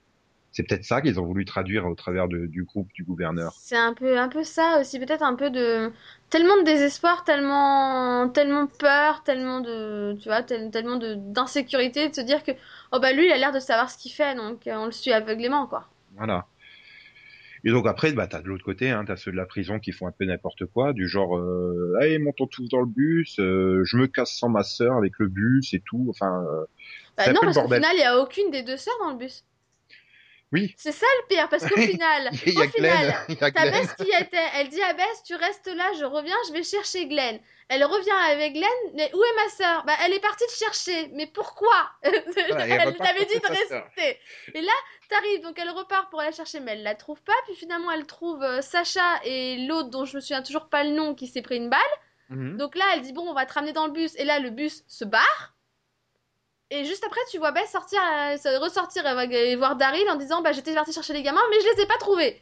c'est 0.57 0.63
peut-être 0.63 0.85
ça 0.85 1.01
qu'ils 1.01 1.19
ont 1.19 1.25
voulu 1.25 1.45
traduire 1.45 1.85
au 1.85 1.93
travers 1.93 2.27
du 2.27 2.63
groupe 2.63 2.91
du 2.91 3.03
gouverneur. 3.03 3.53
C'est 3.59 3.77
un 3.77 3.93
peu, 3.93 4.17
un 4.17 4.27
peu 4.27 4.43
ça 4.43 4.79
aussi, 4.81 4.97
peut-être 4.97 5.21
un 5.21 5.35
peu 5.35 5.51
de 5.51 5.91
tellement 6.31 6.57
de 6.57 6.63
désespoir, 6.63 7.23
tellement, 7.23 8.27
tellement 8.29 8.65
peur, 8.65 9.21
tellement 9.23 9.59
de, 9.59 10.17
tu 10.19 10.29
vois, 10.29 10.41
tellement 10.41 10.95
de 10.95 11.13
d'insécurité 11.13 12.09
de 12.09 12.15
se 12.15 12.21
dire 12.21 12.43
que 12.43 12.53
oh 12.91 12.99
bah 12.99 13.13
lui 13.13 13.27
il 13.27 13.31
a 13.31 13.37
l'air 13.37 13.51
de 13.51 13.59
savoir 13.59 13.91
ce 13.91 13.99
qu'il 13.99 14.11
fait, 14.11 14.33
donc 14.33 14.65
euh, 14.65 14.73
on 14.77 14.85
le 14.85 14.91
suit 14.91 15.13
aveuglément 15.13 15.67
quoi. 15.67 15.87
Voilà. 16.15 16.47
Et 17.63 17.69
donc 17.69 17.85
après, 17.85 18.11
bah 18.13 18.25
t'as 18.25 18.41
de 18.41 18.47
l'autre 18.47 18.65
côté, 18.65 18.89
hein, 18.89 19.05
t'as 19.05 19.15
ceux 19.15 19.31
de 19.31 19.37
la 19.37 19.45
prison 19.45 19.77
qui 19.77 19.91
font 19.91 20.07
un 20.07 20.11
peu 20.11 20.25
n'importe 20.25 20.65
quoi, 20.65 20.91
du 20.91 21.07
genre, 21.07 21.37
euh, 21.37 21.99
allez 22.01 22.17
montons 22.17 22.47
tous 22.47 22.67
dans 22.67 22.79
le 22.79 22.87
bus, 22.87 23.39
euh, 23.39 23.83
je 23.83 23.97
me 23.97 24.07
casse 24.07 24.31
sans 24.31 24.49
ma 24.49 24.63
sœur 24.63 24.95
avec 24.95 25.19
le 25.19 25.27
bus 25.27 25.75
et 25.75 25.83
tout, 25.85 26.07
enfin. 26.09 26.43
Euh, 26.51 26.65
bah 27.15 27.31
non, 27.31 27.41
parce 27.41 27.59
qu'au 27.59 27.67
final 27.71 27.91
il 27.93 27.99
y 27.99 28.03
a 28.03 28.19
aucune 28.19 28.49
des 28.49 28.63
deux 28.63 28.77
sœurs 28.77 28.97
dans 29.03 29.11
le 29.11 29.17
bus. 29.17 29.43
Oui. 30.53 30.73
C'est 30.77 30.91
ça 30.91 31.05
le 31.21 31.27
pire, 31.27 31.49
parce 31.49 31.67
qu'au 31.67 31.75
final, 31.81 32.29
au 32.31 32.37
final, 32.37 33.25
t'as 33.39 33.51
Bess 33.51 33.93
qui 33.95 34.09
était. 34.09 34.47
Elle 34.55 34.69
dit 34.69 34.81
à 34.81 34.93
Bess, 34.93 35.23
tu 35.25 35.35
restes 35.35 35.67
là, 35.67 35.91
je 35.99 36.05
reviens, 36.05 36.35
je 36.47 36.53
vais 36.53 36.63
chercher 36.63 37.07
Glenn. 37.07 37.39
Elle 37.69 37.83
revient 37.83 38.31
avec 38.31 38.53
Glenn, 38.53 38.93
mais 38.93 39.11
où 39.13 39.21
est 39.21 39.35
ma 39.35 39.49
sœur? 39.49 39.83
Bah, 39.85 39.93
elle 40.05 40.13
est 40.13 40.21
partie 40.21 40.45
te 40.45 40.53
chercher. 40.53 41.09
Mais 41.09 41.27
pourquoi? 41.27 41.89
Elle 42.01 42.95
t'avait 42.95 43.25
dit 43.25 43.39
de 43.39 43.47
rester. 43.47 44.19
Et 44.53 44.61
là, 44.61 44.71
t'arrives, 45.09 45.41
donc 45.41 45.59
elle 45.59 45.69
repart 45.71 46.09
pour 46.09 46.21
aller 46.21 46.31
chercher, 46.31 46.61
mais 46.61 46.71
elle 46.73 46.83
la 46.83 46.95
trouve 46.95 47.21
pas. 47.23 47.33
Puis 47.45 47.55
finalement, 47.55 47.91
elle 47.91 48.05
trouve 48.05 48.41
euh, 48.41 48.61
Sacha 48.61 49.19
et 49.25 49.65
l'autre 49.67 49.89
dont 49.89 50.05
je 50.05 50.15
me 50.15 50.21
souviens 50.21 50.41
toujours 50.43 50.69
pas 50.69 50.85
le 50.85 50.91
nom 50.91 51.13
qui 51.13 51.27
s'est 51.27 51.41
pris 51.41 51.57
une 51.57 51.69
balle. 51.69 51.79
Mhm. 52.29 52.55
Donc 52.57 52.75
là, 52.75 52.85
elle 52.93 53.01
dit 53.01 53.11
bon, 53.11 53.27
on 53.27 53.33
va 53.33 53.45
te 53.45 53.53
ramener 53.53 53.73
dans 53.73 53.87
le 53.87 53.91
bus. 53.91 54.15
Et 54.15 54.23
là, 54.23 54.39
le 54.39 54.49
bus 54.49 54.83
se 54.87 55.03
barre. 55.03 55.56
Et 56.69 56.83
juste 56.83 57.03
après, 57.05 57.21
tu 57.31 57.37
vois 57.37 57.51
Bess 57.51 57.71
sortir, 57.71 57.99
euh, 58.01 58.59
ressortir 58.59 59.05
et 59.05 59.55
voir 59.55 59.77
Daryl 59.77 60.09
en 60.09 60.17
disant 60.17 60.41
bah 60.41 60.51
j'étais 60.51 60.73
parti 60.73 60.91
chercher 60.91 61.13
les 61.13 61.23
gamins, 61.23 61.41
mais 61.49 61.57
je 61.61 61.75
les 61.75 61.83
ai 61.83 61.85
pas 61.87 61.97
trouvés. 61.97 62.41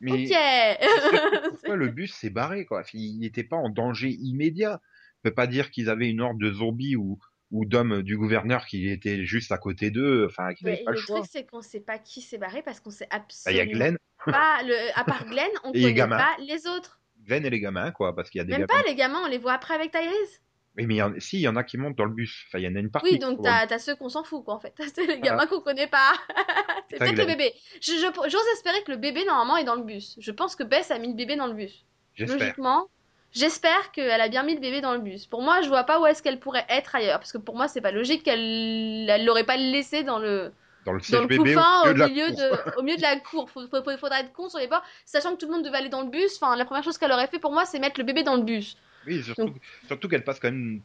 Mais 0.00 0.12
ok. 0.12 1.50
pourquoi 1.50 1.76
le 1.76 1.88
bus 1.88 2.12
s'est 2.12 2.30
barré 2.30 2.66
quoi? 2.66 2.82
Il 2.92 3.20
n'était 3.20 3.44
pas 3.44 3.56
en 3.56 3.70
danger 3.70 4.10
immédiat. 4.10 4.80
On 5.18 5.28
peut 5.28 5.34
pas 5.34 5.46
dire 5.46 5.70
qu'ils 5.70 5.88
avaient 5.88 6.10
une 6.10 6.20
horde 6.20 6.38
de 6.38 6.52
zombies 6.52 6.96
ou 6.96 7.18
ou 7.52 7.66
d'hommes 7.66 8.02
du 8.02 8.16
gouverneur 8.16 8.64
qui 8.64 8.88
était 8.88 9.24
juste 9.24 9.52
à 9.52 9.58
côté 9.58 9.90
d'eux, 9.90 10.26
enfin 10.28 10.54
qui 10.54 10.64
n'avaient 10.64 10.82
pas 10.84 10.92
le, 10.92 10.96
choix. 10.96 11.18
Le 11.18 11.22
truc 11.22 11.30
c'est 11.32 11.46
qu'on 11.46 11.62
sait 11.62 11.80
pas 11.80 11.98
qui 11.98 12.22
s'est 12.22 12.38
barré 12.38 12.62
parce 12.62 12.80
qu'on 12.80 12.90
sait 12.90 13.06
absolument. 13.10 13.62
Il 13.62 13.68
y 13.68 13.70
a 13.70 13.72
Glenn. 13.72 13.98
Pas 14.24 14.62
le, 14.64 14.98
à 14.98 15.04
part 15.04 15.26
Glenn, 15.26 15.50
on 15.64 15.72
connaît 15.72 15.94
pas 15.94 16.36
les 16.40 16.66
autres. 16.66 17.00
Glenn 17.24 17.46
et 17.46 17.50
les 17.50 17.60
gamins 17.60 17.92
quoi, 17.92 18.14
parce 18.14 18.30
qu'il 18.30 18.40
y 18.40 18.42
a 18.42 18.44
des. 18.44 18.56
Même 18.56 18.66
pas 18.66 18.82
les 18.86 18.94
gamins, 18.94 19.22
on 19.24 19.28
les 19.28 19.38
voit 19.38 19.52
après 19.52 19.74
avec 19.74 19.92
Tyrese. 19.92 20.40
Oui, 20.76 20.86
mais 20.86 21.00
si, 21.20 21.38
il 21.38 21.42
y 21.42 21.48
en 21.48 21.56
a 21.56 21.64
qui 21.64 21.76
montent 21.76 21.96
dans 21.96 22.06
le 22.06 22.14
bus. 22.14 22.44
Enfin, 22.48 22.58
il 22.58 22.64
y 22.64 22.68
en 22.68 22.74
a 22.74 22.78
une 22.78 22.90
partie. 22.90 23.10
Oui, 23.10 23.18
donc 23.18 23.42
t'as 23.42 23.66
as 23.66 23.78
ceux 23.78 23.94
qu'on 23.94 24.08
s'en 24.08 24.24
fout, 24.24 24.42
quoi, 24.44 24.54
en 24.54 24.60
fait. 24.60 24.74
C'est 24.94 25.06
les 25.06 25.20
gamins 25.20 25.46
qu'on 25.46 25.60
connaît 25.60 25.86
pas. 25.86 26.12
c'est 26.90 26.98
peut-être 26.98 27.18
le 27.18 27.26
bébé. 27.26 27.52
J'ose 27.80 28.00
je, 28.00 28.52
espérer 28.54 28.82
que 28.82 28.90
le 28.90 28.96
bébé, 28.96 29.24
normalement, 29.26 29.58
est 29.58 29.64
dans 29.64 29.74
le 29.74 29.82
bus. 29.82 30.16
Je 30.18 30.30
pense 30.30 30.56
que 30.56 30.62
Bess 30.62 30.90
a 30.90 30.98
mis 30.98 31.08
le 31.08 31.14
bébé 31.14 31.36
dans 31.36 31.46
le 31.46 31.54
bus. 31.54 31.84
Logiquement. 32.18 32.88
J'espère 33.32 33.92
qu'elle 33.92 34.20
a 34.20 34.28
bien 34.28 34.42
mis 34.42 34.54
le 34.54 34.60
bébé 34.60 34.82
dans 34.82 34.92
le 34.92 35.00
bus. 35.00 35.26
Pour 35.26 35.40
moi, 35.40 35.62
je 35.62 35.68
vois 35.68 35.84
pas 35.84 36.00
où 36.00 36.06
est-ce 36.06 36.22
qu'elle 36.22 36.38
pourrait 36.38 36.66
être 36.68 36.94
ailleurs. 36.94 37.18
Parce 37.18 37.32
que 37.32 37.38
pour 37.38 37.56
moi, 37.56 37.66
c'est 37.66 37.80
pas 37.80 37.90
logique 37.90 38.22
qu'elle 38.22 39.08
elle 39.08 39.24
l'aurait 39.24 39.44
pas 39.44 39.56
laissé 39.56 40.02
dans 40.02 40.18
le. 40.18 40.52
Dans 40.84 40.92
le, 40.92 41.00
dans 41.12 41.20
le 41.20 41.26
bébé 41.28 41.54
au, 41.54 41.94
milieu, 41.94 42.30
de, 42.30 42.78
au 42.78 42.82
milieu 42.82 42.96
de 42.96 43.02
la 43.02 43.16
cour. 43.20 43.48
Il 43.56 43.98
faudrait 43.98 44.20
être 44.20 44.32
con 44.32 44.48
sur 44.48 44.58
les 44.58 44.66
bords. 44.66 44.82
Sachant 45.06 45.34
que 45.34 45.36
tout 45.36 45.46
le 45.46 45.52
monde 45.52 45.64
devait 45.64 45.78
aller 45.78 45.88
dans 45.88 46.02
le 46.02 46.10
bus. 46.10 46.36
Enfin, 46.40 46.56
la 46.56 46.64
première 46.64 46.82
chose 46.82 46.98
qu'elle 46.98 47.12
aurait 47.12 47.28
fait 47.28 47.38
pour 47.38 47.52
moi, 47.52 47.64
c'est 47.64 47.78
mettre 47.78 48.00
le 48.00 48.04
bébé 48.04 48.22
dans 48.22 48.36
le 48.36 48.42
bus. 48.42 48.76
Oui, 49.06 49.22
surtout, 49.22 49.54
surtout 49.86 50.08
qu'elle 50.08 50.24
passe 50.24 50.40
quand 50.40 50.50
même 50.50 50.82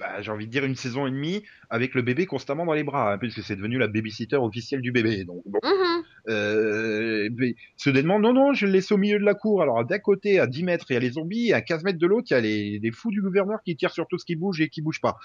bah, 0.00 0.22
j'ai 0.22 0.30
envie 0.30 0.46
de 0.46 0.50
dire 0.50 0.64
une 0.64 0.76
saison 0.76 1.06
et 1.06 1.10
demie 1.10 1.44
avec 1.68 1.94
le 1.94 2.00
bébé 2.00 2.24
constamment 2.24 2.64
dans 2.64 2.72
les 2.72 2.84
bras, 2.84 3.12
hein, 3.12 3.18
puisque 3.18 3.42
c'est 3.42 3.54
devenu 3.54 3.76
la 3.76 3.86
babysitter 3.86 4.36
officielle 4.36 4.80
du 4.80 4.92
bébé. 4.92 5.24
Donc, 5.24 5.42
bon. 5.44 5.58
Mm-hmm. 5.62 6.02
euh, 6.30 7.28
soudainement, 7.76 8.18
non, 8.18 8.32
non, 8.32 8.54
je 8.54 8.64
le 8.64 8.72
laisse 8.72 8.90
au 8.92 8.96
milieu 8.96 9.18
de 9.18 9.24
la 9.24 9.34
cour. 9.34 9.60
Alors, 9.60 9.84
d'un 9.84 9.98
côté, 9.98 10.40
à 10.40 10.46
10 10.46 10.62
mètres, 10.64 10.86
il 10.88 10.94
y 10.94 10.96
a 10.96 11.00
les 11.00 11.10
zombies, 11.10 11.48
et 11.48 11.52
à 11.52 11.60
15 11.60 11.84
mètres 11.84 11.98
de 11.98 12.06
l'autre, 12.06 12.28
il 12.30 12.32
y 12.32 12.36
a 12.36 12.40
les, 12.40 12.78
les, 12.78 12.90
fous 12.90 13.10
du 13.10 13.20
gouverneur 13.20 13.58
qui 13.62 13.76
tirent 13.76 13.92
sur 13.92 14.08
tout 14.08 14.16
ce 14.16 14.24
qui 14.24 14.36
bouge 14.36 14.62
et 14.62 14.70
qui 14.70 14.80
bouge 14.80 15.02
pas. 15.02 15.18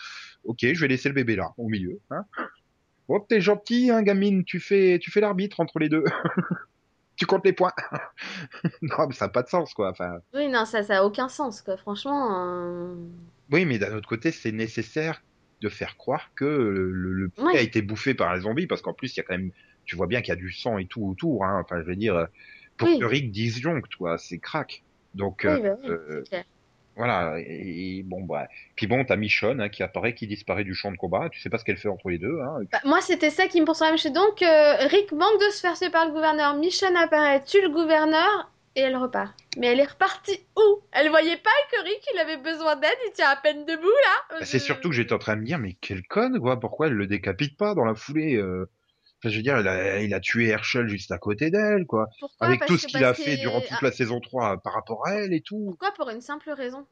Ok, 0.43 0.59
je 0.61 0.81
vais 0.81 0.89
laisser 0.89 1.07
le 1.07 1.15
bébé 1.15 1.37
là, 1.37 1.53
au 1.57 1.69
milieu. 1.69 2.01
Hein. 2.11 2.25
Oh, 3.07 3.25
t'es 3.29 3.39
gentil, 3.39 3.91
hein, 3.91 4.01
gamine, 4.01 4.43
tu 4.43 4.59
fais, 4.59 4.99
tu 4.99 5.09
fais 5.09 5.21
l'arbitre 5.21 5.61
entre 5.61 5.79
les 5.79 5.87
deux. 5.87 6.03
tu 7.15 7.25
comptes 7.25 7.45
les 7.45 7.53
points. 7.53 7.73
non, 8.81 9.07
mais 9.07 9.13
ça 9.13 9.25
n'a 9.25 9.29
pas 9.29 9.43
de 9.43 9.49
sens, 9.49 9.73
quoi. 9.73 9.89
Enfin... 9.89 10.19
Oui, 10.33 10.47
non, 10.47 10.65
ça 10.65 10.81
n'a 10.81 11.05
aucun 11.05 11.29
sens, 11.29 11.61
quoi. 11.61 11.77
Franchement. 11.77 12.45
Euh, 12.45 12.95
oui, 13.51 13.65
mais 13.65 13.77
d'un 13.77 13.95
autre 13.95 14.07
côté, 14.07 14.31
c'est 14.31 14.51
nécessaire 14.51 15.21
de 15.61 15.69
faire 15.69 15.97
croire 15.97 16.31
que 16.35 16.45
le, 16.45 17.13
le 17.13 17.31
a 17.53 17.61
été 17.61 17.81
bouffé 17.81 18.13
par 18.13 18.35
les 18.35 18.41
zombies, 18.41 18.67
parce 18.67 18.81
qu'en 18.81 18.93
plus, 18.93 19.15
il 19.15 19.17
y 19.17 19.19
a 19.21 19.23
quand 19.23 19.37
même, 19.37 19.51
tu 19.85 19.95
vois 19.95 20.07
bien 20.07 20.21
qu'il 20.21 20.29
y 20.29 20.37
a 20.37 20.39
du 20.39 20.51
sang 20.51 20.77
et 20.77 20.85
tout 20.85 21.05
autour. 21.05 21.45
Hein. 21.45 21.61
Enfin, 21.63 21.81
je 21.81 21.85
veux 21.85 21.95
dire, 21.95 22.27
pour 22.77 22.87
que 22.87 23.05
Rick 23.05 23.31
disjoncte, 23.31 23.89
toi, 23.89 24.17
c'est 24.17 24.37
crack. 24.37 24.83
Donc, 25.13 25.47
oui, 25.49 25.61
bah 25.61 25.77
euh, 25.85 26.23
voilà. 26.95 27.35
Et, 27.39 28.03
bon, 28.03 28.23
bah, 28.23 28.47
puis 28.75 28.87
bon, 28.87 29.03
t'as 29.03 29.15
Michonne 29.15 29.61
hein, 29.61 29.69
qui 29.69 29.83
apparaît, 29.83 30.13
qui 30.13 30.27
disparaît 30.27 30.63
du 30.63 30.73
champ 30.73 30.91
de 30.91 30.97
combat. 30.97 31.29
Tu 31.29 31.39
sais 31.39 31.49
pas 31.49 31.57
ce 31.57 31.65
qu'elle 31.65 31.77
fait 31.77 31.89
entre 31.89 32.09
les 32.09 32.17
deux. 32.17 32.39
Hein. 32.41 32.59
Bah, 32.71 32.79
moi, 32.85 33.01
c'était 33.01 33.29
ça 33.29 33.47
qui 33.47 33.61
me 33.61 33.65
pensait. 33.65 33.85
Donc, 34.09 34.41
euh, 34.41 34.87
Rick 34.87 35.11
manque 35.11 35.39
de 35.39 35.51
se 35.51 35.59
faire 35.59 35.77
tuer 35.77 35.89
par 35.89 36.05
le 36.05 36.11
gouverneur. 36.11 36.55
Michonne 36.55 36.95
apparaît, 36.95 37.43
tue 37.43 37.61
le 37.61 37.69
gouverneur 37.69 38.49
et 38.75 38.81
elle 38.81 38.95
repart. 38.97 39.33
Mais 39.57 39.67
elle 39.67 39.79
est 39.79 39.89
repartie 39.89 40.39
où? 40.57 40.81
Elle 40.91 41.09
voyait 41.09 41.37
pas 41.37 41.49
que 41.71 41.83
Rick 41.83 42.01
il 42.13 42.19
avait 42.19 42.37
besoin 42.37 42.75
d'aide, 42.75 42.97
il 43.07 43.11
tient 43.13 43.29
à 43.29 43.35
peine 43.37 43.65
debout 43.65 43.83
là. 43.83 44.37
Bah, 44.39 44.45
c'est 44.45 44.59
surtout 44.59 44.89
que 44.89 44.95
j'étais 44.95 45.13
en 45.13 45.17
train 45.19 45.35
de 45.35 45.41
me 45.41 45.45
dire 45.45 45.59
mais 45.59 45.73
quelle 45.79 46.03
conne 46.03 46.39
quoi, 46.39 46.59
pourquoi 46.59 46.87
elle 46.87 46.93
le 46.93 47.07
décapite 47.07 47.57
pas 47.57 47.73
dans 47.73 47.85
la 47.85 47.95
foulée 47.95 48.35
euh... 48.35 48.69
Enfin, 49.19 49.29
je 49.29 49.37
veux 49.37 49.43
dire, 49.43 49.59
il 49.59 49.67
a, 49.67 50.01
il 50.01 50.13
a 50.13 50.19
tué 50.19 50.49
Herschel 50.49 50.87
juste 50.87 51.11
à 51.11 51.17
côté 51.17 51.49
d'elle, 51.49 51.85
quoi. 51.85 52.07
Pourquoi 52.19 52.47
Avec 52.47 52.65
tout 52.65 52.77
ce 52.77 52.85
qu'il 52.87 53.03
a 53.03 53.13
fait 53.13 53.37
durant 53.37 53.61
toute 53.61 53.81
la 53.81 53.91
saison 53.91 54.19
3 54.19 54.61
par 54.61 54.73
rapport 54.73 55.07
à 55.07 55.13
elle 55.13 55.33
et 55.33 55.41
tout. 55.41 55.65
Pourquoi 55.69 55.93
Pour 55.93 56.09
une 56.09 56.21
simple 56.21 56.51
raison. 56.51 56.85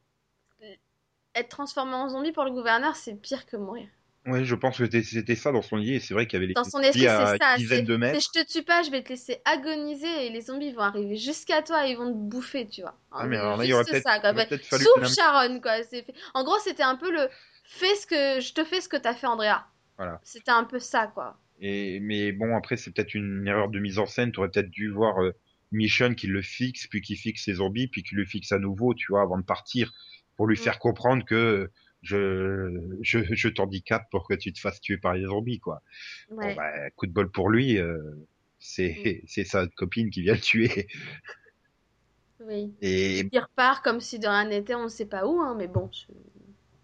Être 1.34 1.48
transformé 1.48 1.94
en 1.94 2.08
zombie 2.08 2.32
pour 2.32 2.44
le 2.44 2.52
gouverneur, 2.52 2.94
c'est 2.96 3.14
pire 3.14 3.44
que 3.46 3.56
mourir. 3.56 3.88
Ouais, 4.26 4.44
je 4.44 4.54
pense 4.54 4.78
que 4.78 5.02
c'était 5.02 5.34
ça 5.34 5.52
dans 5.52 5.60
son 5.60 5.76
lit, 5.76 6.00
c'est 6.00 6.14
vrai 6.14 6.26
qu'il 6.26 6.34
y 6.34 6.36
avait 6.38 6.46
les 6.46 6.54
Dans 6.54 6.64
son 6.64 6.78
esprit, 6.78 7.00
c'est 7.02 7.06
ça. 7.38 7.56
dizaine 7.56 7.80
C'est 7.80 7.82
de 7.84 7.96
mètres. 7.96 8.20
je 8.20 8.40
te 8.40 8.50
tue 8.50 8.62
pas, 8.62 8.82
je 8.82 8.90
vais 8.90 9.02
te 9.02 9.10
laisser 9.10 9.42
agoniser 9.44 10.26
et 10.26 10.30
les 10.30 10.40
zombies 10.40 10.72
vont 10.72 10.80
arriver 10.80 11.16
jusqu'à 11.16 11.60
toi 11.60 11.86
et 11.86 11.90
ils 11.90 11.96
vont 11.98 12.10
te 12.10 12.16
bouffer, 12.16 12.66
tu 12.66 12.80
vois. 12.80 12.94
Ah, 13.12 13.26
mais 13.26 13.36
alors 13.36 13.58
là, 13.58 13.66
il 13.66 13.74
aurait 13.74 13.84
peut-être 13.84 14.02
quoi. 14.02 14.32
aurait 14.32 14.46
peut-être 14.46 14.64
fallu 14.64 14.82
Souffle 14.84 15.06
finalement. 15.06 15.50
Sharon, 15.50 15.60
quoi. 15.60 15.72
En 16.32 16.42
gros, 16.44 16.58
c'était 16.60 16.82
un 16.82 16.96
peu 16.96 17.10
le 17.12 17.28
fais 17.64 17.94
ce 17.96 18.06
que 18.06 18.40
je 18.40 18.54
te 18.54 18.64
fais 18.64 18.80
ce 18.80 18.88
que 18.88 18.96
t'as 18.96 19.12
fait, 19.14 19.26
Andrea. 19.26 19.66
Voilà. 19.98 20.20
C'était 20.22 20.52
un 20.52 20.64
peu 20.64 20.78
ça, 20.78 21.08
quoi. 21.08 21.36
Et, 21.60 22.00
mais 22.00 22.32
bon, 22.32 22.56
après, 22.56 22.76
c'est 22.76 22.92
peut-être 22.92 23.14
une 23.14 23.46
erreur 23.46 23.68
de 23.68 23.78
mise 23.78 23.98
en 23.98 24.06
scène. 24.06 24.32
Tu 24.32 24.40
aurais 24.40 24.50
peut-être 24.50 24.70
dû 24.70 24.90
voir 24.90 25.22
euh, 25.22 25.32
Michonne 25.72 26.14
qui 26.16 26.26
le 26.26 26.42
fixe, 26.42 26.86
puis 26.88 27.00
qui 27.00 27.16
fixe 27.16 27.44
ses 27.44 27.54
zombies, 27.54 27.88
puis 27.88 28.02
qui 28.02 28.14
le 28.14 28.24
fixe 28.24 28.52
à 28.52 28.58
nouveau, 28.58 28.94
tu 28.94 29.06
vois, 29.10 29.22
avant 29.22 29.38
de 29.38 29.44
partir, 29.44 29.92
pour 30.36 30.46
lui 30.46 30.56
Mm. 30.56 30.60
faire 30.62 30.78
comprendre 30.78 31.24
que 31.24 31.70
je, 32.02 32.70
je, 33.02 33.18
je 33.34 33.48
t'handicape 33.48 34.04
pour 34.10 34.28
que 34.28 34.34
tu 34.34 34.52
te 34.52 34.60
fasses 34.60 34.80
tuer 34.80 34.98
par 34.98 35.14
les 35.14 35.24
zombies, 35.24 35.60
quoi. 35.60 35.82
Bon, 36.40 36.48
Ouais. 36.48 36.54
bah, 36.54 36.90
coup 36.96 37.06
de 37.06 37.12
bol 37.12 37.30
pour 37.30 37.50
lui, 37.50 37.78
euh, 37.78 37.98
Mm. 38.94 38.96
c'est, 38.98 39.22
c'est 39.28 39.44
sa 39.44 39.66
copine 39.68 40.10
qui 40.10 40.22
vient 40.22 40.34
le 40.34 40.40
tuer. 40.40 40.88
Oui. 42.40 42.72
Et 42.80 43.24
Il 43.32 43.40
repart 43.40 43.82
comme 43.84 44.00
si 44.00 44.18
de 44.20 44.28
rien 44.28 44.44
n'était, 44.48 44.74
on 44.76 44.88
sait 44.88 45.06
pas 45.06 45.26
où, 45.26 45.40
hein, 45.40 45.54
mais 45.58 45.68
bon. 45.68 45.90
je- 45.92 46.12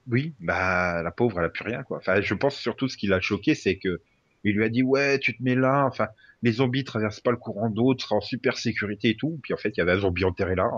oui, 0.06 0.34
bah, 0.40 1.02
la 1.02 1.10
pauvre, 1.10 1.38
elle 1.38 1.46
a 1.46 1.50
plus 1.50 1.64
rien, 1.64 1.82
quoi. 1.82 1.98
Enfin, 1.98 2.20
je 2.20 2.34
pense 2.34 2.56
surtout 2.56 2.88
ce 2.88 2.96
qui 2.96 3.06
l'a 3.06 3.20
choqué, 3.20 3.54
c'est 3.54 3.78
que 3.78 4.00
il 4.44 4.56
lui 4.56 4.64
a 4.64 4.68
dit, 4.68 4.82
ouais, 4.82 5.18
tu 5.18 5.36
te 5.36 5.42
mets 5.42 5.54
là, 5.54 5.86
enfin, 5.86 6.08
les 6.42 6.52
zombies 6.52 6.84
traversent 6.84 7.20
pas 7.20 7.30
le 7.30 7.36
courant 7.36 7.70
d'eau, 7.70 7.94
tu 7.94 8.04
seras 8.04 8.16
en 8.16 8.20
super 8.20 8.58
sécurité 8.58 9.10
et 9.10 9.16
tout. 9.16 9.38
Puis 9.42 9.54
en 9.54 9.56
fait, 9.56 9.70
il 9.70 9.78
y 9.78 9.80
avait 9.82 9.92
un 9.92 10.00
zombie 10.00 10.24
enterré 10.24 10.54
là. 10.54 10.70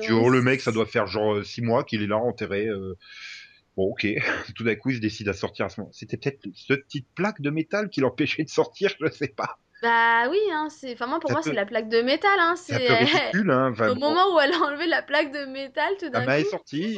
Tu 0.00 0.12
Oui, 0.12 0.12
vois, 0.12 0.30
le 0.30 0.42
mec, 0.42 0.60
ça 0.60 0.72
doit 0.72 0.86
faire 0.86 1.06
genre 1.06 1.34
euh, 1.36 1.44
six 1.44 1.62
mois 1.62 1.84
qu'il 1.84 2.02
est 2.02 2.06
là 2.06 2.16
enterré. 2.18 2.66
euh, 2.66 2.96
Bon, 3.76 3.84
ok. 3.92 4.06
Tout 4.56 4.64
d'un 4.64 4.76
coup, 4.76 4.90
il 4.90 4.96
se 4.96 5.00
décide 5.00 5.28
à 5.28 5.32
sortir 5.32 5.66
à 5.66 5.68
ce 5.68 5.80
moment. 5.80 5.92
C'était 5.92 6.16
peut-être 6.16 6.40
cette 6.54 6.84
petite 6.84 7.08
plaque 7.14 7.40
de 7.40 7.50
métal 7.50 7.88
qui 7.90 8.00
l'empêchait 8.00 8.44
de 8.44 8.48
sortir, 8.50 8.94
je 9.00 9.10
sais 9.10 9.28
pas. 9.28 9.58
Bah 9.82 10.28
oui, 10.28 10.38
hein, 10.52 10.68
c'est. 10.70 10.92
Enfin, 10.92 11.06
moi, 11.06 11.20
pour 11.20 11.30
Ça 11.30 11.32
moi, 11.32 11.42
peut- 11.42 11.50
c'est 11.50 11.54
la 11.54 11.64
plaque 11.66 11.88
de 11.88 12.02
métal, 12.02 12.38
hein. 12.38 12.54
C'est 12.56 12.76
ridicule, 12.94 13.50
hein. 13.50 13.72
Au 13.86 13.94
bon, 13.94 14.00
moment 14.00 14.34
où 14.34 14.40
elle 14.40 14.52
a 14.52 14.58
enlevé 14.58 14.86
la 14.86 15.02
plaque 15.02 15.32
de 15.32 15.46
métal, 15.46 15.96
tout 15.98 16.10
la 16.12 16.20
d'un 16.20 16.28
est 16.38 16.44
coup, 16.44 16.50
sortie. 16.50 16.96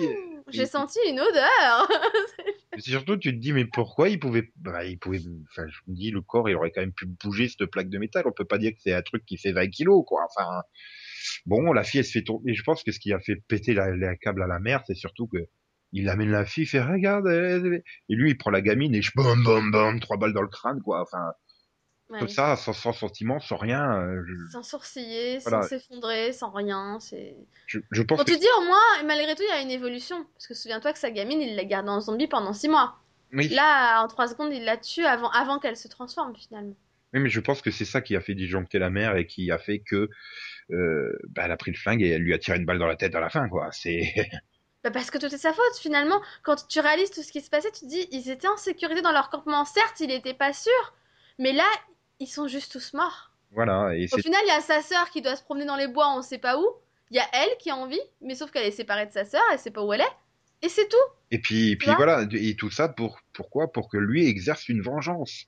j'ai 0.48 0.66
et- 0.66 0.66
senti 0.66 0.98
une 1.08 1.20
odeur. 1.20 1.88
et 2.76 2.80
surtout, 2.80 3.16
tu 3.16 3.32
te 3.32 3.38
dis, 3.38 3.52
mais 3.52 3.66
pourquoi 3.66 4.08
il 4.08 4.18
pouvait, 4.18 4.50
bah, 4.56 4.84
il 4.84 4.98
pouvait, 4.98 5.20
enfin, 5.50 5.66
je 5.68 5.78
me 5.88 5.94
dis, 5.94 6.10
le 6.10 6.22
corps, 6.22 6.48
il 6.48 6.56
aurait 6.56 6.70
quand 6.70 6.80
même 6.80 6.92
pu 6.92 7.06
bouger 7.06 7.48
cette 7.48 7.66
plaque 7.66 7.90
de 7.90 7.98
métal. 7.98 8.24
On 8.26 8.32
peut 8.32 8.46
pas 8.46 8.58
dire 8.58 8.72
que 8.72 8.80
c'est 8.80 8.94
un 8.94 9.02
truc 9.02 9.24
qui 9.26 9.36
fait 9.36 9.52
20 9.52 9.68
kilos, 9.68 10.04
quoi. 10.06 10.22
Enfin, 10.24 10.62
bon, 11.46 11.72
la 11.72 11.84
fille, 11.84 12.00
elle 12.00 12.06
se 12.06 12.12
fait 12.12 12.22
tourner. 12.22 12.54
Je 12.54 12.62
pense 12.62 12.82
que 12.82 12.92
ce 12.92 12.98
qui 12.98 13.12
a 13.12 13.20
fait 13.20 13.36
péter 13.46 13.74
la, 13.74 14.16
câble 14.16 14.42
à 14.42 14.46
la 14.46 14.58
mère, 14.58 14.82
c'est 14.86 14.94
surtout 14.94 15.26
que 15.26 15.38
il 15.92 16.08
amène 16.08 16.30
la 16.30 16.46
fille, 16.46 16.64
il 16.64 16.66
fait, 16.66 16.80
regarde, 16.80 17.28
et 17.28 17.82
lui, 18.14 18.30
il 18.30 18.38
prend 18.38 18.50
la 18.50 18.62
gamine 18.62 18.94
et 18.94 19.02
je 19.02 19.12
bam, 19.14 19.44
bam, 19.44 19.70
bam, 19.70 20.00
trois 20.00 20.16
balles 20.16 20.32
dans 20.32 20.42
le 20.42 20.48
crâne, 20.48 20.80
quoi. 20.80 21.02
Enfin, 21.02 21.32
Ouais. 22.12 22.18
comme 22.20 22.28
ça, 22.28 22.56
sans, 22.56 22.72
sans 22.72 22.92
sentiment, 22.92 23.40
sans 23.40 23.56
rien. 23.56 23.98
euh, 24.00 24.22
je, 24.26 24.52
Sans 24.52 24.62
sourciller, 24.62 25.38
Voilà. 25.38 25.62
sans 25.62 25.68
s'effondrer, 25.68 26.32
sans 26.32 26.50
rien. 26.50 26.98
C'est. 27.00 27.34
je, 27.66 27.78
je 27.90 28.02
pense 28.02 28.22
que 28.22 28.30
tu 28.30 28.38
dis 28.38 28.46
au 28.58 28.64
moins, 28.64 29.02
malgré 29.06 29.34
tout, 29.34 29.42
il 29.42 29.48
y 29.48 29.52
a 29.58 29.60
une 29.62 29.70
évolution. 29.70 30.24
Parce 30.34 30.46
que 30.46 30.54
souviens-toi 30.54 30.92
que 30.92 30.98
sa 30.98 31.10
gamine, 31.10 31.40
il 31.40 31.56
l'a 31.56 31.64
gardée 31.64 31.88
en 31.90 32.00
zombie 32.00 32.26
pendant 32.28 32.52
6 32.52 32.68
mois. 32.68 32.98
oui. 33.32 33.48
Là, 33.48 34.02
en 34.02 34.08
3 34.08 34.28
secondes, 34.28 34.52
il 34.52 34.64
la 34.64 34.76
tue 34.76 35.04
avant, 35.04 35.30
avant 35.30 35.58
qu'elle 35.58 35.76
se 35.76 35.88
transforme 35.88 36.36
finalement. 36.36 36.76
Oui, 37.14 37.20
mais 37.20 37.28
je 37.30 37.40
pense 37.40 37.60
que 37.62 37.70
c'est 37.70 37.84
ça 37.84 38.00
qui 38.00 38.14
a 38.16 38.20
fait 38.20 38.34
disjoncter 38.34 38.78
la 38.78 38.88
mère 38.90 39.16
et 39.16 39.26
qui 39.26 39.50
a 39.50 39.58
fait 39.58 39.80
que 39.80 40.08
euh, 40.70 41.18
bah, 41.28 41.42
elle 41.44 41.52
a 41.52 41.56
pris 41.56 41.70
le 41.70 41.76
flingue 41.76 42.02
et 42.02 42.08
elle 42.10 42.22
lui 42.22 42.32
a 42.34 42.38
tiré 42.38 42.56
une 42.58 42.64
balle 42.64 42.78
dans 42.78 42.86
la 42.86 42.96
tête 42.96 43.14
à 43.14 43.20
la 43.20 43.28
fin, 43.30 43.48
quoi. 43.48 43.68
C'est 43.72 44.14
Bah 44.84 44.90
parce 44.90 45.10
que 45.10 45.18
tout 45.18 45.26
est 45.32 45.38
sa 45.38 45.52
faute 45.52 45.76
finalement. 45.80 46.20
Quand 46.42 46.66
tu 46.66 46.80
réalises 46.80 47.10
tout 47.10 47.22
ce 47.22 47.30
qui 47.30 47.40
se 47.40 47.50
passait, 47.50 47.70
tu 47.70 47.80
te 47.82 47.86
dis, 47.86 48.08
ils 48.10 48.30
étaient 48.30 48.48
en 48.48 48.56
sécurité 48.56 49.00
dans 49.02 49.12
leur 49.12 49.30
campement. 49.30 49.64
Certes, 49.64 50.00
il 50.00 50.10
était 50.10 50.34
pas 50.34 50.52
sûr. 50.52 50.72
Mais 51.38 51.52
là, 51.52 51.64
ils 52.22 52.26
sont 52.26 52.48
juste 52.48 52.72
tous 52.72 52.94
morts. 52.94 53.32
voilà. 53.50 53.94
Et 53.96 54.08
Au 54.12 54.18
final, 54.18 54.40
il 54.44 54.48
y 54.48 54.50
a 54.52 54.60
sa 54.60 54.82
sœur 54.82 55.10
qui 55.10 55.22
doit 55.22 55.36
se 55.36 55.42
promener 55.42 55.64
dans 55.66 55.76
les 55.76 55.88
bois, 55.88 56.14
on 56.16 56.22
sait 56.22 56.38
pas 56.38 56.58
où. 56.58 56.66
Il 57.10 57.16
y 57.16 57.20
a 57.20 57.28
elle 57.34 57.56
qui 57.58 57.70
a 57.70 57.76
envie, 57.76 58.00
mais 58.22 58.34
sauf 58.34 58.50
qu'elle 58.50 58.64
est 58.66 58.70
séparée 58.70 59.06
de 59.06 59.12
sa 59.12 59.24
sœur, 59.24 59.42
elle 59.52 59.58
sait 59.58 59.70
pas 59.70 59.84
où 59.84 59.92
elle 59.92 60.00
est. 60.02 60.16
Et 60.62 60.68
c'est 60.68 60.88
tout. 60.88 60.96
et 61.30 61.38
puis 61.40 61.70
et 61.72 61.76
puis 61.76 61.94
voilà 61.94 62.26
et 62.32 62.56
tout 62.56 62.70
ça 62.70 62.88
pour 62.88 63.18
pourquoi? 63.32 63.72
Pour 63.72 63.88
que 63.88 63.96
lui 63.98 64.26
exerce 64.26 64.68
une 64.68 64.82
vengeance. 64.82 65.46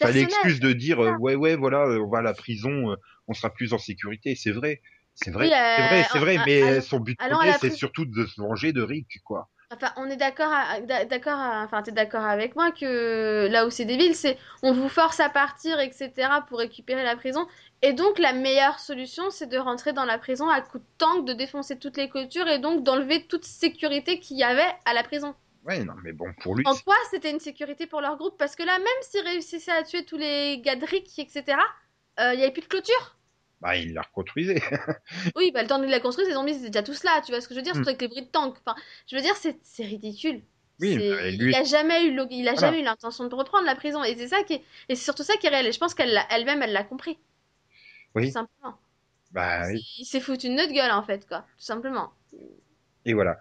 Enfin, 0.00 0.12
l'excuse 0.12 0.60
de 0.60 0.72
dire 0.72 1.00
euh, 1.00 1.12
ouais 1.16 1.34
ouais 1.34 1.56
voilà 1.56 1.86
on 1.86 2.08
va 2.08 2.18
à 2.18 2.22
la 2.22 2.34
prison, 2.34 2.92
euh, 2.92 2.96
on 3.28 3.34
sera 3.34 3.50
plus 3.52 3.72
en 3.72 3.78
sécurité. 3.78 4.34
C'est 4.36 4.52
vrai, 4.52 4.80
c'est 5.14 5.30
vrai, 5.30 5.48
Oui, 5.48 5.52
euh, 5.52 5.76
c'est 5.76 5.82
vrai, 5.82 6.04
c'est 6.04 6.18
vrai. 6.18 6.38
euh, 6.38 6.44
Mais 6.46 6.80
son 6.80 7.00
but 7.00 7.18
premier 7.28 7.52
c'est 7.52 7.70
surtout 7.70 8.04
de 8.06 8.26
se 8.26 8.40
venger 8.40 8.72
de 8.72 8.82
Rick, 8.82 9.20
quoi. 9.24 9.48
Enfin, 9.74 9.92
on 9.96 10.10
est 10.10 10.16
d'accord, 10.16 10.50
d'accord, 11.08 11.38
enfin, 11.38 11.82
t'es 11.82 11.92
d'accord 11.92 12.24
avec 12.24 12.56
moi 12.56 12.72
que 12.72 13.48
là 13.50 13.66
où 13.66 13.70
c'est 13.70 13.84
débile, 13.86 14.14
c'est 14.14 14.38
on 14.62 14.72
vous 14.72 14.88
force 14.88 15.18
à 15.20 15.30
partir, 15.30 15.80
etc. 15.80 16.12
pour 16.48 16.58
récupérer 16.58 17.04
la 17.04 17.16
prison. 17.16 17.46
Et 17.80 17.92
donc, 17.92 18.18
la 18.18 18.32
meilleure 18.32 18.78
solution, 18.78 19.30
c'est 19.30 19.46
de 19.46 19.58
rentrer 19.58 19.92
dans 19.92 20.04
la 20.04 20.18
prison 20.18 20.48
à 20.48 20.60
coup 20.60 20.78
de 20.78 20.84
tank, 20.98 21.24
de 21.24 21.32
défoncer 21.32 21.78
toutes 21.78 21.96
les 21.96 22.08
clôtures 22.08 22.48
et 22.48 22.58
donc 22.58 22.82
d'enlever 22.82 23.26
toute 23.26 23.44
sécurité 23.44 24.20
qu'il 24.20 24.36
y 24.36 24.44
avait 24.44 24.70
à 24.84 24.92
la 24.92 25.02
prison. 25.02 25.34
Ouais 25.64 25.84
non 25.84 25.94
mais 26.02 26.12
bon 26.12 26.26
pour 26.40 26.56
lui 26.56 26.64
En 26.66 26.74
quoi 26.74 26.96
c'était 27.10 27.30
une 27.30 27.38
sécurité 27.38 27.86
pour 27.86 28.00
leur 28.00 28.16
groupe? 28.16 28.36
Parce 28.36 28.56
que 28.56 28.64
là, 28.64 28.78
même 28.78 28.88
s'ils 29.02 29.24
réussissaient 29.24 29.70
à 29.70 29.84
tuer 29.84 30.04
tous 30.04 30.16
les 30.16 30.60
Rick, 30.64 31.18
etc., 31.18 31.56
euh, 32.18 32.34
il 32.34 32.40
y 32.40 32.42
avait 32.42 32.52
plus 32.52 32.62
de 32.62 32.66
clôture. 32.66 33.16
Bah 33.62 33.76
il 33.76 33.94
l'a 33.94 34.02
reconstruisé. 34.02 34.60
Oui, 35.36 35.50
bah, 35.52 35.62
le 35.62 35.68
temps 35.68 35.78
de 35.78 35.86
la 35.86 36.00
construire, 36.00 36.26
ces 36.28 36.34
zombies, 36.34 36.54
c'était 36.54 36.70
déjà 36.70 36.82
tous 36.82 37.04
là, 37.04 37.22
tu 37.24 37.32
vois 37.32 37.40
ce 37.40 37.48
que 37.48 37.54
je 37.54 37.60
veux 37.60 37.64
dire 37.64 37.72
Mm. 37.72 37.76
Surtout 37.76 37.88
avec 37.90 38.02
les 38.02 38.08
bruits 38.08 38.22
de 38.22 38.30
tank. 38.30 38.56
Enfin, 38.66 38.76
je 39.10 39.16
veux 39.16 39.22
dire, 39.22 39.34
c'est 39.36 39.84
ridicule. 39.84 40.42
Oui, 40.80 40.96
bah, 40.98 41.30
lui- 41.30 41.50
Il 41.52 41.54
a 41.54 41.64
jamais 41.64 42.04
eu, 42.06 42.10
il 42.30 42.48
a 42.48 42.52
Voilà. 42.52 42.54
jamais 42.68 42.80
eu 42.80 42.84
l'intention 42.84 43.28
de 43.28 43.34
reprendre 43.34 43.64
la 43.64 43.76
prison. 43.76 44.02
Et 44.04 44.16
c'est 44.16 44.28
ça 44.28 44.42
qui 44.42 44.54
est... 44.54 44.62
Et 44.88 44.96
c'est 44.96 45.04
surtout 45.04 45.22
ça 45.22 45.36
qui 45.36 45.46
est 45.46 45.50
réel. 45.50 45.66
Et 45.66 45.72
je 45.72 45.78
pense 45.78 45.94
qu'elle 45.94 46.18
elle-même, 46.30 46.60
elle 46.62 46.72
l'a 46.72 46.82
compris. 46.84 47.18
Oui. 48.14 48.26
Tout 48.26 48.32
simplement. 48.32 48.78
Bah 49.30 49.66
oui. 49.68 49.80
Il 49.98 50.04
s'est 50.04 50.20
foutu 50.20 50.48
de 50.48 50.54
notre 50.54 50.72
gueule, 50.72 50.90
en 50.90 51.02
fait, 51.04 51.26
quoi. 51.28 51.40
Tout 51.56 51.64
simplement. 51.64 52.12
Et 53.04 53.14
voilà. 53.14 53.38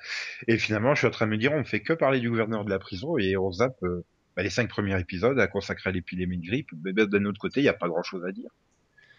Et 0.48 0.58
finalement, 0.58 0.94
je 0.94 1.00
suis 1.00 1.08
en 1.08 1.12
train 1.12 1.26
de 1.26 1.32
me 1.32 1.38
dire, 1.38 1.52
on 1.54 1.64
fait 1.64 1.82
que 1.82 1.94
parler 1.94 2.20
du 2.20 2.30
gouverneur 2.30 2.64
de 2.64 2.70
la 2.70 2.80
prison 2.80 3.18
et 3.18 3.36
on 3.38 3.52
zappe 3.52 3.82
euh, 3.84 4.06
bah, 4.36 4.44
les 4.44 4.50
cinq 4.50 4.70
premiers 4.70 5.00
épisodes 5.00 5.40
à 5.40 5.48
consacrer 5.48 5.90
à 5.90 5.94
l'épidémie 5.94 6.38
de 6.38 6.46
grippe. 6.46 6.70
Mais 6.84 6.94
ben, 6.94 7.06
d'un 7.08 7.26
autre 7.26 7.40
côté, 7.40 7.60
il 7.62 7.64
n'y 7.64 7.70
a 7.70 7.74
pas 7.74 7.88
grand-chose 7.88 8.24
à 8.26 8.32
dire. 8.32 8.50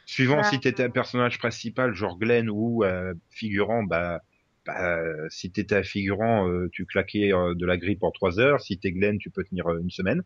Suivant 0.06 0.36
Bah, 0.36 0.44
si 0.44 0.60
t'étais 0.60 0.84
un 0.84 0.90
personnage 0.90 1.38
principal, 1.38 1.94
genre 1.94 2.18
Glenn, 2.18 2.50
ou 2.50 2.84
euh, 2.84 3.14
figurant, 3.30 3.82
bah, 3.82 4.20
bah 4.66 5.00
si 5.28 5.50
t'étais 5.50 5.76
un 5.76 5.82
figurant, 5.82 6.48
euh, 6.48 6.68
tu 6.72 6.86
claquais 6.86 7.32
euh, 7.32 7.54
de 7.54 7.66
la 7.66 7.76
grippe 7.76 8.02
en 8.02 8.10
trois 8.10 8.38
heures. 8.38 8.60
Si 8.60 8.78
t'es 8.78 8.92
Glenn, 8.92 9.18
tu 9.18 9.30
peux 9.30 9.44
tenir 9.44 9.68
une 9.70 9.90
semaine. 9.90 10.22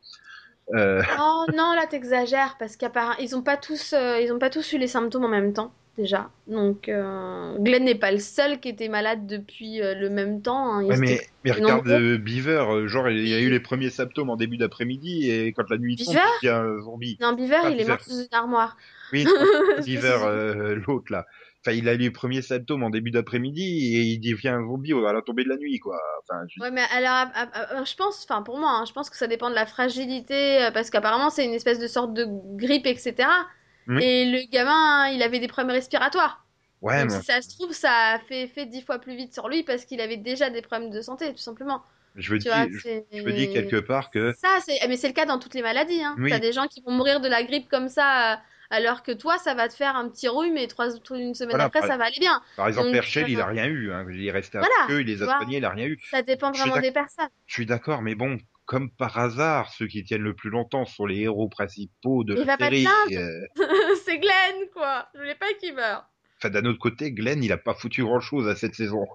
Oh 0.72 1.46
non, 1.54 1.74
là, 1.74 1.86
t'exagères. 1.88 2.56
Parce 2.58 2.76
qu'apparemment, 2.76 3.18
ils 3.20 3.36
ont 3.36 3.42
pas 3.42 3.56
tous, 3.56 3.92
ils 3.92 4.32
ont 4.32 4.38
pas 4.38 4.50
tous 4.50 4.72
eu 4.72 4.78
les 4.78 4.88
symptômes 4.88 5.24
en 5.24 5.28
même 5.28 5.52
temps. 5.52 5.72
Déjà. 5.98 6.30
Donc, 6.46 6.88
euh, 6.90 7.56
Glenn 7.59 7.85
n'est 7.85 7.94
pas 7.94 8.12
le 8.12 8.18
seul 8.18 8.61
qui 8.61 8.68
était 8.68 8.88
malade 8.88 9.26
depuis 9.26 9.80
euh, 9.80 9.94
le 9.94 10.11
même 10.11 10.42
temps. 10.42 10.74
hein. 10.74 10.85
Ouais, 10.85 10.98
mais, 10.98 11.20
mais 11.42 11.52
regarde 11.52 11.88
euh, 11.88 12.18
Beaver, 12.18 12.64
euh, 12.68 12.87
genre 12.87 13.09
il 13.09 13.26
y 13.26 13.35
a 13.35 13.40
eu 13.40 13.48
les 13.48 13.61
premiers 13.61 13.88
symptômes 13.88 14.28
en 14.28 14.37
début 14.37 14.59
d'après-midi 14.59 15.30
et 15.30 15.52
quand 15.54 15.68
la 15.70 15.78
nuit 15.78 15.96
tombe, 15.96 16.14
Beaver 16.14 16.28
il 16.42 16.46
y 16.46 16.48
a 16.50 16.59
un 16.61 16.78
zombie. 16.80 17.16
Non, 17.20 17.32
Beaver, 17.32 17.61
Ah, 17.62 17.70
il 17.70 17.80
est 17.80 17.88
mort 17.88 18.00
sous 18.02 18.20
une 18.20 18.28
armoire. 18.32 18.76
Oui, 19.12 19.24
Beaver, 19.87 20.18
euh, 20.24 20.74
l'autre 20.87 21.11
là. 21.11 21.24
Enfin, 21.64 21.74
il 21.76 21.88
a 21.88 21.94
eu 21.94 21.98
les 21.98 22.11
premiers 22.11 22.42
symptômes 22.42 22.82
en 22.85 22.90
début 22.90 23.11
d'après-midi 23.11 23.96
et 23.96 24.02
il 24.02 24.20
devient 24.20 24.50
un 24.50 24.64
zombie 24.68 24.92
à 24.92 25.12
la 25.12 25.22
tombée 25.22 25.42
de 25.44 25.48
la 25.48 25.56
nuit, 25.56 25.78
quoi. 25.80 25.98
Enfin, 26.22 26.40
je- 26.48 26.62
Ouais, 26.62 26.70
mais 26.70 26.82
alors, 26.92 27.11
à- 27.11 27.30
à- 27.35 27.80
à- 27.80 27.85
je 27.85 27.96
pense, 27.96 28.24
enfin 28.28 28.42
pour 28.42 28.59
moi, 28.59 28.70
hein, 28.70 28.85
je 28.87 28.92
pense 28.92 29.09
que 29.11 29.16
ça 29.16 29.26
dépend 29.26 29.48
de 29.50 29.54
la 29.54 29.66
fragilité, 29.66 30.62
euh, 30.64 30.70
parce 30.70 30.90
qu'apparemment 30.90 31.30
c'est 31.30 31.44
une 31.44 31.54
espèce 31.54 31.78
de 31.80 31.87
sorte 31.88 32.12
de 32.14 32.26
grippe, 32.56 32.87
etc. 32.87 33.28
Oui. 33.88 34.03
Et 34.03 34.25
le 34.31 34.51
gamin, 34.51 35.09
il 35.09 35.22
avait 35.22 35.38
des 35.38 35.49
problèmes 35.49 35.75
respiratoires. 35.75 36.44
ouais, 36.83 37.03
Donc 37.03 37.12
mais 37.12 37.18
si 37.20 37.25
ça 37.25 37.40
se 37.42 37.49
trouve, 37.51 37.72
ça 37.72 37.92
a 38.14 38.18
fait, 38.18 38.46
fait 38.49 38.66
dix 38.66 38.83
fois 38.83 38.99
plus 38.99 39.16
vite 39.16 39.33
sur 39.33 39.49
lui 39.49 39.62
parce 39.62 39.85
qu'il 39.85 40.01
avait 40.01 40.16
déjà 40.16 40.51
des 40.51 40.62
problèmes 40.62 40.90
de 40.90 41.01
santé, 41.01 41.33
tout 41.33 41.38
simplement. 41.38 41.83
je 42.16 42.33
veux 42.33 42.38
dire, 42.38 42.53
je, 42.70 43.53
quelque 43.53 43.81
part 43.81 44.11
que 44.11 44.33
Ça, 44.40 44.59
c'est... 44.64 44.79
Mais 44.88 44.96
c'est 44.96 45.09
le 45.09 45.14
cas 45.14 45.27
dans 45.27 45.38
toutes 45.38 45.55
les 45.55 45.62
maladies. 45.62 46.03
Hein. 46.03 46.16
Oui. 46.18 46.31
T'as 46.31 46.38
des 46.38 46.53
gens 46.53 46.66
qui 46.66 46.81
vont 46.83 46.92
mourir 46.92 47.20
de 47.20 47.29
la 47.29 47.42
grippe 47.44 47.68
comme 47.68 47.88
ça, 47.88 48.40
alors 48.71 49.02
que 49.02 49.13
toi, 49.13 49.38
ça 49.38 49.54
va 49.54 49.69
te 49.69 49.75
faire 49.75 49.96
un 49.96 50.08
petit 50.08 50.29
rhume 50.29 50.56
et 50.56 50.67
trois, 50.67 50.88
une 51.10 51.35
semaine 51.35 51.50
Voilà, 51.50 51.65
après, 51.65 51.81
par- 51.81 51.88
ça 51.88 51.96
va 51.96 52.04
aller 52.06 52.19
bien. 52.19 52.42
Par 52.56 52.69
exemple, 52.69 52.88
Donc, 52.88 52.96
Herschel, 52.96 53.29
il 53.29 53.40
a 53.40 53.44
euh, 53.44 53.50
rien 53.50 53.67
eu. 53.67 53.92
Hein. 53.92 54.06
Il 54.10 54.27
est 54.27 54.31
resté 54.33 54.58
voilà, 54.58 54.75
avec 54.85 54.96
eux, 54.96 55.00
il 55.02 55.06
les 55.06 55.23
a 55.23 55.27
soignés, 55.27 55.58
il 55.58 55.65
a 55.65 55.71
rien 55.71 55.87
eu. 55.87 56.00
Ça 56.10 56.23
dépend 56.23 56.50
vraiment 56.50 56.81
des 56.81 56.90
personnes. 56.92 57.29
Je 57.46 57.54
suis 57.54 57.67
d'accord, 57.67 58.02
mais 58.02 58.15
bon, 58.15 58.38
comme 58.67 58.90
par 58.90 59.17
hasard, 59.19 59.73
ceux 59.73 59.87
qui 59.87 60.04
tiennent 60.04 60.23
le 60.23 60.35
plus 60.35 60.50
longtemps 60.50 60.85
sont 60.85 61.06
les 61.06 61.21
héros 61.21 61.48
principaux 61.48 62.25
de 62.25 62.35
Il 62.37 62.44
va 62.44 62.56
la 62.58 62.71
série. 62.71 62.87
Euh, 63.12 63.40
c'est 64.04 64.19
Glenn, 64.19 64.69
quoi. 64.73 65.08
Je 65.14 65.21
voulais 65.21 65.35
pas 65.37 65.46
qu'il 65.58 65.75
meure. 65.75 66.08
Enfin, 66.38 66.50
d'un 66.50 66.67
autre 66.67 66.79
côté, 66.79 67.12
Glenn, 67.12 67.42
il 67.42 67.50
a 67.52 67.56
pas 67.56 67.73
foutu 67.73 68.02
grand-chose 68.02 68.46
à 68.46 68.56
cette 68.56 68.75
saison. 68.75 69.04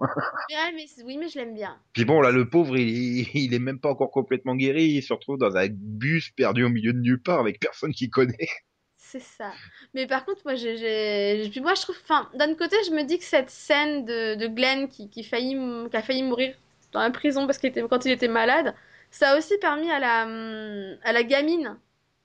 Ouais, 0.50 0.72
mais 0.74 0.86
oui, 1.04 1.16
mais 1.18 1.28
je 1.28 1.38
l'aime 1.38 1.54
bien. 1.54 1.78
Puis 1.92 2.04
bon, 2.04 2.20
là, 2.20 2.30
le 2.32 2.48
pauvre, 2.48 2.76
il, 2.76 3.28
il 3.34 3.54
est 3.54 3.58
même 3.60 3.78
pas 3.78 3.90
encore 3.90 4.10
complètement 4.10 4.56
guéri. 4.56 4.84
Il 4.86 5.02
se 5.02 5.12
retrouve 5.12 5.38
dans 5.38 5.56
un 5.56 5.68
bus 5.70 6.30
perdu 6.30 6.64
au 6.64 6.68
milieu 6.68 6.92
de 6.92 6.98
nulle 6.98 7.22
part 7.22 7.38
avec 7.38 7.60
personne 7.60 7.92
qui 7.92 8.10
connaît. 8.10 8.48
C'est 8.96 9.20
ça. 9.20 9.52
Mais 9.94 10.06
par 10.06 10.24
contre, 10.24 10.40
moi, 10.46 10.54
j'ai, 10.54 11.50
moi, 11.60 11.74
je 11.74 11.82
trouve, 11.82 11.98
enfin, 12.02 12.30
d'un 12.34 12.54
côté, 12.54 12.76
je 12.86 12.92
me 12.92 13.02
dis 13.04 13.18
que 13.18 13.24
cette 13.24 13.50
scène 13.50 14.06
de, 14.06 14.34
de 14.36 14.46
Glenn 14.46 14.88
qui, 14.88 15.10
qui, 15.10 15.22
faillit, 15.22 15.54
mou- 15.54 15.88
qui 15.90 15.96
a 15.96 16.02
failli 16.02 16.22
mourir 16.22 16.54
dans 16.92 17.00
la 17.00 17.10
prison 17.10 17.46
parce 17.46 17.58
qu'il 17.58 17.68
était, 17.68 17.82
quand 17.88 18.04
il 18.06 18.12
était 18.12 18.28
malade, 18.28 18.74
Ça 19.12 19.30
a 19.32 19.38
aussi 19.38 19.56
permis 19.58 19.88
à 19.92 20.00
la, 20.00 20.24
hum, 20.26 20.98
à 21.04 21.12
la 21.12 21.22
gamine, 21.22 21.78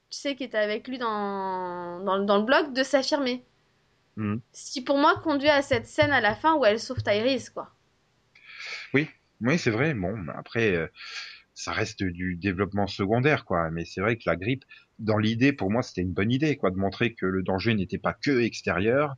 tu 0.10 0.20
sais, 0.20 0.36
qui 0.36 0.44
était 0.46 0.58
avec 0.58 0.88
lui 0.88 0.98
dans, 1.00 2.00
dans, 2.04 2.20
dans 2.20 2.38
le 2.40 2.46
blog, 2.46 2.74
de 2.74 2.84
s'affirmer. 2.84 3.46
Mhm. 4.16 4.42
Ce 4.52 4.74
qui 4.74 4.82
pour 4.84 4.98
moi 4.98 5.22
conduit 5.22 5.48
à 5.48 5.62
cette 5.62 5.88
scène 5.88 6.12
à 6.12 6.20
la 6.20 6.36
fin 6.36 6.56
où 6.58 6.66
elle 6.66 6.82
sauve 6.82 7.02
Tyrese, 7.02 7.50
quoi. 7.50 7.72
Oui, 8.94 9.08
oui, 9.42 9.58
c'est 9.60 9.72
vrai. 9.72 9.94
Bon, 9.94 10.16
après, 10.36 10.76
euh, 10.76 10.88
ça 11.54 11.72
reste 11.74 12.04
du 12.04 12.36
développement 12.38 12.88
secondaire, 12.88 13.46
quoi. 13.46 13.70
Mais 13.72 13.86
c'est 13.86 14.02
vrai 14.02 14.18
que 14.18 14.24
la 14.28 14.36
grippe, 14.36 14.66
dans 15.00 15.18
l'idée, 15.18 15.54
pour 15.54 15.72
moi, 15.72 15.84
c'était 15.84 16.02
une 16.02 16.14
bonne 16.14 16.32
idée, 16.32 16.58
quoi, 16.58 16.72
de 16.72 16.78
montrer 16.78 17.14
que 17.14 17.26
le 17.26 17.44
danger 17.44 17.76
n'était 17.76 17.98
pas 18.00 18.14
que 18.14 18.42
extérieur, 18.42 19.16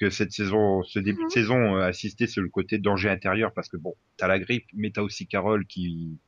que 0.00 0.10
cette 0.10 0.32
saison, 0.32 0.82
ce 0.84 0.98
début 1.00 1.24
de 1.24 1.24
Mhm. 1.24 1.30
saison 1.30 1.76
euh, 1.76 1.82
assistait 1.82 2.26
sur 2.26 2.42
le 2.42 2.48
côté 2.50 2.78
danger 2.78 3.10
intérieur, 3.10 3.52
parce 3.54 3.68
que 3.68 3.76
bon, 3.76 3.94
t'as 4.16 4.28
la 4.28 4.38
grippe, 4.38 4.66
mais 4.74 4.90
t'as 4.92 5.02
aussi 5.02 5.26
Carole 5.26 5.66
qui 5.66 6.18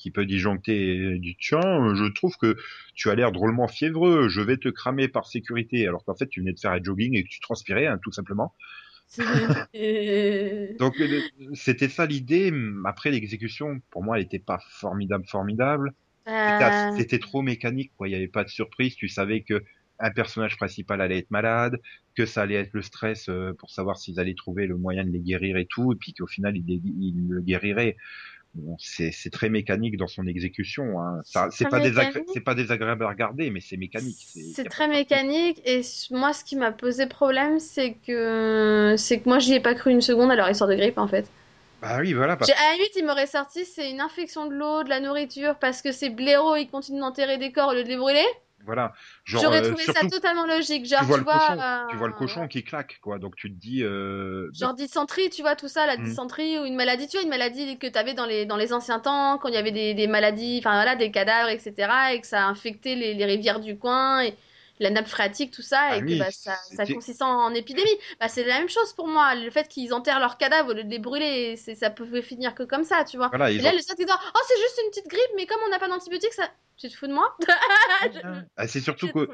qui 0.00 0.10
peut 0.10 0.26
disjoncter 0.26 0.96
et 1.14 1.18
dit 1.18 1.36
tiens, 1.40 1.60
euh, 1.90 1.94
je 1.94 2.06
trouve 2.12 2.36
que 2.38 2.56
tu 2.94 3.10
as 3.10 3.14
l'air 3.14 3.32
drôlement 3.32 3.68
fiévreux, 3.68 4.28
je 4.28 4.40
vais 4.40 4.56
te 4.56 4.68
cramer 4.68 5.08
par 5.08 5.26
sécurité, 5.26 5.86
alors 5.86 6.04
qu'en 6.04 6.16
fait 6.16 6.28
tu 6.28 6.40
venais 6.40 6.52
de 6.54 6.58
faire 6.60 6.72
un 6.72 6.82
jogging 6.82 7.16
et 7.16 7.24
que 7.24 7.28
tu 7.28 7.40
transpirais, 7.40 7.86
hein, 7.86 7.98
tout 8.02 8.12
simplement. 8.12 8.54
Euh, 9.20 9.48
Donc 10.78 11.00
euh, 11.00 11.22
c'était 11.54 11.88
ça 11.88 12.06
l'idée. 12.06 12.52
Après 12.84 13.10
l'exécution, 13.10 13.80
pour 13.90 14.02
moi, 14.02 14.18
elle 14.18 14.24
était 14.24 14.38
pas 14.38 14.58
formidable, 14.70 15.24
formidable. 15.26 15.92
C'était 16.46 16.64
euh, 16.64 16.70
c'était 16.90 17.18
trop 17.18 17.42
mécanique, 17.42 17.92
quoi. 17.96 18.08
Il 18.08 18.12
y 18.12 18.14
avait 18.14 18.28
pas 18.28 18.44
de 18.44 18.48
surprise. 18.48 18.94
Tu 18.96 19.08
savais 19.08 19.42
que 19.42 19.62
un 20.02 20.10
personnage 20.12 20.56
principal 20.56 21.02
allait 21.02 21.18
être 21.18 21.30
malade, 21.30 21.78
que 22.16 22.24
ça 22.24 22.42
allait 22.42 22.54
être 22.54 22.72
le 22.72 22.80
stress 22.82 23.28
euh, 23.28 23.52
pour 23.58 23.70
savoir 23.70 23.98
s'ils 23.98 24.18
allaient 24.18 24.34
trouver 24.34 24.66
le 24.66 24.78
moyen 24.78 25.04
de 25.04 25.10
les 25.10 25.20
guérir 25.20 25.58
et 25.58 25.66
tout, 25.66 25.92
et 25.92 25.96
puis 25.96 26.14
qu'au 26.14 26.26
final 26.26 26.56
ils, 26.56 26.64
les- 26.64 26.80
ils 26.84 27.26
le 27.28 27.42
guériraient. 27.42 27.96
Bon, 28.54 28.76
c'est 28.80 29.30
très 29.30 29.48
mécanique 29.48 29.96
dans 29.96 30.08
son 30.08 30.26
exécution. 30.26 31.00
Hein. 31.00 31.20
Ça, 31.24 31.48
c'est 31.52 31.68
pas 31.68 31.78
désagré- 31.78 32.40
pas 32.40 32.56
désagréable 32.56 33.04
à 33.04 33.08
regarder, 33.08 33.48
mais 33.50 33.60
c'est 33.60 33.76
mécanique. 33.76 34.16
C'est 34.54 34.68
très 34.68 34.88
mécanique 34.88 35.60
et 35.64 35.82
moi 36.10 36.32
ce 36.32 36.42
qui 36.42 36.56
m'a 36.56 36.72
posé 36.72 37.06
problème 37.06 37.60
c'est 37.60 37.94
que 38.06 38.96
c'est 38.98 39.20
que 39.20 39.28
moi 39.28 39.38
j'y 39.38 39.54
ai 39.54 39.60
pas 39.60 39.74
cru 39.74 39.92
une 39.92 40.00
seconde 40.00 40.32
à 40.32 40.36
leur 40.36 40.50
histoire 40.50 40.68
de 40.68 40.74
grippe 40.74 40.98
en 40.98 41.06
fait. 41.06 41.30
Bah 41.80 41.98
oui, 42.00 42.12
voilà. 42.12 42.36
Parce... 42.36 42.50
À 42.50 42.54
la 42.54 42.74
limite 42.74 42.92
il 42.96 43.06
m'aurait 43.06 43.28
sorti 43.28 43.64
c'est 43.64 43.88
une 43.88 44.00
infection 44.00 44.46
de 44.46 44.54
l'eau, 44.54 44.82
de 44.82 44.88
la 44.88 44.98
nourriture 44.98 45.54
parce 45.60 45.80
que 45.80 45.92
ces 45.92 46.10
blaireaux 46.10 46.56
ils 46.56 46.68
continuent 46.68 47.00
d'enterrer 47.00 47.38
des 47.38 47.52
corps 47.52 47.68
au 47.70 47.74
lieu 47.74 47.84
de 47.84 47.88
les 47.88 47.96
brûler. 47.96 48.26
Voilà. 48.64 48.92
Genre 49.24 49.42
J'aurais 49.42 49.64
euh, 49.64 49.68
trouvé 49.68 49.84
ça 49.84 50.06
totalement 50.08 50.46
logique. 50.46 50.84
tu 50.84 50.90
Genre 50.90 51.04
vois 51.04 51.16
tu 51.16 51.20
le 51.20 51.24
vois, 51.24 51.38
cochon, 51.38 51.60
euh, 51.60 51.86
tu 51.90 51.96
vois 51.96 52.08
le 52.08 52.14
cochon 52.14 52.48
qui 52.48 52.62
claque, 52.62 52.98
quoi. 53.02 53.18
Donc 53.18 53.36
tu 53.36 53.52
te 53.52 53.58
dis, 53.58 53.82
euh, 53.82 54.46
bah, 54.46 54.58
Genre 54.58 54.74
dysenterie, 54.74 55.30
tu 55.30 55.42
vois 55.42 55.56
tout 55.56 55.68
ça, 55.68 55.86
la 55.86 55.96
hmm. 55.96 56.04
dysenterie 56.04 56.58
ou 56.58 56.64
une 56.64 56.76
maladie, 56.76 57.08
tu 57.08 57.16
vois 57.16 57.24
une 57.24 57.30
maladie 57.30 57.78
que 57.78 57.86
t'avais 57.86 58.14
dans 58.14 58.26
les 58.26 58.46
dans 58.46 58.56
les 58.56 58.72
anciens 58.72 59.00
temps 59.00 59.38
quand 59.38 59.48
il 59.48 59.54
y 59.54 59.58
avait 59.58 59.72
des, 59.72 59.94
des 59.94 60.06
maladies, 60.06 60.58
enfin 60.58 60.72
voilà 60.72 60.96
des 60.96 61.10
cadavres 61.10 61.48
etc 61.48 61.88
et 62.12 62.20
que 62.20 62.26
ça 62.26 62.44
a 62.44 62.48
infecté 62.48 62.94
les, 62.94 63.14
les 63.14 63.24
rivières 63.24 63.60
du 63.60 63.78
coin 63.78 64.22
et 64.22 64.34
la 64.80 64.90
nappe 64.90 65.06
phréatique 65.06 65.52
tout 65.52 65.62
ça 65.62 65.90
ah 65.90 65.96
et 65.96 66.00
que 66.00 66.18
bah 66.18 66.30
ça 66.30 66.86
consistait 66.86 67.22
en, 67.22 67.54
épidémie. 67.54 67.88
Bah 68.18 68.28
c'est 68.28 68.44
la 68.44 68.58
même 68.58 68.68
chose 68.68 68.92
pour 68.94 69.06
moi, 69.06 69.34
le 69.34 69.50
fait 69.50 69.68
qu'ils 69.68 69.94
enterrent 69.94 70.20
leurs 70.20 70.38
cadavres 70.38 70.70
au 70.70 70.74
lieu 70.74 70.84
de 70.84 70.90
les 70.90 70.98
brûler, 70.98 71.56
ça 71.56 71.90
pouvait 71.90 72.22
finir 72.22 72.54
que 72.54 72.62
comme 72.64 72.84
ça, 72.84 73.04
tu 73.04 73.16
vois. 73.16 73.28
voilà, 73.28 73.50
Et 73.52 73.56
ils 73.56 73.62
là 73.62 73.70
ont 73.70 73.72
le 73.72 73.78
fait 73.78 73.94
qu'ils 73.94 74.06
disent 74.06 74.14
oh 74.34 74.40
c'est 74.48 74.60
juste 74.60 74.80
une 74.84 74.90
petite 74.90 75.08
grippe 75.08 75.32
mais 75.36 75.46
comme 75.46 75.60
on 75.66 75.70
n'a 75.70 75.78
pas 75.78 75.88
d'antibiotiques 75.88 76.32
ça 76.32 76.50
tu 76.80 76.88
te 76.88 76.96
fous 76.96 77.06
de 77.06 77.12
moi? 77.12 77.36
Je- 78.14 78.20
Ah, 78.56 78.66
c'est 78.66 78.80
surtout 78.80 79.08
que 79.08 79.28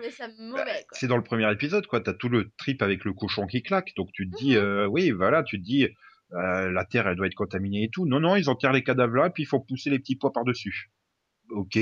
c'est 0.92 1.06
dans 1.06 1.16
le 1.16 1.22
premier 1.22 1.50
épisode, 1.52 1.86
quoi. 1.86 2.00
T'as 2.00 2.12
tout 2.12 2.28
le 2.28 2.50
trip 2.58 2.82
avec 2.82 3.04
le 3.04 3.12
cochon 3.12 3.46
qui 3.46 3.62
claque, 3.62 3.92
donc 3.96 4.10
tu 4.12 4.28
te 4.28 4.36
dis, 4.36 4.56
Mhm. 4.56 4.62
euh, 4.62 4.86
oui, 4.86 5.12
voilà, 5.12 5.44
tu 5.44 5.58
te 5.60 5.64
dis, 5.64 5.84
euh, 6.32 6.70
la 6.72 6.84
terre, 6.84 7.06
elle 7.06 7.16
doit 7.16 7.28
être 7.28 7.34
contaminée 7.36 7.84
et 7.84 7.88
tout. 7.88 8.04
Non, 8.06 8.18
non, 8.18 8.34
ils 8.34 8.50
enterrent 8.50 8.72
les 8.72 8.82
cadavres 8.82 9.14
là, 9.14 9.30
puis 9.30 9.44
ils 9.44 9.46
font 9.46 9.60
pousser 9.60 9.90
les 9.90 10.00
petits 10.00 10.16
pois 10.16 10.32
par 10.32 10.44
dessus. 10.44 10.90
Ok, 11.50 11.78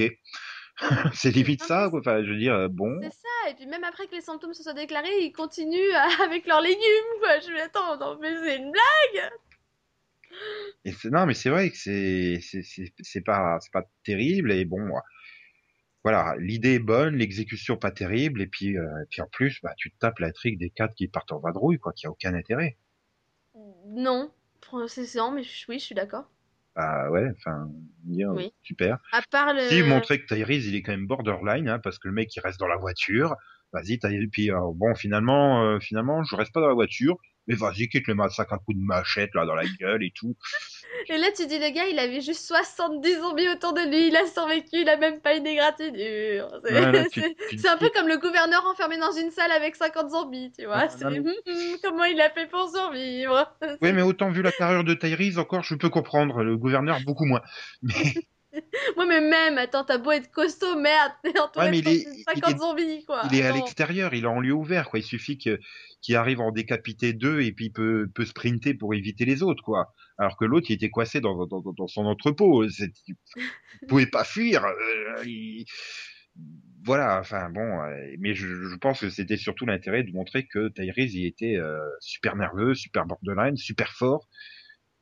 c'est 1.15 1.31
limite 1.31 1.63
ça, 1.63 1.89
quoi. 1.91 2.01
Enfin, 2.01 2.23
je 2.25 2.31
veux 2.31 2.39
dire, 2.39 2.55
euh, 2.55 2.69
bon, 2.69 3.01
C'est 3.03 3.13
ça, 3.13 3.51
et 3.51 3.55
puis 3.55 3.67
même 3.67 3.85
après 3.85 4.07
que 4.07 4.15
les 4.15 4.21
symptômes 4.21 4.55
se 4.55 4.63
soient 4.63 4.73
déclarés, 4.75 5.21
ils 5.25 5.33
continuent 5.33 5.93
à- 5.95 6.09
avec 6.25 6.47
leurs 6.47 6.61
légumes, 6.61 7.15
quoi. 7.21 7.39
Je 7.41 7.51
me 7.51 7.57
dis, 7.57 7.61
attends, 7.63 7.97
non, 7.99 8.19
mais 8.21 8.35
c'est 8.37 8.57
une 8.57 8.73
blague. 8.73 9.31
et 10.85 10.93
non, 11.11 11.27
mais 11.27 11.35
c'est 11.35 11.51
vrai 11.51 11.71
que 11.71 11.77
c'est 11.77 12.41
c'est 12.41 13.21
pas 13.23 13.59
c'est 13.61 13.73
pas 13.73 13.85
terrible 14.05 14.53
et 14.53 14.65
bon, 14.65 14.81
voilà, 16.05 16.37
l'idée 16.39 16.75
est 16.75 16.79
bonne, 16.79 17.17
l'exécution 17.17 17.77
pas 17.77 17.91
terrible 17.91 18.41
et 18.43 18.47
puis 18.47 18.77
euh, 18.79 19.03
et 19.03 19.07
puis 19.11 19.23
en 19.23 19.27
plus, 19.27 19.61
bah 19.63 19.75
tu 19.77 19.91
te 19.91 19.99
tapes 19.99 20.19
la 20.21 20.33
trique 20.33 20.57
des 20.59 20.71
quatre 20.71 20.95
qui 20.95 21.09
partent 21.09 21.33
en 21.33 21.41
vadrouille, 21.41 21.79
quoi, 21.79 21.93
qui 21.93 22.07
a 22.07 22.11
aucun 22.11 22.33
intérêt. 22.35 22.77
Non, 23.87 24.31
c'est 24.89 25.07
ça, 25.07 25.31
mais 25.31 25.43
je- 25.43 25.65
oui, 25.69 25.79
je 25.79 25.85
suis 25.85 25.95
d'accord. 25.95 26.31
Bah 26.77 27.09
ouais, 27.11 27.29
enfin, 27.39 27.69
Oui. 28.07 28.53
super. 28.63 28.99
À 29.13 29.23
part 29.31 29.55
Si 29.69 29.79
le... 29.79 29.85
montrer 29.87 30.21
que 30.21 30.27
Tyrese 30.27 30.67
il 30.67 30.75
est 30.75 30.83
quand 30.83 30.93
même 30.93 31.07
borderline, 31.07 31.69
hein, 31.69 31.79
parce 31.79 31.99
que 31.99 32.09
le 32.09 32.15
mec 32.15 32.35
il 32.35 32.41
reste 32.41 32.59
dans 32.59 32.67
la 32.67 32.77
voiture. 32.77 33.37
Vas-y, 33.73 33.99
t'as 33.99 34.11
puis 34.31 34.51
euh, 34.51 34.59
bon 34.75 34.95
finalement, 34.95 35.65
euh, 35.65 35.79
finalement 35.81 36.23
je 36.25 36.37
reste 36.37 36.53
pas 36.53 36.61
dans 36.61 36.69
la 36.69 36.75
voiture, 36.75 37.17
mais 37.47 37.55
vas-y 37.55 37.89
quitte 37.89 38.07
le 38.07 38.15
massacre 38.15 38.53
un 38.55 38.59
coup 38.59 38.73
de 38.75 38.81
machette 38.85 39.35
là 39.35 39.45
dans 39.47 39.55
la 39.55 39.65
gueule 39.81 40.03
et 40.05 40.13
tout. 40.15 40.37
Et 41.09 41.19
là, 41.19 41.27
tu 41.37 41.47
dis, 41.47 41.59
le 41.59 41.71
gars, 41.71 41.87
il 41.87 41.99
avait 41.99 42.21
juste 42.23 42.47
70 42.47 43.19
zombies 43.19 43.49
autour 43.49 43.75
de 43.75 43.81
lui, 43.91 44.09
il 44.09 44.17
a 44.17 44.27
survécu, 44.27 44.71
il 44.81 44.89
a 44.89 44.97
même 44.97 45.21
pas 45.21 45.35
une 45.35 45.47
égratignure. 45.47 46.49
C'est 46.65 46.73
Voilà, 46.73 47.05
un 47.69 47.77
peu 47.77 47.91
comme 47.95 48.09
le 48.09 48.19
gouverneur 48.19 48.65
enfermé 48.67 48.97
dans 48.97 49.13
une 49.13 49.31
salle 49.31 49.53
avec 49.53 49.77
50 49.77 50.11
zombies, 50.11 50.53
tu 50.59 50.65
vois. 50.65 50.77
Ah, 50.85 50.89
C'est 50.89 51.05
non, 51.05 51.11
mais- 51.11 51.19
hum, 51.19 51.27
hum, 51.47 51.77
comment 51.83 52.05
il 52.05 52.21
a 52.21 52.31
fait 52.31 52.47
pour 52.47 52.71
survivre? 52.71 53.55
ouais 53.83 53.93
mais 53.93 54.03
autant 54.03 54.31
vu 54.31 54.41
la 54.41 54.53
carrure 54.53 54.85
de 54.85 54.95
Tyrese 54.95 55.39
encore 55.39 55.63
je 55.63 55.75
peux 55.75 55.91
comprendre, 55.91 56.43
le 56.43 56.57
gouverneur 56.57 56.99
beaucoup 57.05 57.27
moins. 57.27 57.43
Mais 57.83 58.15
Moi, 58.97 59.07
mais 59.07 59.21
même, 59.21 59.59
attends, 59.59 59.85
t'as 59.85 59.99
beau 59.99 60.13
être 60.13 60.31
costaud, 60.31 60.77
merde, 60.79 61.13
t'es 61.23 61.39
entouré 61.41 61.67
ouais 61.67 61.71
de 61.71 61.77
il 61.77 61.89
est, 61.89 62.07
il 62.15 62.25
50 62.25 62.51
est, 62.51 62.59
zombies, 62.59 63.05
quoi. 63.05 63.23
il 63.25 63.35
est 63.35 63.43
à 63.43 63.53
l'extérieur, 63.53 64.15
il 64.15 64.25
est 64.25 64.29
en 64.29 64.41
lieu 64.41 64.53
ouvert 64.53 64.89
quoi. 64.91 64.99
Il 65.01 65.03
suffit 65.05 65.39
qu'il 65.39 66.17
arrive 66.17 66.41
à 66.41 66.45
en 66.45 66.53
décapiter 66.53 67.13
deux 67.13 67.41
et 67.41 67.53
puis 67.53 67.67
il 67.67 67.73
peut 67.73 68.09
peut 68.15 68.25
sprinter 68.25 68.75
pour 68.75 68.95
éviter 68.95 69.25
les 69.25 69.43
autres 69.43 69.63
quoi. 69.63 69.95
Alors 70.19 70.37
que 70.37 70.45
l'autre 70.45 70.67
il 70.71 70.75
était 70.75 70.91
coincé 70.91 71.21
dans 71.21 71.47
dans, 71.47 71.61
dans- 71.61 71.87
son 71.89 72.05
entrepôt, 72.07 72.65
il 72.65 72.71
pouvait 73.89 74.07
pas 74.07 74.25
fuir. 74.25 74.65
euh, 74.65 75.25
il- 75.25 75.65
Voilà, 76.85 77.19
enfin 77.21 77.49
bon, 77.51 77.81
euh, 77.83 78.15
mais 78.19 78.35
je, 78.35 78.47
je 78.47 78.77
pense 78.77 79.01
que 79.01 79.09
c'était 79.09 79.37
surtout 79.39 79.65
l'intérêt 79.65 80.03
de 80.03 80.13
montrer 80.13 80.47
que 80.47 80.69
Tyrese 80.69 81.15
il 81.15 81.25
était 81.27 81.57
euh, 81.57 81.79
super 82.01 82.37
nerveux, 82.37 82.75
super 82.75 83.07
borderline, 83.07 83.57
super 83.57 83.93
fort. 83.93 84.29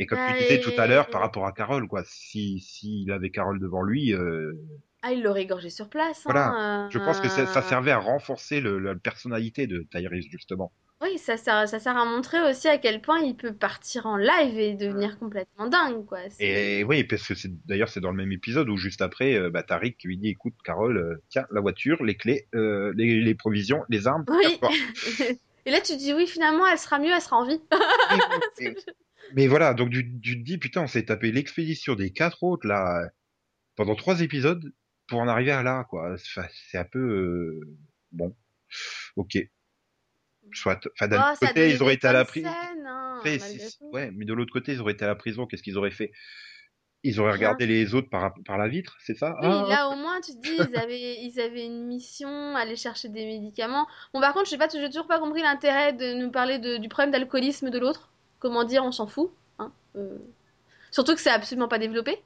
Et 0.02 0.06
comme 0.06 0.18
Ah, 0.20 0.32
tu 0.32 0.42
disais 0.42 0.60
tout 0.60 0.72
à 0.78 0.88
l'heure 0.88 1.06
par 1.10 1.20
rapport 1.20 1.46
à 1.46 1.52
Carole, 1.52 1.86
quoi, 1.86 2.02
si 2.04 2.58
s'il 2.58 3.12
avait 3.12 3.30
Carole 3.30 3.60
devant 3.60 3.82
lui, 3.82 4.12
euh, 4.12 4.52
Ah, 5.02 5.12
il 5.12 5.22
l'aurait 5.22 5.42
égorgé 5.42 5.70
sur 5.70 5.88
place, 5.88 6.22
voilà, 6.24 6.48
hein. 6.48 6.88
je 6.90 6.98
pense 6.98 7.20
que 7.20 7.28
ça, 7.28 7.46
ça 7.46 7.60
euh, 7.60 7.62
servait 7.62 7.92
à 7.92 7.98
renforcer 7.98 8.60
le, 8.60 8.80
la 8.80 8.96
personnalité 8.96 9.68
de 9.68 9.86
Tyrese 9.92 10.26
justement. 10.28 10.72
Oui, 11.00 11.18
ça 11.18 11.36
sert, 11.36 11.68
ça 11.68 11.78
sert 11.78 11.96
à 11.96 12.04
montrer 12.04 12.40
aussi 12.48 12.66
à 12.66 12.78
quel 12.78 13.00
point 13.00 13.20
il 13.20 13.36
peut 13.36 13.52
partir 13.52 14.06
en 14.06 14.16
live 14.16 14.58
et 14.58 14.74
devenir 14.74 15.18
complètement 15.20 15.68
dingue, 15.68 16.04
quoi. 16.04 16.18
Et 16.40 16.82
oui, 16.82 17.04
parce 17.04 17.26
que 17.26 17.34
c'est 17.34 17.50
d'ailleurs 17.66 17.88
c'est 17.88 18.00
dans 18.00 18.10
le 18.10 18.16
même 18.16 18.32
épisode 18.32 18.68
où 18.68 18.76
juste 18.76 19.02
après, 19.02 19.34
euh, 19.36 19.50
bah, 19.50 19.62
Tariq 19.62 19.96
lui 20.04 20.18
dit 20.18 20.30
écoute 20.30 20.54
Carole, 20.64 20.96
euh, 20.98 21.22
tiens 21.28 21.46
la 21.52 21.60
voiture, 21.60 22.02
les 22.04 22.16
clés, 22.16 22.48
euh, 22.56 22.92
les, 22.96 23.20
les 23.20 23.34
provisions, 23.36 23.84
les 23.88 24.08
armes. 24.08 24.24
Oui. 24.28 24.58
Et 25.64 25.70
là, 25.70 25.80
tu 25.80 25.92
te 25.92 25.98
dis, 25.98 26.12
oui, 26.12 26.26
finalement, 26.26 26.66
elle 26.66 26.76
sera 26.76 26.98
mieux, 26.98 27.12
elle 27.14 27.20
sera 27.20 27.36
en 27.36 27.46
vie. 27.46 27.60
Et- 28.58 28.64
et- 28.66 28.76
Mais 29.34 29.46
voilà, 29.48 29.74
donc 29.74 29.90
tu, 29.90 30.20
tu 30.20 30.38
te 30.38 30.44
dis, 30.44 30.58
putain, 30.58 30.82
on 30.82 30.86
s'est 30.86 31.04
tapé 31.06 31.32
l'expédition 31.32 31.94
des 31.94 32.12
quatre 32.12 32.42
autres, 32.42 32.66
là, 32.66 33.08
pendant 33.76 33.96
trois 33.96 34.20
épisodes, 34.22 34.72
pour 35.08 35.20
en 35.20 35.28
arriver 35.28 35.52
à 35.52 35.62
là, 35.64 35.84
quoi. 35.90 36.14
Enfin, 36.14 36.46
c'est 36.70 36.78
un 36.78 36.84
peu... 36.84 37.00
euh, 37.00 37.76
bon, 38.12 38.36
ok. 39.16 39.38
Soit, 40.54 40.86
enfin, 40.94 41.08
d'un 41.08 41.18
Oh, 41.18 41.34
côté, 41.40 41.70
ils 41.70 41.82
auraient 41.82 41.94
été 41.94 42.06
à 42.06 42.12
la 42.12 42.24
prison. 42.24 42.48
hein, 42.86 43.36
ouais, 43.92 44.10
mais 44.12 44.24
de 44.24 44.34
l'autre 44.34 44.52
côté, 44.52 44.72
ils 44.72 44.80
auraient 44.80 44.92
été 44.92 45.04
à 45.04 45.08
la 45.08 45.14
prison, 45.14 45.46
qu'est-ce 45.46 45.62
qu'ils 45.62 45.78
auraient 45.78 45.90
fait? 45.90 46.12
Ils 47.04 47.20
auraient 47.20 47.32
Rien. 47.32 47.38
regardé 47.38 47.66
les 47.66 47.94
autres 47.94 48.10
par, 48.10 48.34
par 48.46 48.58
la 48.58 48.68
vitre, 48.68 48.96
c'est 49.04 49.16
ça? 49.18 49.36
Oui, 49.40 49.62
Ah, 49.62 49.64
là 49.64 49.90
au 49.90 49.96
moins 49.96 50.20
tu 50.22 50.32
te 50.32 50.38
dis 50.38 50.68
ils 50.70 50.76
avaient 50.76 51.22
ils 51.22 51.38
avaient 51.40 51.66
une 51.66 51.86
mission, 51.86 52.56
aller 52.56 52.76
chercher 52.76 53.08
des 53.10 53.26
médicaments. 53.26 53.86
Bon 54.14 54.20
par 54.20 54.32
contre 54.34 54.48
je 54.50 54.56
j'ai 54.80 54.88
toujours 54.88 55.06
pas 55.06 55.18
compris 55.18 55.42
l'intérêt 55.42 55.92
de 55.92 56.14
nous 56.14 56.30
parler 56.30 56.58
de- 56.58 56.76
du 56.78 56.88
problème 56.88 57.10
d'alcoolisme 57.10 57.68
de 57.70 57.78
l'autre. 57.78 58.11
Comment 58.42 58.64
dire, 58.64 58.82
on 58.82 58.90
s'en 58.90 59.06
fout. 59.06 59.30
Hein 59.60 59.70
euh. 59.94 60.18
Surtout 60.90 61.14
que 61.14 61.20
c'est 61.20 61.30
absolument 61.30 61.68
pas 61.68 61.78
développé. 61.78 62.16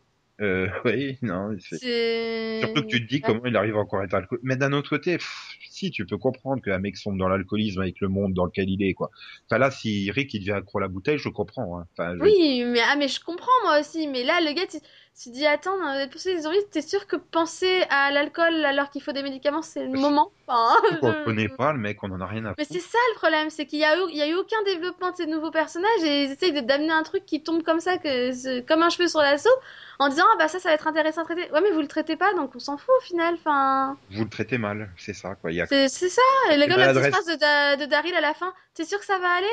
euh, 0.40 0.66
oui, 0.86 1.18
non, 1.20 1.54
Surtout 1.60 1.78
que 1.78 2.86
tu 2.86 3.04
te 3.04 3.06
dis 3.06 3.20
comment 3.20 3.44
il 3.44 3.54
arrive 3.54 3.76
encore 3.76 4.00
à 4.00 4.04
être 4.04 4.14
alcoolique. 4.14 4.42
Mais 4.42 4.56
d'un 4.56 4.72
autre 4.72 4.88
côté, 4.88 5.18
pff, 5.18 5.55
si 5.70 5.90
tu 5.90 6.06
peux 6.06 6.18
comprendre 6.18 6.62
qu'un 6.62 6.78
mec 6.78 6.96
sombre 6.96 7.18
dans 7.18 7.28
l'alcoolisme 7.28 7.80
avec 7.80 8.00
le 8.00 8.08
monde 8.08 8.34
dans 8.34 8.44
lequel 8.44 8.68
il 8.68 8.82
est, 8.82 8.94
quoi. 8.94 9.10
Enfin 9.48 9.58
là, 9.58 9.70
si 9.70 10.10
Rick 10.10 10.34
il 10.34 10.40
devient 10.40 10.52
accro 10.52 10.78
à 10.78 10.82
la 10.82 10.88
bouteille, 10.88 11.18
je 11.18 11.28
comprends. 11.28 11.78
Hein. 11.78 11.86
Enfin, 11.96 12.14
je- 12.16 12.22
Oui, 12.22 12.64
mais 12.64 12.80
ah 12.80 12.96
mais 12.96 13.08
je 13.08 13.20
comprends 13.20 13.46
moi 13.64 13.80
aussi. 13.80 14.06
Mais 14.08 14.24
là 14.24 14.40
le 14.40 14.52
gars, 14.52 14.66
tu- 14.66 14.78
Tu 15.18 15.30
dis, 15.30 15.46
attends, 15.46 15.78
dans 15.78 15.94
les 15.98 16.08
poursuites 16.08 16.36
des 16.36 16.42
zombies, 16.42 16.58
t'es 16.70 16.82
sûr 16.82 17.06
que 17.06 17.16
penser 17.16 17.84
à 17.88 18.10
l'alcool 18.10 18.62
alors 18.66 18.90
qu'il 18.90 19.00
faut 19.02 19.12
des 19.12 19.22
médicaments, 19.22 19.62
c'est 19.62 19.86
le 19.86 19.98
moment? 19.98 20.30
Enfin, 20.46 20.76
On 21.00 21.10
je- 21.10 21.24
connaît 21.24 21.48
pas 21.48 21.72
le 21.72 21.78
mec, 21.78 22.02
on 22.02 22.10
en 22.10 22.20
a 22.20 22.26
rien 22.26 22.44
à 22.44 22.54
Mais 22.58 22.64
c'est 22.66 22.80
ça 22.80 22.98
le 23.14 23.16
problème, 23.16 23.48
c'est 23.48 23.64
qu'il 23.64 23.78
y 23.78 23.84
a 23.84 23.96
eu, 23.96 24.02
il 24.10 24.16
y 24.18 24.20
a 24.20 24.28
eu 24.28 24.34
aucun 24.34 24.62
développement 24.66 25.12
de 25.12 25.16
ces 25.16 25.24
nouveaux 25.26 25.50
personnages 25.50 26.02
et 26.04 26.24
ils 26.24 26.32
essayent 26.32 26.52
de- 26.52 26.60
d'amener 26.60 26.90
un 26.92 27.02
truc 27.02 27.24
qui 27.24 27.42
tombe 27.42 27.62
comme 27.62 27.80
ça, 27.80 27.96
que 27.96 28.60
comme 28.68 28.82
un 28.82 28.90
cheveu 28.90 29.08
sur 29.08 29.20
la 29.20 29.38
soupe, 29.38 29.50
en 29.98 30.10
disant 30.10 30.24
ah 30.34 30.36
bah 30.38 30.48
ça 30.48 30.58
ça 30.58 30.68
va 30.68 30.74
être 30.74 30.86
intéressant 30.86 31.22
à 31.22 31.24
traiter. 31.24 31.50
Ouais 31.50 31.62
mais 31.62 31.70
vous 31.70 31.80
le 31.80 31.88
traitez 31.88 32.16
pas 32.16 32.34
donc 32.34 32.54
on 32.54 32.58
s'en 32.58 32.76
fout 32.76 32.94
au 33.00 33.04
final. 33.06 33.36
Enfin 33.36 33.96
Vous 34.10 34.24
le 34.24 34.28
traitez 34.28 34.58
mal, 34.58 34.90
c'est 34.98 35.14
ça 35.14 35.34
quoi. 35.36 35.45
Il 35.50 35.60
a 35.60 35.66
c'est 35.66 35.88
ça. 35.88 36.22
Et 36.52 36.56
le 36.56 36.64
Et 36.64 36.68
comme 36.68 36.78
la 36.78 36.92
petite 36.94 37.12
phrase 37.12 37.26
de, 37.26 37.34
Da- 37.36 37.76
de 37.76 37.86
Daryl 37.86 38.14
à 38.14 38.20
la 38.20 38.34
fin. 38.34 38.52
T'es 38.74 38.84
sûr 38.84 38.98
que 38.98 39.06
ça 39.06 39.18
va 39.18 39.28
aller? 39.30 39.46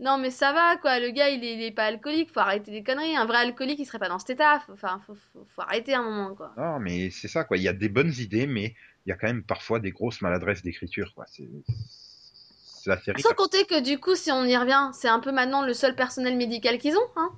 Non 0.00 0.16
mais 0.18 0.30
ça 0.30 0.52
va 0.52 0.76
quoi. 0.76 1.00
Le 1.00 1.10
gars 1.10 1.28
il 1.28 1.42
est, 1.44 1.54
il 1.54 1.62
est 1.62 1.70
pas 1.72 1.84
alcoolique, 1.86 2.30
faut 2.32 2.38
arrêter 2.40 2.70
les 2.70 2.84
conneries. 2.84 3.16
Un 3.16 3.24
vrai 3.26 3.38
alcoolique 3.38 3.80
il 3.80 3.84
serait 3.86 3.98
pas 3.98 4.08
dans 4.08 4.18
cet 4.20 4.30
état. 4.30 4.60
Faut- 4.66 4.72
Enfin 4.74 5.00
faut, 5.06 5.14
faut, 5.32 5.46
faut 5.54 5.62
arrêter 5.62 5.94
un 5.94 6.02
moment 6.02 6.34
quoi. 6.36 6.52
Non, 6.56 6.78
mais 6.78 7.10
c'est 7.10 7.26
ça, 7.28 7.42
quoi. 7.44 7.56
Il 7.56 7.62
y 7.64 7.68
a 7.68 7.72
des 7.72 7.88
bonnes 7.88 8.12
idées, 8.18 8.46
mais 8.46 8.74
il 9.06 9.10
y 9.10 9.12
a 9.12 9.16
quand 9.16 9.26
même 9.26 9.42
parfois 9.42 9.80
des 9.80 9.90
grosses 9.90 10.20
maladresses 10.22 10.62
d'écriture, 10.62 11.12
quoi. 11.14 11.24
C'est 11.26 11.48
c'est 12.80 12.90
la 12.90 13.00
série. 13.00 13.20
Sans 13.22 13.34
compter 13.34 13.64
que 13.64 13.80
du 13.80 13.98
coup 13.98 14.14
si 14.14 14.30
on 14.30 14.44
y 14.44 14.56
revient, 14.56 14.90
c'est 14.92 15.08
un 15.08 15.18
peu 15.20 15.32
maintenant 15.32 15.62
le 15.62 15.74
seul 15.74 15.94
personnel 15.96 16.36
médical 16.36 16.78
qu'ils 16.78 16.96
ont. 16.96 17.10
Hein 17.16 17.32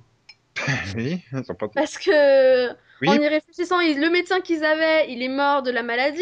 Oui, 0.95 1.21
ils 1.33 1.43
sont 1.45 1.55
pas- 1.55 1.67
Parce 1.69 1.97
que 1.97 2.69
Oui. 3.01 3.09
en 3.09 3.13
y 3.19 3.27
réfléchissant, 3.27 3.79
il- 3.79 3.99
le 3.99 4.09
médecin 4.11 4.39
qu'ils 4.41 4.63
avaient, 4.63 5.11
il 5.11 5.23
est 5.23 5.29
mort 5.29 5.63
de 5.63 5.71
la 5.71 5.81
maladie. 5.81 6.21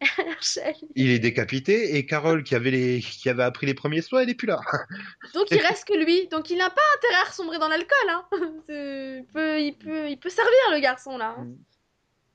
Il 0.94 1.10
est 1.10 1.18
décapité 1.18 1.96
et 1.96 2.06
Carole 2.06 2.42
qui 2.44 2.54
avait 2.54 2.70
les 2.70 3.00
qui 3.00 3.28
avait 3.28 3.42
appris 3.42 3.66
les 3.66 3.74
premiers 3.74 4.02
soins, 4.02 4.20
elle 4.22 4.30
est 4.30 4.34
plus 4.34 4.46
là. 4.46 4.60
Donc 5.34 5.50
il 5.50 5.58
reste 5.60 5.86
que 5.86 5.96
lui. 5.96 6.28
Donc 6.28 6.50
il 6.50 6.58
n'a 6.58 6.70
pas 6.70 6.82
intérêt 6.96 7.22
à 7.22 7.28
ressombrer 7.28 7.58
dans 7.58 7.68
l'alcool. 7.68 8.08
Hein. 8.10 8.26
Il, 8.68 9.24
peut, 9.32 9.60
il, 9.60 9.74
peut, 9.78 10.10
il 10.10 10.18
peut 10.18 10.28
servir 10.28 10.52
le 10.72 10.80
garçon 10.80 11.16
là. 11.18 11.36
hein. 11.38 11.48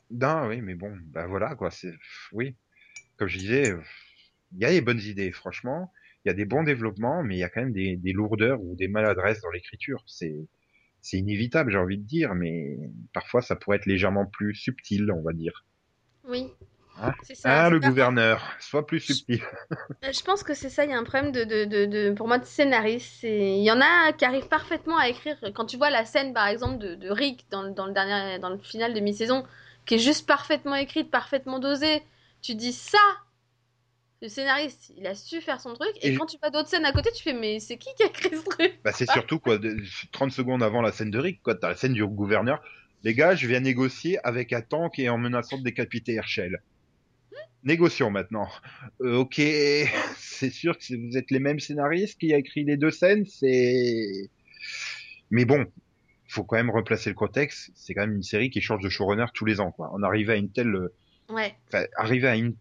Non, 0.10 0.48
oui, 0.48 0.62
mais 0.62 0.76
bon, 0.76 0.94
bah 1.06 1.28
voilà, 1.28 1.56
quoi. 1.56 1.72
C'est 1.72 1.94
oui, 2.34 2.56
comme 3.18 3.28
je 3.30 3.38
disais, 3.38 3.74
il 4.54 4.60
y 4.60 4.66
a 4.66 4.72
des 4.72 4.82
bonnes 4.82 5.00
idées, 5.00 5.32
franchement. 5.32 5.92
Il 6.26 6.30
y 6.30 6.32
a 6.32 6.34
des 6.34 6.46
bons 6.46 6.64
développements, 6.64 7.24
mais 7.24 7.36
il 7.36 7.40
y 7.40 7.44
a 7.44 7.50
quand 7.50 7.62
même 7.62 7.74
des, 7.74 7.96
des 7.98 8.12
lourdeurs 8.14 8.62
ou 8.62 8.76
des 8.76 8.88
maladresses 8.88 9.42
dans 9.42 9.52
l'écriture. 9.52 10.04
C'est 10.08 10.36
c'est 11.02 11.18
inévitable, 11.18 11.72
j'ai 11.72 11.78
envie 11.80 11.98
de 11.98 12.04
dire, 12.06 12.36
mais 12.36 12.78
parfois 13.14 13.42
ça 13.42 13.56
pourrait 13.56 13.78
être 13.78 13.88
légèrement 13.88 14.26
plus 14.26 14.54
subtil, 14.56 15.12
on 15.12 15.22
va 15.24 15.34
dire. 15.34 15.66
Oui. 16.24 16.48
Ah. 17.04 17.14
C'est 17.24 17.36
ça. 17.36 17.66
Ah, 17.66 17.70
le 17.70 17.80
gouverneur, 17.80 18.42
sois 18.60 18.86
plus 18.86 19.00
subtil. 19.00 19.42
Je 20.04 20.22
pense 20.24 20.44
que 20.44 20.54
c'est 20.54 20.70
ça, 20.70 20.84
il 20.84 20.92
y 20.92 20.94
a 20.94 20.98
un 20.98 21.04
problème 21.04 21.32
de, 21.32 21.44
de, 21.44 21.66
de, 21.66 21.86
de- 21.86 22.12
pour 22.14 22.28
moi 22.28 22.38
de 22.40 22.46
scénariste. 22.46 23.24
Il 23.24 23.64
y 23.64 23.72
en 23.72 23.82
a 23.82 24.14
qui 24.14 24.26
arrivent 24.26 24.48
parfaitement 24.48 24.98
à 24.98 25.08
écrire. 25.10 25.38
Quand 25.54 25.66
tu 25.66 25.78
vois 25.78 25.90
la 25.90 26.06
scène 26.06 26.34
par 26.34 26.48
exemple 26.48 26.78
de, 26.80 26.96
de 26.96 27.10
Rick 27.10 27.46
dans, 27.52 27.64
le- 27.64 27.72
dans, 27.72 27.86
le 27.86 27.94
dernier, 27.94 28.40
dans 28.40 28.50
le 28.50 28.58
final 28.58 28.94
de 28.94 29.00
mi-saison, 29.00 29.44
qui 29.86 29.96
est 29.96 30.00
juste 30.00 30.28
parfaitement 30.28 30.76
écrite, 30.76 31.12
parfaitement 31.12 31.60
dosée, 31.60 32.04
tu 32.42 32.56
dis 32.56 32.74
ça 32.74 32.98
Le 34.22 34.28
scénariste, 34.30 34.94
il 34.98 35.08
a 35.08 35.16
su 35.16 35.42
faire 35.42 35.60
son 35.60 35.74
truc. 35.74 35.92
Et, 36.02 36.10
Et- 36.10 36.16
quand 36.16 36.28
tu 36.28 36.38
vois 36.42 36.52
d'autres 36.52 36.70
scènes 36.70 36.86
à 36.86 36.92
côté, 36.92 37.10
tu 37.12 37.24
fais 37.24 37.34
mais 37.34 37.60
c'est 37.60 37.78
qui 37.78 37.90
qui 37.98 38.04
a 38.04 38.08
écrit 38.08 38.36
ce 38.38 38.44
truc? 38.44 38.80
Bah, 38.84 38.92
c'est 38.92 39.10
surtout 39.10 39.40
quoi, 39.40 39.58
de- 39.58 39.78
30 40.12 40.32
secondes 40.32 40.62
avant 40.64 40.82
la 40.82 40.92
scène 40.92 41.10
de 41.12 41.18
Rick, 41.20 41.42
quoi, 41.42 41.56
t'as 41.56 41.70
la 41.70 41.76
scène 41.76 41.94
du 41.94 42.06
gouverneur. 42.06 42.62
Les 43.04 43.16
gars, 43.16 43.34
je 43.36 43.48
viens 43.48 43.60
négocier 43.60 44.20
avec 44.26 44.54
un 44.54 44.62
tank 44.62 45.00
et 45.00 45.10
en 45.10 45.18
menaçant 45.18 45.58
de 45.58 45.64
décapiter 45.64 46.14
Herschel. 46.14 46.62
Négocions 47.64 48.10
maintenant. 48.10 48.48
Euh, 49.02 49.18
ok, 49.18 49.36
c'est 50.18 50.50
sûr 50.50 50.78
que 50.78 50.96
vous 50.96 51.18
êtes 51.18 51.30
les 51.32 51.40
mêmes 51.40 51.60
scénaristes 51.60 52.20
qui 52.20 52.34
a 52.34 52.38
écrit 52.38 52.64
les 52.64 52.78
deux 52.78 52.92
scènes, 52.92 53.26
c'est. 53.26 54.30
Mais 55.30 55.46
bon, 55.46 55.66
faut 56.28 56.44
quand 56.44 56.56
même 56.58 56.72
replacer 56.72 57.10
le 57.10 57.16
contexte. 57.16 57.72
C'est 57.76 57.94
quand 57.94 58.02
même 58.02 58.16
une 58.16 58.24
série 58.24 58.50
qui 58.50 58.62
change 58.62 58.84
de 58.84 58.90
showrunner 58.90 59.26
tous 59.34 59.46
les 59.46 59.60
ans, 59.60 59.72
quoi. 59.72 59.92
On 59.94 60.02
arrivait 60.04 60.34
à 60.34 60.38
une 60.38 60.52
telle, 60.52 60.74
euh, 60.76 60.94
Ouais. 61.30 61.56
enfin, 61.68 61.86
arriver 61.98 62.28
à 62.28 62.36
une 62.36 62.56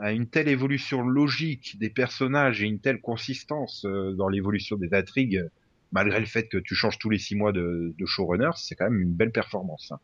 à 0.00 0.12
une 0.12 0.28
telle 0.28 0.48
évolution 0.48 1.00
logique 1.02 1.78
des 1.78 1.88
personnages 1.88 2.62
et 2.62 2.66
une 2.66 2.80
telle 2.80 3.00
consistance 3.00 3.84
euh, 3.86 4.12
dans 4.12 4.28
l'évolution 4.28 4.76
des 4.76 4.92
intrigues, 4.92 5.42
malgré 5.90 6.20
le 6.20 6.26
fait 6.26 6.48
que 6.48 6.58
tu 6.58 6.74
changes 6.74 6.98
tous 6.98 7.08
les 7.08 7.18
six 7.18 7.34
mois 7.34 7.50
de, 7.52 7.94
de 7.98 8.06
showrunner, 8.06 8.50
c'est 8.56 8.74
quand 8.74 8.90
même 8.90 9.00
une 9.00 9.14
belle 9.14 9.32
performance. 9.32 9.90
hein. 9.92 9.98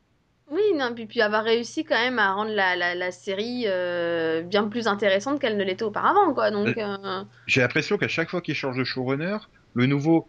Oui, 0.52 0.60
non, 0.76 0.94
puis, 0.94 1.06
puis 1.06 1.22
avoir 1.22 1.44
réussi 1.44 1.82
quand 1.82 1.98
même 1.98 2.18
à 2.18 2.34
rendre 2.34 2.50
la, 2.52 2.76
la, 2.76 2.94
la 2.94 3.10
série 3.10 3.64
euh, 3.68 4.42
bien 4.42 4.68
plus 4.68 4.86
intéressante 4.86 5.40
qu'elle 5.40 5.56
ne 5.56 5.64
l'était 5.64 5.82
auparavant, 5.82 6.34
quoi. 6.34 6.50
Donc, 6.50 6.76
euh, 6.76 7.24
J'ai 7.46 7.62
l'impression 7.62 7.96
qu'à 7.96 8.08
chaque 8.08 8.28
fois 8.28 8.42
qu'il 8.42 8.54
change 8.54 8.76
de 8.76 8.84
showrunner, 8.84 9.38
le 9.72 9.86
nouveau 9.86 10.28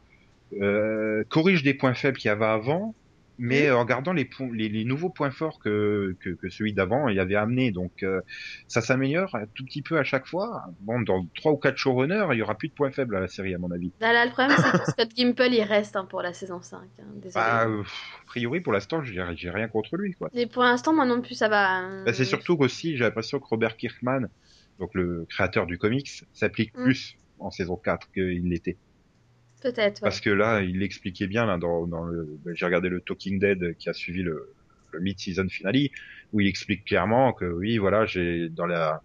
euh, 0.62 1.26
corrige 1.28 1.62
des 1.62 1.74
points 1.74 1.94
faibles 1.94 2.18
qu'il 2.18 2.30
y 2.30 2.32
avait 2.32 2.46
avant, 2.46 2.96
mais 3.44 3.70
en 3.72 3.84
gardant 3.86 4.14
les, 4.14 4.30
les, 4.54 4.70
les 4.70 4.86
nouveaux 4.86 5.10
points 5.10 5.32
forts 5.32 5.60
que, 5.60 6.16
que, 6.22 6.30
que 6.30 6.50
celui 6.50 6.74
d'avant 6.74 7.08
il 7.10 7.20
avait 7.20 7.36
amené. 7.36 7.72
Donc 7.72 7.92
euh, 8.04 8.22
ça 8.68 8.82
s'améliore 8.82 9.36
un 9.36 9.46
tout 9.54 9.66
petit 9.66 9.82
peu 9.82 9.98
à 10.00 10.04
chaque 10.04 10.26
fois. 10.28 10.64
Bon, 10.80 11.02
dans 11.02 11.26
trois 11.36 11.52
ou 11.52 11.58
quatre 11.58 11.78
showrunners, 11.78 12.28
il 12.32 12.38
y 12.38 12.42
aura 12.42 12.56
plus 12.56 12.70
de 12.70 12.74
points 12.74 12.92
faibles 12.92 13.16
à 13.16 13.20
la 13.20 13.28
série 13.28 13.54
à 13.54 13.58
mon 13.58 13.70
avis. 13.72 13.92
là, 14.00 14.14
là, 14.14 14.26
le 14.26 14.32
problème, 14.32 14.56
c'est 14.58 14.72
que 14.72 14.92
Scott 14.92 15.10
Gimple, 15.16 15.50
il 15.52 15.62
reste 15.64 15.96
hein, 15.96 16.06
pour 16.06 16.22
la 16.22 16.34
saison 16.34 16.62
5. 16.62 16.80
hein. 17.00 17.04
Bah, 17.36 17.68
euh, 17.68 17.82
a 17.82 18.26
priori, 18.26 18.62
pour 18.62 18.74
l'instant, 18.74 19.04
j'ai 19.04 19.22
rien 19.50 19.68
contre 19.68 19.98
lui, 19.98 20.14
quoi. 20.14 20.30
Et 20.34 20.48
pour 20.48 20.64
l'instant, 20.64 20.94
moi 20.94 21.06
non 21.06 21.22
plus, 21.22 21.36
ça 21.36 21.50
va. 21.50 21.84
euh, 21.90 22.04
Bah, 22.06 22.14
c'est 22.14 22.26
surtout 22.26 22.58
qu'aussi, 22.58 22.96
j'ai 22.98 23.04
l'impression 23.04 23.40
que 23.40 23.46
Robert 23.48 23.76
Kirkman, 23.78 24.28
donc 24.80 24.92
le 24.94 25.26
créateur 25.30 25.66
du 25.66 25.78
comics, 25.78 26.24
s'applique 26.34 26.74
Mm. 26.78 26.84
plus 26.84 27.16
en 27.40 27.52
saison 27.52 27.76
4 27.76 28.10
qu'il 28.14 28.48
l'était. 28.50 28.78
Peut-être. 29.64 30.02
Parce 30.02 30.20
que 30.20 30.30
là, 30.30 30.62
il 30.62 30.80
l'expliquait 30.80 31.28
bien, 31.28 31.58
bah, 31.58 31.68
j'ai 32.54 32.66
regardé 32.66 32.90
le 32.90 33.00
Talking 33.00 33.40
Dead 33.40 33.78
qui 33.78 33.88
a 33.88 33.94
suivi 33.94 34.22
le, 34.22 34.54
mid-season 35.00 35.48
finale, 35.48 35.88
où 36.34 36.42
il 36.42 36.48
explique 36.48 36.86
clairement 36.86 37.32
que 37.32 37.46
oui, 37.46 37.78
voilà, 37.78 38.06
j'ai, 38.06 38.50
dans 38.50 38.66
la, 38.66 39.02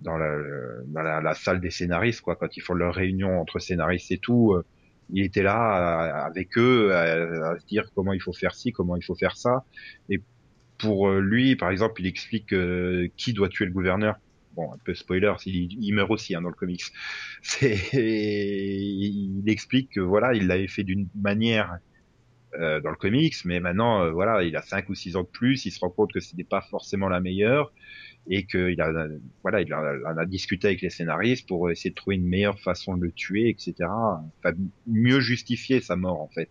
dans 0.00 0.16
la, 0.16 0.36
dans 0.86 1.02
la, 1.02 1.34
salle 1.34 1.60
des 1.60 1.70
scénaristes, 1.70 2.20
quoi, 2.20 2.34
quand 2.34 2.56
ils 2.56 2.60
font 2.60 2.74
leur 2.74 2.94
réunion 2.94 3.40
entre 3.40 3.60
scénaristes 3.60 4.10
et 4.10 4.18
tout, 4.18 4.54
euh, 4.54 4.64
il 5.10 5.24
était 5.24 5.44
là 5.44 5.54
à- 5.54 6.26
avec 6.26 6.58
eux 6.58 6.92
à, 6.92 7.56
se 7.58 7.66
dire 7.66 7.84
comment 7.94 8.12
il 8.12 8.20
faut 8.20 8.32
faire 8.32 8.54
ci, 8.54 8.72
comment 8.72 8.96
il 8.96 9.04
faut 9.04 9.14
faire 9.14 9.36
ça. 9.36 9.64
Et 10.10 10.20
pour 10.78 11.08
euh, 11.08 11.20
lui, 11.20 11.54
par 11.54 11.70
exemple, 11.70 12.00
il 12.00 12.08
explique 12.08 12.52
euh, 12.52 13.08
qui 13.16 13.32
doit 13.32 13.48
tuer 13.48 13.66
le 13.66 13.72
gouverneur. 13.72 14.16
Bon, 14.56 14.72
un 14.72 14.78
peu 14.84 14.94
spoiler, 14.94 15.34
il, 15.44 15.94
meurt 15.94 16.10
aussi 16.10 16.34
hein, 16.34 16.40
dans 16.40 16.48
le 16.48 16.54
comics. 16.54 16.82
C'est, 17.42 17.76
il 17.92 19.44
explique 19.46 19.90
que 19.90 20.00
voilà, 20.00 20.32
il 20.34 20.46
l'avait 20.46 20.66
fait 20.66 20.82
d'une 20.82 21.08
manière 21.14 21.78
euh, 22.58 22.80
dans 22.80 22.90
le 22.90 22.96
comics, 22.96 23.34
mais 23.44 23.60
maintenant, 23.60 24.02
euh, 24.02 24.10
voilà, 24.12 24.42
il 24.42 24.56
a 24.56 24.62
cinq 24.62 24.88
ou 24.88 24.94
six 24.94 25.14
ans 25.14 25.24
de 25.24 25.28
plus, 25.28 25.66
il 25.66 25.70
se 25.70 25.80
rend 25.80 25.90
compte 25.90 26.12
que 26.12 26.20
ce 26.20 26.34
n'est 26.36 26.44
pas 26.44 26.62
forcément 26.62 27.08
la 27.08 27.20
meilleure 27.20 27.70
et 28.28 28.46
qu'il 28.46 28.80
a, 28.80 29.08
voilà, 29.42 29.60
il 29.60 29.72
a, 29.72 29.94
en 30.06 30.16
a 30.16 30.24
discuté 30.24 30.68
avec 30.68 30.80
les 30.80 30.90
scénaristes 30.90 31.46
pour 31.46 31.70
essayer 31.70 31.90
de 31.90 31.94
trouver 31.94 32.16
une 32.16 32.26
meilleure 32.26 32.58
façon 32.58 32.96
de 32.96 33.04
le 33.04 33.12
tuer, 33.12 33.50
etc. 33.50 33.74
Enfin, 34.38 34.56
mieux 34.86 35.20
justifier 35.20 35.80
sa 35.80 35.96
mort 35.96 36.22
en 36.22 36.28
fait. 36.28 36.48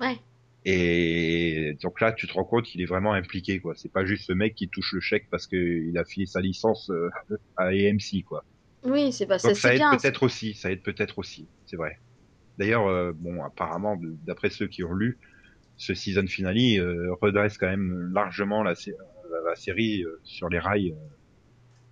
Ouais. 0.00 0.16
Et 0.64 1.74
donc 1.82 2.00
là, 2.00 2.12
tu 2.12 2.26
te 2.26 2.32
rends 2.32 2.44
compte 2.44 2.64
qu'il 2.66 2.80
est 2.82 2.86
vraiment 2.86 3.12
impliqué, 3.12 3.60
quoi. 3.60 3.74
C'est 3.76 3.92
pas 3.92 4.04
juste 4.06 4.26
ce 4.26 4.32
mec 4.32 4.54
qui 4.54 4.68
touche 4.70 4.92
le 4.92 5.00
chèque 5.00 5.26
parce 5.30 5.46
qu'il 5.46 5.96
a 5.98 6.04
filé 6.04 6.26
sa 6.26 6.40
licence 6.40 6.90
euh, 6.90 7.10
à 7.56 7.64
AMC, 7.66 8.22
quoi. 8.24 8.44
Oui, 8.84 9.12
c'est 9.12 9.26
pas 9.26 9.38
ça, 9.40 9.52
Donc 9.52 9.58
ça 9.58 9.74
c'est 9.74 9.76
aide 9.76 9.88
peut-être 9.88 10.22
aussi, 10.22 10.54
ça 10.54 10.70
aide 10.72 10.82
peut-être 10.82 11.18
aussi, 11.18 11.50
c'est 11.66 11.76
vrai. 11.76 11.98
D'ailleurs, 12.58 12.86
euh, 12.88 13.12
bon, 13.14 13.42
apparemment, 13.44 13.98
d'après 14.02 14.50
ceux 14.50 14.68
qui 14.68 14.84
ont 14.84 14.94
lu, 14.94 15.20
ce 15.76 15.94
season 15.94 16.26
finale 16.28 16.58
euh, 16.80 17.14
redresse 17.22 17.58
quand 17.58 17.68
même 17.68 18.12
largement 18.14 18.62
la, 18.64 18.74
sé- 18.76 18.94
la, 19.30 19.50
la 19.50 19.56
série 19.56 20.04
euh, 20.04 20.20
sur 20.24 20.48
les 20.50 20.58
rails 20.60 20.94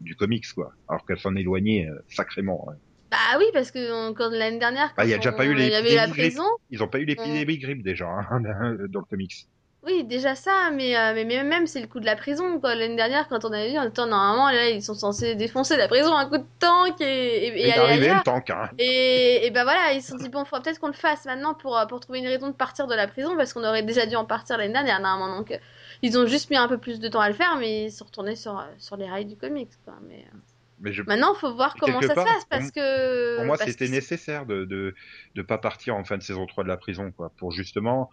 du 0.00 0.16
comics, 0.16 0.46
quoi. 0.54 0.74
Alors 0.88 1.04
qu'elle 1.06 1.18
s'en 1.18 1.34
éloignait 1.36 1.88
sacrément. 2.08 2.68
ouais. 2.68 2.76
Bah 3.12 3.38
oui, 3.38 3.44
parce 3.52 3.70
que 3.70 4.12
quand 4.12 4.30
l'année 4.30 4.58
dernière, 4.58 4.92
Bah, 4.96 5.04
il 5.04 5.10
y 5.10 5.12
a 5.12 5.16
quand 5.16 5.22
déjà 5.22 5.32
pas 5.32 5.44
eu 5.44 5.52
on- 5.52 5.58
les 5.58 5.66
il 5.66 5.72
y 5.72 5.74
avait 5.74 5.94
la 5.94 6.08
prison. 6.08 6.44
Ils 6.70 6.82
ont 6.82 6.88
pas 6.88 6.98
eu 6.98 7.04
l'épidémie 7.04 7.58
grippe 7.58 7.82
déjà 7.82 8.06
hein, 8.06 8.40
dans 8.88 9.00
le 9.00 9.04
comics. 9.04 9.46
Oui, 9.84 10.04
déjà 10.04 10.36
ça, 10.36 10.70
mais, 10.72 10.96
euh, 10.96 11.12
mais 11.12 11.24
mais 11.24 11.42
même 11.42 11.66
c'est 11.66 11.80
le 11.80 11.88
coup 11.88 11.98
de 11.98 12.06
la 12.06 12.14
prison. 12.14 12.60
L'année 12.62 12.94
dernière, 12.94 13.26
quand 13.28 13.44
on 13.44 13.52
avait 13.52 13.72
vu, 13.72 13.78
en 13.78 13.90
temps 13.90 14.06
normalement, 14.06 14.48
là, 14.48 14.70
ils 14.70 14.82
sont 14.82 14.94
censés 14.94 15.34
défoncer 15.34 15.76
la 15.76 15.88
prison 15.88 16.14
à 16.14 16.26
coup 16.26 16.38
de 16.38 16.44
tank 16.60 17.00
et, 17.00 17.48
et, 17.48 17.66
et 17.66 17.72
aller 17.72 18.14
le 18.14 18.22
tank, 18.22 18.48
hein. 18.50 18.70
Et, 18.78 19.44
et 19.44 19.50
ben 19.50 19.64
voilà, 19.64 19.92
ils 19.92 20.00
se 20.00 20.10
sont 20.10 20.16
dit, 20.18 20.28
bon, 20.28 20.44
faudra 20.44 20.62
peut-être 20.62 20.78
qu'on 20.78 20.86
le 20.86 20.92
fasse 20.92 21.24
maintenant 21.24 21.54
pour, 21.54 21.76
euh, 21.76 21.86
pour 21.86 21.98
trouver 21.98 22.20
une 22.20 22.28
raison 22.28 22.46
de 22.48 22.54
partir 22.54 22.86
de 22.86 22.94
la 22.94 23.08
prison, 23.08 23.36
parce 23.36 23.52
qu'on 23.52 23.64
aurait 23.64 23.82
déjà 23.82 24.06
dû 24.06 24.14
en 24.16 24.24
partir 24.24 24.56
l'année 24.56 24.72
dernière, 24.72 25.00
normalement. 25.00 25.36
Donc, 25.36 25.50
euh, 25.50 25.58
ils 26.02 26.16
ont 26.16 26.26
juste 26.26 26.48
mis 26.50 26.56
un 26.56 26.68
peu 26.68 26.78
plus 26.78 27.00
de 27.00 27.08
temps 27.08 27.20
à 27.20 27.28
le 27.28 27.34
faire, 27.34 27.56
mais 27.58 27.86
ils 27.86 27.92
sont 27.92 28.04
retournés 28.04 28.36
sur, 28.36 28.64
sur 28.78 28.96
les 28.96 29.10
rails 29.10 29.26
du 29.26 29.36
comics, 29.36 29.70
quoi. 29.84 29.94
Mais 30.08 30.24
euh, 30.32 30.38
Mais 30.82 30.92
je, 30.92 31.02
maintenant, 31.02 31.34
faut 31.34 31.54
voir 31.54 31.74
comment 31.76 32.02
ça 32.02 32.14
part, 32.14 32.26
se 32.26 32.30
passe, 32.30 32.44
pour 32.44 32.48
parce 32.50 32.70
que. 32.70 33.36
Pour 33.36 33.44
moi, 33.44 33.56
c'était 33.56 33.86
que- 33.86 33.90
nécessaire 33.92 34.46
de, 34.46 34.64
de 34.64 34.94
de 35.34 35.42
pas 35.42 35.58
partir 35.58 35.96
en 35.96 36.04
fin 36.04 36.18
de 36.18 36.22
saison 36.22 36.46
3 36.46 36.64
de 36.64 36.68
la 36.68 36.76
prison, 36.76 37.12
quoi, 37.12 37.30
pour 37.38 37.52
justement 37.52 38.10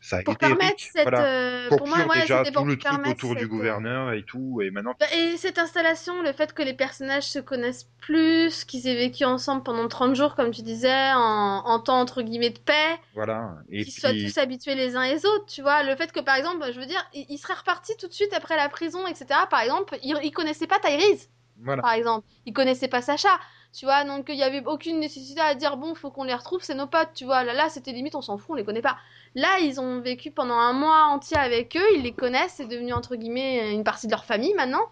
Ça 0.00 0.16
a 0.18 0.22
pour 0.24 0.34
été 0.34 0.46
permettre 0.46 0.72
riche, 0.74 0.90
cette. 0.92 1.04
voilà. 1.04 1.24
euh, 1.24 1.68
pour 1.76 1.86
moi, 1.88 1.98
ouais, 2.06 2.20
déjà 2.20 2.38
c'était 2.38 2.52
pour 2.52 2.64
tout 2.64 2.68
le 2.68 2.78
truc 2.78 3.06
autour 3.06 3.30
du 3.30 3.40
cette, 3.40 3.44
euh, 3.44 3.48
gouverneur 3.48 4.12
et 4.12 4.22
tout, 4.24 4.60
et 4.62 4.70
maintenant 4.70 4.94
Bah, 5.00 5.06
Et 5.14 5.36
cette 5.36 5.58
installation, 5.58 6.22
le 6.22 6.32
fait 6.32 6.52
que 6.52 6.62
les 6.62 6.74
personnages 6.74 7.24
se 7.28 7.38
connaissent 7.38 7.88
plus, 8.00 8.64
qu'ils 8.64 8.86
aient 8.88 8.96
vécu 8.96 9.24
ensemble 9.24 9.62
pendant 9.62 9.86
30 9.88 10.14
jours, 10.16 10.34
comme 10.34 10.50
tu 10.50 10.62
disais, 10.62 11.12
en, 11.14 11.62
en 11.66 11.80
temps 11.80 12.00
entre 12.00 12.22
guillemets 12.22 12.50
de 12.50 12.58
paix, 12.58 12.98
voilà. 13.12 13.58
Et 13.70 13.84
qu'ils 13.84 13.92
soient 13.92 14.14
tous 14.14 14.38
habitués 14.38 14.74
les 14.76 14.96
uns 14.96 15.04
les 15.08 15.26
autres, 15.26 15.46
tu 15.46 15.62
vois. 15.62 15.82
Le 15.84 15.96
fait 15.96 16.12
que, 16.12 16.20
par 16.20 16.36
exemple, 16.36 16.72
je 16.72 16.80
veux 16.80 16.86
dire, 16.86 17.04
ils 17.14 17.26
ils 17.30 17.38
seraient 17.38 17.54
repartis 17.54 17.96
tout 17.98 18.08
de 18.08 18.12
suite 18.14 18.32
après 18.34 18.56
la 18.56 18.68
prison, 18.68 19.06
etc. 19.06 19.46
Par 19.48 19.60
exemple, 19.62 19.98
ils, 20.02 20.16
ils 20.24 20.32
connaissaient 20.32 20.66
pas 20.68 20.80
Tyrese, 20.80 21.28
voilà. 21.58 21.82
par 21.82 21.92
exemple. 21.92 22.26
Ils 22.46 22.52
connaissaient 22.52 22.88
pas 22.88 23.02
Sacha, 23.02 23.28
tu 23.72 23.84
vois. 23.86 24.04
Donc, 24.04 24.26
il 24.28 24.36
y 24.36 24.42
avait 24.42 24.64
aucune 24.66 25.00
nécessité 25.00 25.40
à 25.40 25.54
dire, 25.54 25.76
bon, 25.76 25.94
faut 25.94 26.10
qu'on 26.10 26.24
les 26.24 26.34
retrouve, 26.34 26.62
c'est 26.62 26.74
nos 26.74 26.86
potes, 26.86 27.12
tu 27.14 27.24
vois. 27.24 27.44
Là, 27.44 27.52
là, 27.54 27.68
c'était 27.68 27.92
limite, 27.92 28.14
on 28.14 28.22
s'en 28.22 28.38
fout, 28.38 28.50
on 28.50 28.54
les 28.54 28.64
connaît 28.64 28.82
pas. 28.82 28.98
Là, 29.34 29.58
ils 29.60 29.80
ont 29.80 30.00
vécu 30.00 30.30
pendant 30.30 30.54
un 30.56 30.72
mois 30.72 31.04
entier 31.06 31.36
avec 31.36 31.76
eux, 31.76 31.96
ils 31.96 32.02
les 32.02 32.14
connaissent, 32.14 32.54
c'est 32.56 32.66
devenu, 32.68 32.92
entre 32.92 33.16
guillemets, 33.16 33.72
une 33.74 33.84
partie 33.84 34.06
de 34.06 34.12
leur 34.12 34.24
famille 34.24 34.54
maintenant. 34.54 34.86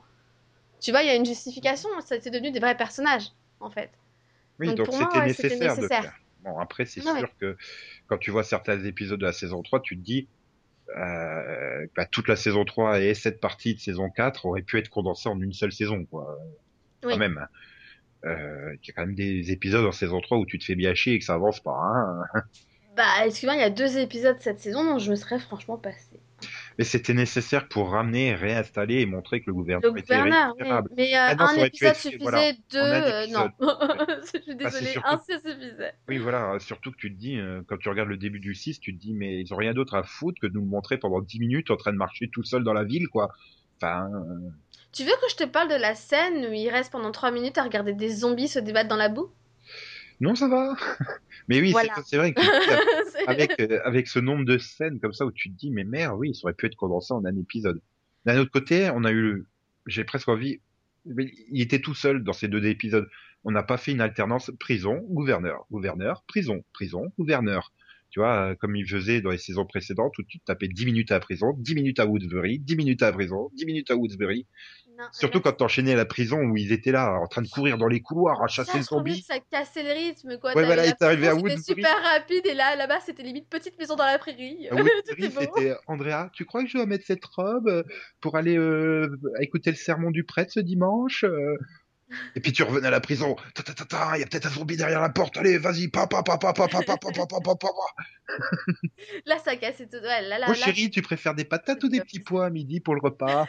Tu 0.81 0.91
vois, 0.91 1.03
il 1.03 1.07
y 1.09 1.11
a 1.11 1.15
une 1.17 1.27
justification, 1.27 1.89
ça- 2.01 2.21
c'est 2.21 2.31
devenu 2.31 2.51
des 2.53 2.61
vrais 2.61 2.77
personnages, 2.77 3.31
en 3.61 3.71
fait. 3.71 3.91
Oui, 4.59 4.75
Donc, 4.77 4.93
c'était 4.93 5.21
ouais, 5.21 5.23
nécessaire, 5.23 5.79
de 5.79 5.89
nécessaire. 5.89 6.01
faire. 6.01 6.15
Bon, 6.41 6.59
après, 6.59 6.87
c'est 6.87 7.01
Ouais. 7.01 7.13
sûr 7.19 7.29
que 7.39 7.57
quand 8.07 8.19
tu 8.19 8.31
vois 8.31 8.45
certains 8.45 8.83
épisodes 8.85 9.21
de 9.21 9.27
la 9.27 9.33
saison 9.33 9.63
3, 9.63 9.81
tu 9.81 9.97
te 9.99 10.03
dis, 10.03 10.29
euh, 10.97 11.87
bah, 11.97 12.07
toute 12.07 12.29
la 12.29 12.37
saison 12.37 12.65
3 12.65 13.01
et 13.01 13.15
cette 13.15 13.41
partie 13.41 13.75
de 13.75 13.81
saison 13.81 14.11
4 14.11 14.47
auraient 14.47 14.63
pu 14.63 14.79
être 14.79 14.89
condensées 14.89 15.29
en 15.29 15.41
une 15.41 15.53
seule 15.53 15.73
saison, 15.73 16.05
quoi. 16.05 16.39
Oui. 17.05 17.13
Quand 17.13 17.19
même. 17.19 17.47
Euh, 18.25 18.75
il 18.83 18.87
y 18.87 18.91
a 18.91 18.95
quand 18.95 19.07
même 19.07 19.15
des 19.15 19.53
épisodes 19.53 19.85
en 19.85 19.93
saison 19.93 20.21
3 20.21 20.39
où 20.39 20.47
tu 20.47 20.59
te 20.59 20.65
fais 20.65 20.75
bien 20.75 20.95
chier 20.95 21.15
et 21.15 21.19
que 21.19 21.25
ça 21.25 21.35
avance 21.35 21.61
pas, 21.61 21.77
hein. 21.77 22.43
Bah, 22.97 23.27
excuse-moi, 23.27 23.57
il 23.57 23.61
y 23.61 23.65
a 23.65 23.71
deux 23.71 23.99
épisodes 23.99 24.39
cette 24.41 24.61
saison 24.61 24.83
dont 24.83 24.99
je 24.99 25.11
me 25.11 25.17
serais 25.17 25.39
franchement 25.39 25.77
passé. 25.77 26.19
Mais 26.79 26.85
c'était 26.85 27.15
nécessaire 27.15 27.69
pour 27.69 27.91
ramener, 27.91 28.35
réinstaller 28.35 29.01
et 29.01 29.07
montrer 29.07 29.41
que 29.41 29.47
le 29.47 29.55
gouvernement 29.55 29.97
était 29.97 30.17
gouverneur, 30.17 30.49
oui. 30.49 30.53
récupérable. 30.59 30.91
Mais 30.97 31.17
euh, 31.17 31.19
Ah 31.29 31.35
non, 31.35 31.45
un 31.47 31.65
épisode 31.65 31.95
suffisait, 31.95 32.19
voilà, 32.23 32.53
deux, 32.71 32.79
euh, 32.79 33.27
non. 33.29 33.49
je 33.61 34.27
suis 34.27 34.43
c'est 34.47 34.55
désolée, 34.57 34.87
surtout- 34.87 35.09
un 35.09 35.19
seul 35.19 35.41
suffisait. 35.41 35.95
Oui, 36.09 36.19
voilà, 36.19 36.59
surtout 36.59 36.91
que 36.93 36.97
tu 36.99 37.15
te 37.15 37.19
dis, 37.19 37.39
euh, 37.39 37.63
quand 37.67 37.79
tu 37.79 37.89
regardes 37.89 38.11
le 38.11 38.19
début 38.19 38.41
du 38.41 38.55
6, 38.55 38.79
tu 38.79 38.95
te 38.95 39.01
dis, 39.01 39.15
mais 39.15 39.41
ils 39.41 39.55
ont 39.55 39.57
rien 39.57 39.73
d'autre 39.73 39.95
à 39.95 40.03
foutre 40.03 40.39
que 40.41 40.47
de 40.47 40.53
nous 40.53 40.65
montrer 40.67 40.99
pendant 40.99 41.21
10 41.21 41.39
minutes 41.41 41.71
en 41.71 41.77
train 41.77 41.93
de 41.93 41.99
marcher 41.99 42.29
tout 42.31 42.45
seul 42.45 42.63
dans 42.63 42.75
la 42.75 42.85
ville, 42.85 43.09
quoi. 43.09 43.31
Enfin, 43.81 44.07
euh, 44.15 44.51
Tu 44.93 45.03
veux 45.05 45.11
que 45.13 45.31
je 45.31 45.37
te 45.37 45.45
parle 45.45 45.69
de 45.69 45.75
la 45.77 45.95
scène 45.95 46.47
où 46.47 46.53
il 46.53 46.69
reste 46.69 46.93
pendant 46.93 47.11
3 47.11 47.31
minutes 47.31 47.57
à 47.59 47.63
regarder 47.63 47.95
des 47.95 48.11
zombies 48.11 48.49
se 48.49 48.59
débattre 48.59 48.89
dans 48.89 48.97
la 48.97 49.09
boue? 49.09 49.31
Non, 50.21 50.35
ça 50.35 50.49
va. 50.49 50.75
mais 51.49 51.61
oui, 51.61 51.73
Voilà. 51.73 51.93
c'est 52.07 52.17
vrai 52.17 52.33
que 52.33 52.41
avec, 53.27 53.61
euh, 53.61 53.81
avec 53.85 54.07
ce 54.09 54.19
nombre 54.19 54.45
de 54.45 54.59
scènes 54.59 55.01
comme 55.01 55.13
ça 55.13 55.27
où 55.27 55.33
tu 55.33 55.51
te 55.51 55.57
dis, 55.57 55.71
mais 55.71 55.85
merde, 55.85 56.17
oui, 56.19 56.35
ça 56.35 56.45
aurait 56.45 56.55
pu 56.55 56.67
être 56.67 56.77
condensé 56.77 57.13
en 57.13 57.25
un 57.25 57.37
épisode. 57.37 57.81
D'un 58.25 58.39
autre 58.39 58.51
côté, 58.51 58.91
on 58.95 59.05
a 59.05 59.13
eu, 59.13 59.47
j'ai 59.87 60.05
presque 60.05 60.29
envie, 60.29 60.61
il 61.07 61.61
était 61.61 61.81
tout 61.81 61.95
seul 61.95 62.25
dans 62.25 62.33
ces 62.33 62.49
deux 62.49 62.65
épisodes. 62.67 63.09
On 63.45 63.53
n'a 63.53 63.63
pas 63.63 63.77
fait 63.77 63.93
une 63.93 64.01
alternance 64.01 64.51
prison, 64.59 65.05
gouverneur, 65.09 65.67
gouverneur, 65.71 66.25
prison, 66.27 66.65
prison, 66.73 67.13
gouverneur. 67.17 67.73
Tu 68.11 68.21
vois, 68.21 68.51
euh, 68.51 68.55
comme 68.55 68.77
il 68.77 68.89
faisait 68.89 69.21
dans 69.21 69.31
les 69.31 69.39
saisons 69.39 69.67
précédentes 69.67 70.17
où 70.19 70.23
tu 70.23 70.39
tapais 70.41 70.69
10 70.69 70.87
minutes 70.87 71.13
à 71.13 71.21
prison, 71.21 71.55
10 71.59 71.75
minutes 71.75 72.01
à 72.01 72.07
Woodsbury, 72.07 72.59
10 72.59 72.77
minutes 72.77 73.03
à 73.03 73.13
prison, 73.13 73.51
10 73.55 73.67
minutes 73.67 73.91
à 73.91 73.97
Woodsbury. 73.97 74.47
Non, 74.99 75.05
Surtout 75.13 75.41
quand 75.41 75.53
t'enchaînais 75.53 75.93
à 75.93 75.97
la 75.97 76.07
prison 76.07 76.39
où 76.39 76.57
ils 76.57 76.73
étaient 76.73 76.93
là, 76.93 77.19
en 77.21 77.27
train 77.27 77.43
de 77.43 77.49
courir 77.49 77.77
dans 77.77 77.89
les 77.89 78.01
couloirs, 78.01 78.43
à 78.43 78.47
chasser 78.47 78.79
le 78.79 78.83
zombie. 78.83 79.21
ça 79.23 79.35
cassait 79.51 79.83
le 79.83 79.91
rythme, 79.91 80.39
quoi. 80.39 80.55
Ouais, 80.55 80.65
voilà, 80.65 80.87
il 80.87 80.91
est 80.91 81.03
arrivé 81.03 81.29
à 81.29 81.33
prison, 81.33 81.49
C'était 81.49 81.73
Woodbury. 81.73 81.83
super 81.83 82.03
rapide, 82.03 82.47
et 82.47 82.55
là, 82.55 82.77
là-bas, 82.77 83.01
c'était 83.01 83.23
limite 83.23 83.49
petite 83.49 83.79
maison 83.79 83.95
dans 83.97 84.07
la 84.07 84.19
prairie. 84.19 84.69
Woodbury, 84.71 85.31
c'était 85.55 85.77
Andrea, 85.87 86.31
tu 86.33 86.45
crois 86.47 86.63
que 86.63 86.69
je 86.69 86.79
dois 86.79 86.87
mettre 86.87 87.05
cette 87.05 87.25
robe 87.25 87.69
euh, 87.69 87.83
pour 88.21 88.37
aller 88.37 88.57
euh, 88.57 89.19
écouter 89.41 89.71
le 89.71 89.77
sermon 89.77 90.11
du 90.11 90.25
prêtre 90.25 90.53
ce 90.53 90.61
dimanche 90.61 91.25
euh? 91.25 91.57
Et 92.35 92.41
puis 92.41 92.53
tu 92.53 92.63
revenais 92.63 92.87
à 92.87 92.91
la 92.91 93.01
prison. 93.01 93.37
Ta 93.55 93.63
ta 93.63 93.73
ta 93.73 94.17
il 94.17 94.21
y 94.21 94.23
a 94.23 94.27
peut-être 94.27 94.47
un 94.47 94.51
zombie 94.51 94.77
derrière 94.77 95.01
la 95.01 95.09
porte. 95.09 95.37
Allez, 95.37 95.59
vas-y, 95.59 95.89
pa 95.89 96.07
pa 96.07 96.23
pa 96.23 96.39
pa 96.39 96.53
pa 96.53 96.69
pa 96.69 96.83
pa 96.83 96.97
pa 96.97 97.11
pa 97.13 97.27
pa 97.27 97.41
pa 97.41 97.55
pa. 97.55 97.69
Là, 99.27 99.39
ça 99.39 99.57
cassait 99.57 99.87
tout. 99.87 99.97
Ouais, 99.97 100.23
là, 100.23 100.39
là, 100.39 100.47
Oh 100.49 100.53
là, 100.53 100.55
chérie, 100.55 100.91
tu 100.91 101.03
préfères 101.03 101.35
des 101.35 101.45
patates 101.45 101.83
ou 101.83 101.89
des 101.89 102.01
petits 102.01 102.21
pois 102.21 102.47
à 102.47 102.51
midi 102.51 102.81
pour 102.81 102.95
le 102.95 103.01
repas 103.01 103.47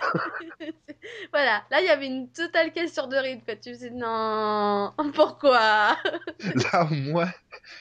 voilà, 1.31 1.63
là 1.71 1.81
il 1.81 1.85
y 1.85 1.89
avait 1.89 2.07
une 2.07 2.29
totale 2.31 2.71
question 2.73 3.07
de 3.07 3.15
rythme. 3.15 3.45
Tu 3.61 3.69
me 3.69 3.73
disais 3.73 3.91
non, 3.91 4.93
pourquoi 5.13 5.97
Là 6.73 6.87
au 6.89 6.93
moins, 6.93 7.31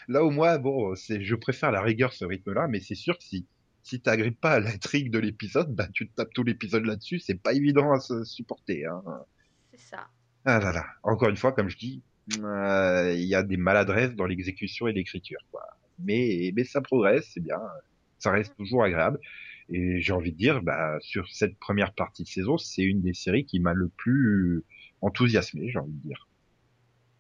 là 0.09 0.25
au 0.25 0.31
moins, 0.31 0.59
bon, 0.59 0.95
c'est, 0.95 1.23
je 1.23 1.35
préfère 1.35 1.71
la 1.71 1.81
rigueur 1.81 2.13
ce 2.13 2.25
rythme-là, 2.25 2.69
mais 2.69 2.81
c'est 2.81 2.95
sûr 2.95 3.17
que 3.19 3.25
si 3.25 3.47
si 3.83 4.01
t'agrippes 4.01 4.41
pas 4.41 4.55
à 4.55 4.61
l'intrigue 4.61 5.13
de 5.13 5.21
l'épisode, 5.21 5.73
bah 5.73 5.87
tu 5.95 6.09
te 6.09 6.15
tapes 6.17 6.35
tout 6.35 6.43
l'épisode 6.43 6.85
là-dessus. 6.85 7.21
C'est 7.21 7.41
pas 7.41 7.53
évident 7.53 7.93
à 7.93 8.01
se 8.01 8.25
supporter. 8.25 8.85
Hein. 8.85 9.03
C'est 9.71 9.79
ça. 9.79 10.09
Ah 10.47 10.61
là 10.61 10.73
là. 10.73 10.87
Encore 11.03 11.29
une 11.29 11.37
fois, 11.37 11.53
comme 11.53 11.69
je 11.69 11.77
dis, 11.77 12.03
euh, 12.43 13.13
il 13.15 13.25
y 13.25 13.35
a 13.35 13.43
des 13.43 13.57
maladresses 13.57 14.15
dans 14.15 14.27
l'exécution 14.27 14.87
et 14.87 14.93
l'écriture, 14.93 15.41
quoi. 15.51 15.63
Mais, 15.99 16.53
mais 16.55 16.65
ça 16.65 16.81
progresse, 16.81 17.29
c'est 17.35 17.43
bien. 17.43 17.61
Ça 18.19 18.31
reste 18.31 18.57
toujours 18.57 18.85
agréable. 18.85 19.19
Et 19.69 20.01
j'ai 20.01 20.13
envie 20.13 20.33
de 20.33 20.37
dire, 20.37 20.63
bah, 20.63 20.99
sur 21.01 21.29
cette 21.29 21.59
première 21.59 21.93
partie 21.93 22.23
de 22.23 22.29
saison, 22.29 22.57
c'est 22.59 22.83
une 22.83 23.03
des 23.03 23.15
séries 23.15 23.45
qui 23.45 23.59
m'a 23.59 23.75
le 23.75 23.89
plus 23.89 24.63
enthousiasmé, 25.03 25.69
j'ai 25.71 25.79
envie 25.79 25.93
de 25.93 26.09
dire. 26.09 26.29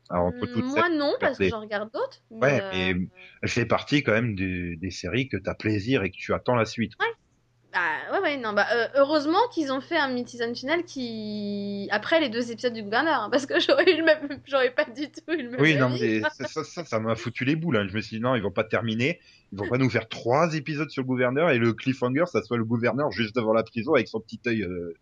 Alors, 0.09 0.27
entre 0.27 0.47
toutes 0.47 0.64
Moi 0.64 0.89
non, 0.91 1.14
parce 1.18 1.39
que 1.39 1.49
j'en 1.49 1.61
regarde 1.61 1.91
d'autres. 1.93 2.22
Ouais, 2.31 2.61
euh, 2.62 2.70
mais 2.72 3.09
elle 3.43 3.49
fait 3.49 3.66
partie 3.66 4.05
quand 4.05 4.12
même 4.12 4.37
des, 4.37 4.77
des 4.77 4.91
séries 4.93 5.29
que 5.29 5.37
t'as 5.37 5.55
plaisir 5.55 6.05
et 6.05 6.11
que 6.11 6.16
tu 6.16 6.33
attends 6.33 6.55
la 6.55 6.64
suite. 6.64 6.93
Bah, 7.77 8.12
ouais, 8.12 8.22
ouais, 8.22 8.37
non, 8.39 8.53
bah, 8.55 8.66
euh, 8.72 8.89
heureusement 8.95 9.39
qu'ils 9.53 9.70
ont 9.70 9.81
fait 9.81 9.99
un 9.99 10.09
mid-season 10.09 10.55
final 10.55 10.85
qui. 10.85 11.89
Après 11.91 12.20
les 12.20 12.31
deux 12.31 12.51
épisodes 12.51 12.72
du 12.72 12.83
gouverneur, 12.83 13.20
hein, 13.22 13.29
parce 13.31 13.45
que 13.45 13.61
j'aurais 13.61 13.93
eu 13.93 13.99
le 13.99 14.05
même. 14.05 14.41
J'aurais 14.47 14.70
pas 14.70 14.85
du 14.85 15.11
tout 15.11 15.33
eu 15.33 15.43
le 15.43 15.51
même. 15.51 15.61
Oui, 15.61 15.77
non, 15.77 15.91
mais 15.91 16.22
ça, 16.22 16.64
ça, 16.64 16.99
m'a 17.01 17.14
foutu 17.16 17.45
les 17.45 17.55
boules. 17.55 17.77
hein. 17.77 17.87
Je 17.89 17.95
me 17.95 18.01
suis 18.01 18.16
dit, 18.16 18.22
non, 18.22 18.35
ils 18.35 18.43
vont 18.43 18.51
pas 18.51 18.64
terminer. 18.64 19.20
Ils 19.53 19.59
vont 19.59 19.68
pas 19.68 19.79
nous 19.79 19.91
faire 19.91 20.09
trois 20.09 20.55
épisodes 20.55 20.91
sur 20.91 21.03
le 21.03 21.07
gouverneur 21.07 21.51
et 21.51 21.59
le 21.59 21.72
cliffhanger, 21.74 22.24
ça 22.27 22.43
soit 22.43 22.57
le 22.57 22.64
gouverneur 22.64 23.12
juste 23.12 23.37
devant 23.37 23.53
la 23.53 23.62
prison 23.62 23.95
avec 23.95 24.09
son 24.09 24.20
petit 24.20 24.41
œil, 24.47 24.62
euh, 24.62 24.95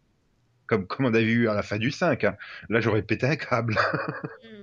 comme, 0.66 0.86
comme 0.86 1.06
on 1.06 1.14
avait 1.14 1.24
vu 1.24 1.48
à 1.48 1.54
la 1.54 1.62
fin 1.62 1.78
du 1.78 1.90
5. 1.90 2.24
hein. 2.24 2.36
Là, 2.68 2.80
j'aurais 2.80 3.02
pété 3.02 3.26
un 3.26 3.36
câble. 3.36 3.76
Mm. 4.42 4.62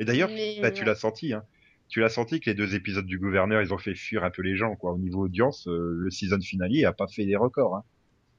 Et 0.00 0.04
d'ailleurs, 0.04 0.30
Mais, 0.30 0.58
bah, 0.60 0.70
tu 0.70 0.84
l'as 0.84 0.96
senti, 0.96 1.32
hein. 1.32 1.44
Tu 1.88 2.00
l'as 2.00 2.08
senti 2.08 2.40
que 2.40 2.50
les 2.50 2.54
deux 2.54 2.74
épisodes 2.74 3.06
du 3.06 3.18
gouverneur, 3.18 3.62
ils 3.62 3.72
ont 3.72 3.78
fait 3.78 3.94
fuir 3.94 4.24
un 4.24 4.30
peu 4.30 4.42
les 4.42 4.56
gens, 4.56 4.74
quoi. 4.74 4.92
Au 4.92 4.98
niveau 4.98 5.24
audience, 5.24 5.68
euh, 5.68 5.92
le 5.96 6.10
season 6.10 6.40
finale 6.40 6.84
a 6.86 6.92
pas 6.92 7.06
fait 7.06 7.24
des 7.24 7.36
records, 7.36 7.76
hein. 7.76 7.84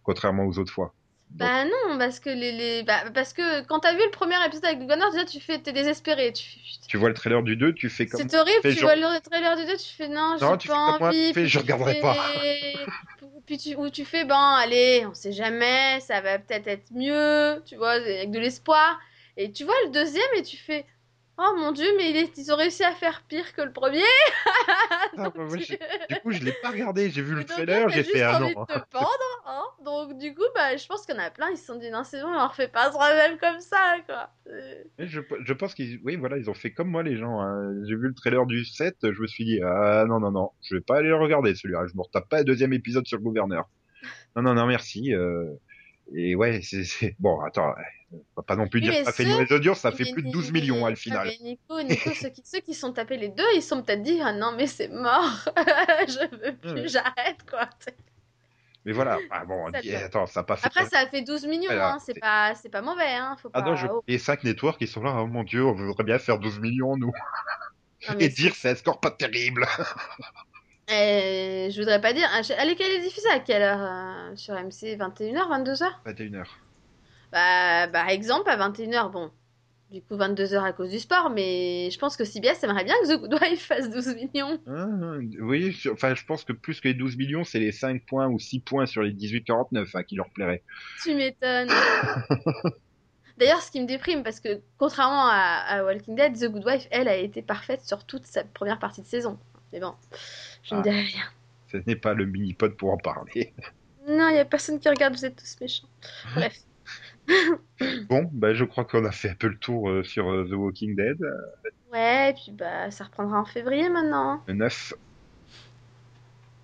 Contrairement 0.03 0.45
aux 0.45 0.57
autres 0.59 0.73
fois. 0.73 0.93
Donc, 1.31 1.39
Bah 1.39 1.65
non, 1.65 1.97
parce 1.97 2.19
que 2.19 2.29
les, 2.29 2.51
les... 2.51 2.83
Bah, 2.83 3.05
parce 3.13 3.33
que 3.33 3.63
quand 3.65 3.79
t'as 3.79 3.93
vu 3.93 4.01
le 4.03 4.11
premier 4.11 4.35
épisode 4.45 4.65
avec 4.65 4.77
le 4.77 4.83
gouverneur, 4.83 5.11
déjà 5.11 5.25
tu 5.25 5.39
fais, 5.39 5.57
t'es 5.59 5.73
désespéré. 5.73 6.33
Tu 6.87 6.97
vois 6.97 7.09
le 7.09 7.15
trailer 7.15 7.41
du 7.43 7.55
2, 7.55 7.73
tu 7.73 7.89
fais 7.89 8.05
comme... 8.05 8.21
C'est 8.21 8.37
horrible, 8.37 8.59
tu 8.61 8.71
genre- 8.71 8.83
vois 8.83 8.95
le 8.95 9.21
trailer 9.21 9.55
du 9.57 9.65
2, 9.65 9.77
tu 9.77 9.95
fais 9.95 10.07
non, 10.07 10.37
Non, 10.39 10.57
j'ai 10.59 10.67
pas 10.69 10.97
envie. 10.99 11.33
fais, 11.33 11.47
je 11.47 11.59
regarderai 11.59 11.99
pas. 11.99 12.15
Puis 13.45 13.57
tu, 13.57 13.75
ou 13.75 13.89
tu 13.89 14.05
fais, 14.05 14.25
bon, 14.25 14.33
allez, 14.35 15.05
on 15.07 15.13
sait 15.13 15.31
jamais, 15.31 15.99
ça 16.01 16.21
va 16.21 16.39
peut-être 16.39 16.67
être 16.67 16.91
mieux, 16.91 17.61
tu 17.65 17.75
vois, 17.75 17.91
avec 17.91 18.31
de 18.31 18.39
l'espoir. 18.39 18.99
Et 19.37 19.51
tu 19.51 19.65
vois 19.65 19.75
le 19.85 19.91
deuxième 19.91 20.23
et 20.37 20.41
tu 20.43 20.57
fais, 20.57 20.85
oh 21.37 21.53
mon 21.57 21.71
dieu, 21.71 21.87
mais 21.97 22.11
ils 22.37 22.51
ont 22.53 22.55
réussi 22.55 22.83
à 22.83 22.91
faire 22.93 23.23
pire 23.27 23.53
que 23.53 23.61
le 23.61 23.71
premier. 23.71 24.01
Ah, 24.47 25.07
bah, 25.17 25.31
moi, 25.35 25.57
j'ai- 25.57 25.79
Du 26.09 26.15
coup, 26.21 26.31
je 26.31 26.43
l'ai 26.43 26.53
pas 26.61 26.69
regardé, 26.71 27.09
j'ai 27.09 27.21
vu 27.21 27.35
le 27.35 27.43
trailer, 27.45 27.89
j'ai 27.89 28.03
fait 28.03 28.23
un 28.23 28.41
envie 28.41 28.55
an. 28.55 28.65
de 28.69 28.73
te 28.73 28.79
pendre, 28.91 29.43
hein. 29.45 29.63
Donc 29.83 30.17
du 30.17 30.33
coup, 30.33 30.43
bah, 30.55 30.75
je 30.77 30.85
pense 30.87 31.05
qu'il 31.05 31.15
y 31.15 31.17
en 31.17 31.21
a 31.23 31.29
plein, 31.31 31.49
ils 31.51 31.57
se 31.57 31.65
sont 31.65 31.77
dit, 31.77 31.89
non, 31.91 32.03
c'est 32.03 32.21
bon, 32.21 32.27
on 32.27 32.47
refait 32.47 32.67
pas 32.67 32.91
ce 32.91 32.97
même 32.97 33.37
comme 33.37 33.59
ça, 33.59 33.95
quoi. 34.07 34.29
Euh, 34.47 34.83
Et 34.99 35.07
Je, 35.07 35.21
je 35.43 35.53
pense 35.53 35.73
qu'ils, 35.73 35.99
oui, 36.03 36.15
voilà, 36.15 36.37
ils 36.37 36.49
ont 36.49 36.53
fait 36.53 36.71
comme 36.71 36.89
moi 36.89 37.03
les 37.03 37.17
gens. 37.17 37.39
hein. 37.41 37.73
J'ai 37.87 37.95
vu 37.95 38.07
le 38.07 38.13
trailer 38.13 38.45
du 38.45 38.65
7, 38.65 38.95
je 39.11 39.21
me 39.21 39.27
suis 39.27 39.45
dit, 39.45 39.59
ah 39.63 40.05
non, 40.07 40.19
non, 40.19 40.31
non, 40.31 40.51
je 40.61 40.75
vais 40.75 40.81
pas 40.81 40.97
aller 40.97 41.09
le 41.09 41.15
regarder 41.17 41.53
celui-là. 41.55 41.85
Je 41.87 41.95
me 41.95 42.01
retape 42.01 42.29
pas 42.29 42.39
le 42.39 42.45
deuxième 42.45 42.73
épisode 42.73 43.05
sur 43.07 43.17
le 43.17 43.23
gouverneur. 43.23 43.65
Non, 44.35 44.41
non, 44.43 44.53
non, 44.53 44.65
merci. 44.65 45.13
euh, 45.13 45.45
Et 46.13 46.35
ouais, 46.35 46.61
c'est, 46.61 47.15
bon, 47.19 47.39
attends, 47.41 47.73
on 48.11 48.19
va 48.37 48.43
pas 48.43 48.55
non 48.55 48.67
plus 48.67 48.81
dire 48.81 48.93
que 48.93 49.03
ça 49.03 49.11
fait 49.11 49.25
mauvaise 49.25 49.51
audience, 49.51 49.79
ça 49.79 49.91
fait 49.91 50.05
plus 50.11 50.21
de 50.21 50.27
ni- 50.27 50.33
12 50.33 50.51
millions 50.51 50.85
à 50.85 50.89
le 50.89 50.93
Ah, 50.93 50.99
final. 50.99 51.27
mais 51.27 51.37
Nico, 51.41 51.81
Nico 51.81 52.11
ceux, 52.13 52.29
qui, 52.29 52.41
ceux 52.45 52.59
qui 52.59 52.73
sont 52.73 52.93
tapés 52.93 53.17
les 53.17 53.29
deux, 53.29 53.43
ils 53.55 53.61
sont 53.63 53.81
peut-être 53.81 54.03
dit 54.03 54.19
ah 54.21 54.31
non 54.31 54.53
mais 54.55 54.67
c'est 54.67 54.87
mort, 54.89 55.23
je 55.55 56.37
veux 56.37 56.55
plus, 56.55 56.91
j'arrête 56.91 57.49
quoi. 57.49 57.67
Mais 58.85 58.91
voilà, 58.91 59.17
ah, 59.31 59.45
bon, 59.45 59.71
Ça, 59.71 59.81
quoi. 59.81 59.97
attends, 59.97 60.25
ça 60.27 60.39
a 60.41 60.43
pas 60.43 60.57
fait. 60.57 60.67
Après 60.67 60.85
ça 60.85 60.99
a 60.99 61.07
fait 61.07 61.23
12 61.23 61.47
millions, 61.47 61.71
hein, 61.71 61.97
c'est 61.99 62.19
pas 62.19 62.53
c'est 62.53 62.69
pas 62.69 62.83
mauvais 62.83 63.15
hein, 63.15 63.35
faut 63.41 63.49
pas. 63.49 63.61
Ah 63.61 63.69
non, 63.69 63.75
je... 63.75 63.87
Et 64.07 64.19
5 64.19 64.43
networks, 64.43 64.77
ils 64.81 64.87
sont 64.87 65.01
là, 65.01 65.15
oh 65.19 65.25
mon 65.27 65.43
dieu, 65.43 65.65
on 65.65 65.73
voudrait 65.73 66.03
bien 66.03 66.19
faire 66.19 66.37
12 66.37 66.59
millions, 66.59 66.95
nous. 66.95 67.11
Non, 68.07 68.15
Et 68.19 68.29
dire, 68.29 68.53
c'est 68.55 68.69
un 68.69 68.75
score 68.75 68.99
pas 68.99 69.09
terrible. 69.11 69.65
Euh, 70.91 71.69
je 71.71 71.79
voudrais 71.79 71.99
pas 72.01 72.13
dire. 72.13 72.27
ah, 72.33 72.41
je- 72.43 72.53
Allez, 72.53 72.75
qu'elle 72.75 72.91
est 72.91 73.01
diffusée 73.01 73.29
à 73.29 73.39
quelle 73.39 73.61
heure 73.63 73.81
euh, 73.81 74.35
sur 74.35 74.53
MC 74.55 74.95
21h, 74.95 75.47
22h 75.49 75.87
21h. 76.05 76.45
Bah, 77.31 77.87
par 77.91 78.09
exemple, 78.09 78.49
à 78.49 78.57
21h, 78.57 79.09
bon, 79.11 79.31
Du 79.91 80.01
coup, 80.01 80.15
22h 80.15 80.63
à 80.63 80.73
cause 80.73 80.89
du 80.89 80.99
sport, 80.99 81.29
mais 81.29 81.89
je 81.91 81.97
pense 81.99 82.17
que 82.17 82.23
CBS 82.25 82.63
aimerait 82.63 82.83
bien 82.83 82.95
que 83.03 83.15
The 83.15 83.19
Good 83.19 83.33
Wife 83.41 83.65
fasse 83.67 83.89
12 83.89 84.15
millions. 84.15 84.59
Ah, 84.67 84.87
oui, 85.41 85.73
sur- 85.73 85.93
enfin, 85.93 86.13
je 86.15 86.23
pense 86.25 86.43
que 86.43 86.53
plus 86.53 86.79
que 86.81 86.87
les 86.87 86.93
12 86.93 87.17
millions, 87.17 87.43
c'est 87.43 87.59
les 87.59 87.71
5 87.71 88.03
points 88.05 88.27
ou 88.27 88.37
6 88.39 88.59
points 88.59 88.85
sur 88.85 89.01
les 89.03 89.11
18-49 89.13 89.89
hein, 89.95 90.03
qui 90.03 90.15
leur 90.15 90.29
plairaient. 90.31 90.63
Tu 91.03 91.13
m'étonnes. 91.15 91.69
D'ailleurs, 93.37 93.61
ce 93.61 93.69
qui 93.71 93.81
me 93.81 93.85
déprime, 93.85 94.23
parce 94.23 94.39
que 94.39 94.61
contrairement 94.77 95.27
à, 95.27 95.63
à 95.67 95.83
Walking 95.83 96.15
Dead, 96.15 96.37
The 96.39 96.45
Good 96.51 96.65
Wife, 96.65 96.87
elle, 96.91 97.07
a 97.07 97.15
été 97.17 97.41
parfaite 97.41 97.81
sur 97.81 98.05
toute 98.05 98.25
sa 98.25 98.43
première 98.43 98.79
partie 98.79 99.01
de 99.01 99.07
saison. 99.07 99.37
Mais 99.75 99.81
bon, 99.81 99.93
je 100.63 100.73
ne 100.73 100.79
Ah. 100.79 100.83
dirai 100.83 101.01
rien. 101.01 101.25
Ce 101.69 101.75
n'est 101.85 101.97
pas 101.97 102.13
le 102.13 102.25
mini-pod 102.25 102.77
pour 102.77 102.91
en 102.93 102.97
parler. 102.97 103.53
Non, 104.07 104.29
il 104.29 104.33
n'y 104.33 104.39
a 104.39 104.45
personne 104.45 104.79
qui 104.79 104.87
regarde, 104.87 105.13
vous 105.15 105.25
êtes 105.25 105.35
tous 105.35 105.57
méchants. 105.59 105.87
Bref. 106.33 106.57
Bon, 108.07 108.29
bah, 108.31 108.53
je 108.53 108.63
crois 108.63 108.85
qu'on 108.85 109.03
a 109.03 109.11
fait 109.11 109.31
un 109.31 109.35
peu 109.35 109.47
le 109.47 109.57
tour 109.57 109.89
euh, 109.89 110.03
sur 110.03 110.29
euh, 110.31 110.47
The 110.47 110.53
Walking 110.53 110.95
Dead. 110.95 111.17
Ouais, 111.91 112.29
et 112.29 112.33
puis 112.33 112.51
bah, 112.51 112.91
ça 112.91 113.03
reprendra 113.05 113.39
en 113.41 113.45
février 113.45 113.89
maintenant. 113.89 114.43
Le 114.47 114.53
9, 114.53 114.93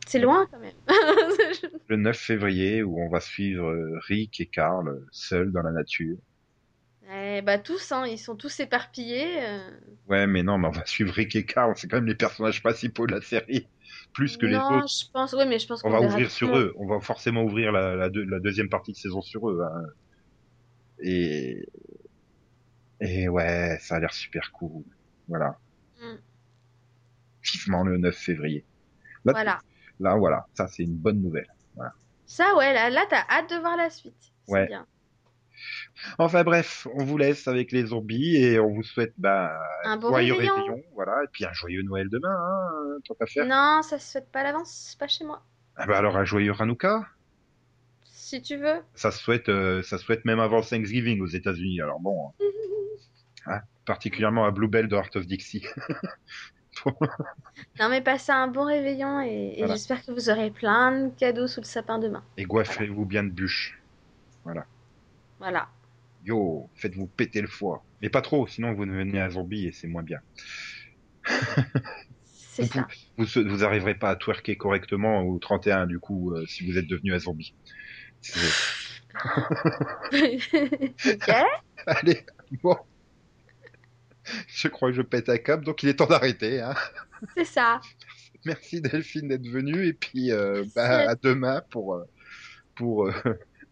C'est 0.05 0.19
loin 0.19 0.45
quand 0.51 0.59
même. 0.59 0.71
le 1.87 1.95
9 1.97 2.15
février, 2.15 2.83
où 2.83 3.01
on 3.01 3.09
va 3.09 3.19
suivre 3.19 3.67
euh, 3.71 3.99
Rick 4.07 4.39
et 4.39 4.45
Carl 4.45 5.03
seuls 5.11 5.51
dans 5.51 5.63
la 5.63 5.71
nature. 5.71 6.17
Ouais, 7.11 7.41
bah 7.41 7.59
tous, 7.59 7.91
hein, 7.91 8.05
ils 8.07 8.17
sont 8.17 8.35
tous 8.37 8.59
éparpillés. 8.61 9.43
euh. 9.45 9.69
Ouais, 10.07 10.27
mais 10.27 10.43
non, 10.43 10.57
mais 10.57 10.67
on 10.69 10.71
va 10.71 10.85
suivre 10.85 11.13
Rick 11.13 11.35
et 11.35 11.45
Carl, 11.45 11.73
c'est 11.75 11.87
quand 11.87 11.97
même 11.97 12.05
les 12.07 12.15
personnages 12.15 12.63
principaux 12.63 13.05
de 13.05 13.13
la 13.13 13.21
série, 13.21 13.67
plus 14.13 14.37
que 14.37 14.45
les 14.45 14.53
non, 14.57 14.77
autres. 14.77 14.87
je 14.87 15.11
pense, 15.11 15.33
mais 15.33 15.59
je 15.59 15.67
pense 15.67 15.81
On 15.83 15.83
qu'on 15.83 15.89
va 15.91 15.99
verra 15.99 16.13
ouvrir 16.13 16.31
sur 16.31 16.55
eux, 16.57 16.73
on 16.77 16.87
va 16.87 17.01
forcément 17.01 17.43
ouvrir 17.43 17.71
la, 17.73 17.95
la, 17.95 18.09
deux- 18.09 18.23
la 18.23 18.39
deuxième 18.39 18.69
partie 18.69 18.93
de 18.93 18.97
saison 18.97 19.21
sur 19.21 19.49
eux. 19.49 19.61
hein. 19.61 19.83
Et... 21.03 21.67
Et 23.01 23.27
ouais, 23.27 23.77
ça 23.81 23.95
a 23.95 23.99
l'air 23.99 24.13
super 24.13 24.51
cool. 24.51 24.83
Voilà. 25.27 25.57
Mm. 25.99 26.15
Vivement 27.43 27.83
le 27.83 27.97
9 27.97 28.15
février. 28.15 28.63
Là, 29.25 29.33
Voilà. 29.33 29.59
là, 29.99 30.15
voilà, 30.15 30.45
ça 30.53 30.67
c'est 30.67 30.83
une 30.83 30.95
bonne 30.95 31.21
nouvelle. 31.21 31.47
Ça, 32.25 32.55
ouais, 32.55 32.73
là, 32.73 32.89
là 32.89 33.05
t'as 33.09 33.25
hâte 33.29 33.49
de 33.49 33.57
voir 33.57 33.75
la 33.75 33.89
suite. 33.89 34.31
C'est 34.45 34.53
Ouais. 34.53 34.67
bien. 34.67 34.85
Enfin 36.17 36.43
bref, 36.43 36.87
on 36.95 37.03
vous 37.03 37.17
laisse 37.17 37.47
avec 37.47 37.71
les 37.71 37.87
zombies 37.87 38.35
et 38.37 38.59
on 38.59 38.69
vous 38.73 38.83
souhaite 38.83 39.13
bah, 39.17 39.51
Un 39.85 39.97
bon 39.97 40.09
joyeux 40.09 40.33
réveillon. 40.33 40.81
voilà, 40.93 41.23
et 41.23 41.27
puis 41.31 41.45
un 41.45 41.53
joyeux 41.53 41.81
Noël 41.83 42.09
demain, 42.09 42.35
hein, 42.35 42.97
tant 43.07 43.13
qu'à 43.15 43.25
faire. 43.25 43.45
Non, 43.45 43.81
ça 43.83 43.99
se 43.99 44.11
souhaite 44.11 44.31
pas 44.31 44.39
à 44.39 44.43
l'avance, 44.43 44.71
c'est 44.91 44.99
pas 44.99 45.07
chez 45.07 45.23
moi. 45.25 45.43
Ah 45.75 45.85
bah 45.85 45.97
alors 45.97 46.17
un 46.17 46.25
joyeux 46.25 46.53
Hanouka? 46.59 47.05
Si 48.05 48.41
tu 48.41 48.55
veux. 48.57 48.81
Ça 48.95 49.11
se 49.11 49.19
souhaite, 49.21 49.49
euh, 49.49 49.81
ça 49.83 49.97
se 49.97 50.05
souhaite 50.05 50.25
même 50.25 50.39
avant 50.39 50.61
Thanksgiving 50.61 51.21
aux 51.21 51.27
États-Unis. 51.27 51.81
Alors 51.81 51.99
bon, 51.99 52.31
hein, 53.47 53.61
particulièrement 53.85 54.45
à 54.45 54.51
Bluebell 54.51 54.87
de 54.87 54.95
Heart 54.95 55.15
of 55.17 55.25
Dixie. 55.27 55.65
Non, 57.79 57.89
mais 57.89 58.01
passez 58.01 58.31
un 58.31 58.47
bon 58.47 58.63
réveillon 58.65 59.21
et, 59.21 59.53
et 59.55 59.59
Voilà. 59.59 59.73
j'espère 59.73 60.03
que 60.03 60.11
vous 60.11 60.29
aurez 60.29 60.49
plein 60.51 61.07
de 61.09 61.09
cadeaux 61.15 61.45
sous 61.45 61.59
le 61.59 61.65
sapin 61.65 61.99
demain. 61.99 62.23
Et 62.37 62.45
goiffrez-vous 62.45 63.05
bien 63.05 63.23
de 63.23 63.29
bûches. 63.29 63.79
Voilà. 64.45 64.65
Yo, 66.23 66.69
faites-vous 66.75 67.07
péter 67.07 67.41
le 67.41 67.47
foie. 67.47 67.83
Mais 68.01 68.09
pas 68.09 68.21
trop, 68.21 68.47
sinon 68.47 68.73
vous 68.73 68.85
devenez 68.85 69.19
un 69.19 69.29
zombie 69.29 69.65
et 69.67 69.71
c'est 69.71 69.87
moins 69.87 70.03
bien. 70.03 70.19
C'est 72.53 72.65
ça. 72.65 72.87
Vous, 73.17 73.25
vous 73.47 73.63
arriverez 73.63 73.95
pas 73.95 74.09
à 74.09 74.15
twerker 74.17 74.57
correctement 74.57 75.21
au 75.23 75.39
31 75.39 75.87
du 75.87 75.99
coup 75.99 76.33
euh, 76.33 76.45
si 76.47 76.69
vous 76.69 76.77
êtes 76.77 76.87
devenu 76.87 77.13
un 77.13 77.19
zombie. 77.19 77.53
Allez, 81.85 82.25
bon. 82.61 82.77
Je 84.47 84.67
crois 84.67 84.89
que 84.91 84.95
je 84.95 85.01
pète 85.01 85.29
un 85.29 85.37
câble, 85.37 85.65
donc 85.65 85.81
il 85.83 85.89
est 85.89 85.95
temps 85.95 86.05
d'arrêter. 86.07 86.61
Hein. 86.61 86.75
C'est 87.35 87.45
ça. 87.45 87.81
Merci 88.45 88.81
Delphine 88.81 89.27
d'être 89.27 89.47
venue 89.47 89.85
et 89.87 89.93
puis 89.93 90.31
euh, 90.31 90.63
bah, 90.75 91.09
à- 91.11 91.15
demain 91.15 91.61
pour 91.69 91.95
euh, 91.95 92.03
pour 92.75 93.07
euh, 93.07 93.13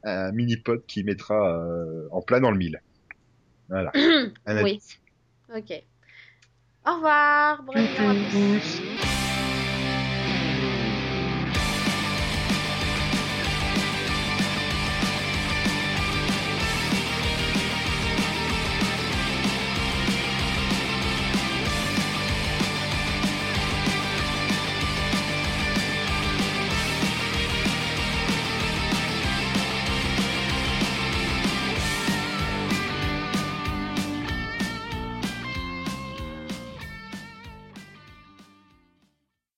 un 0.04 0.32
mini 0.32 0.58
pod 0.58 0.86
qui 0.88 1.04
mettra 1.04 1.58
euh, 1.58 2.08
en 2.12 2.22
plein 2.22 2.40
dans 2.40 2.52
le 2.52 2.58
mille. 2.58 2.82
Voilà. 3.70 3.92
Oui. 4.64 4.80
Ok. 5.56 5.84
Au 6.86 6.96
revoir. 6.96 7.64
Bon 7.64 7.74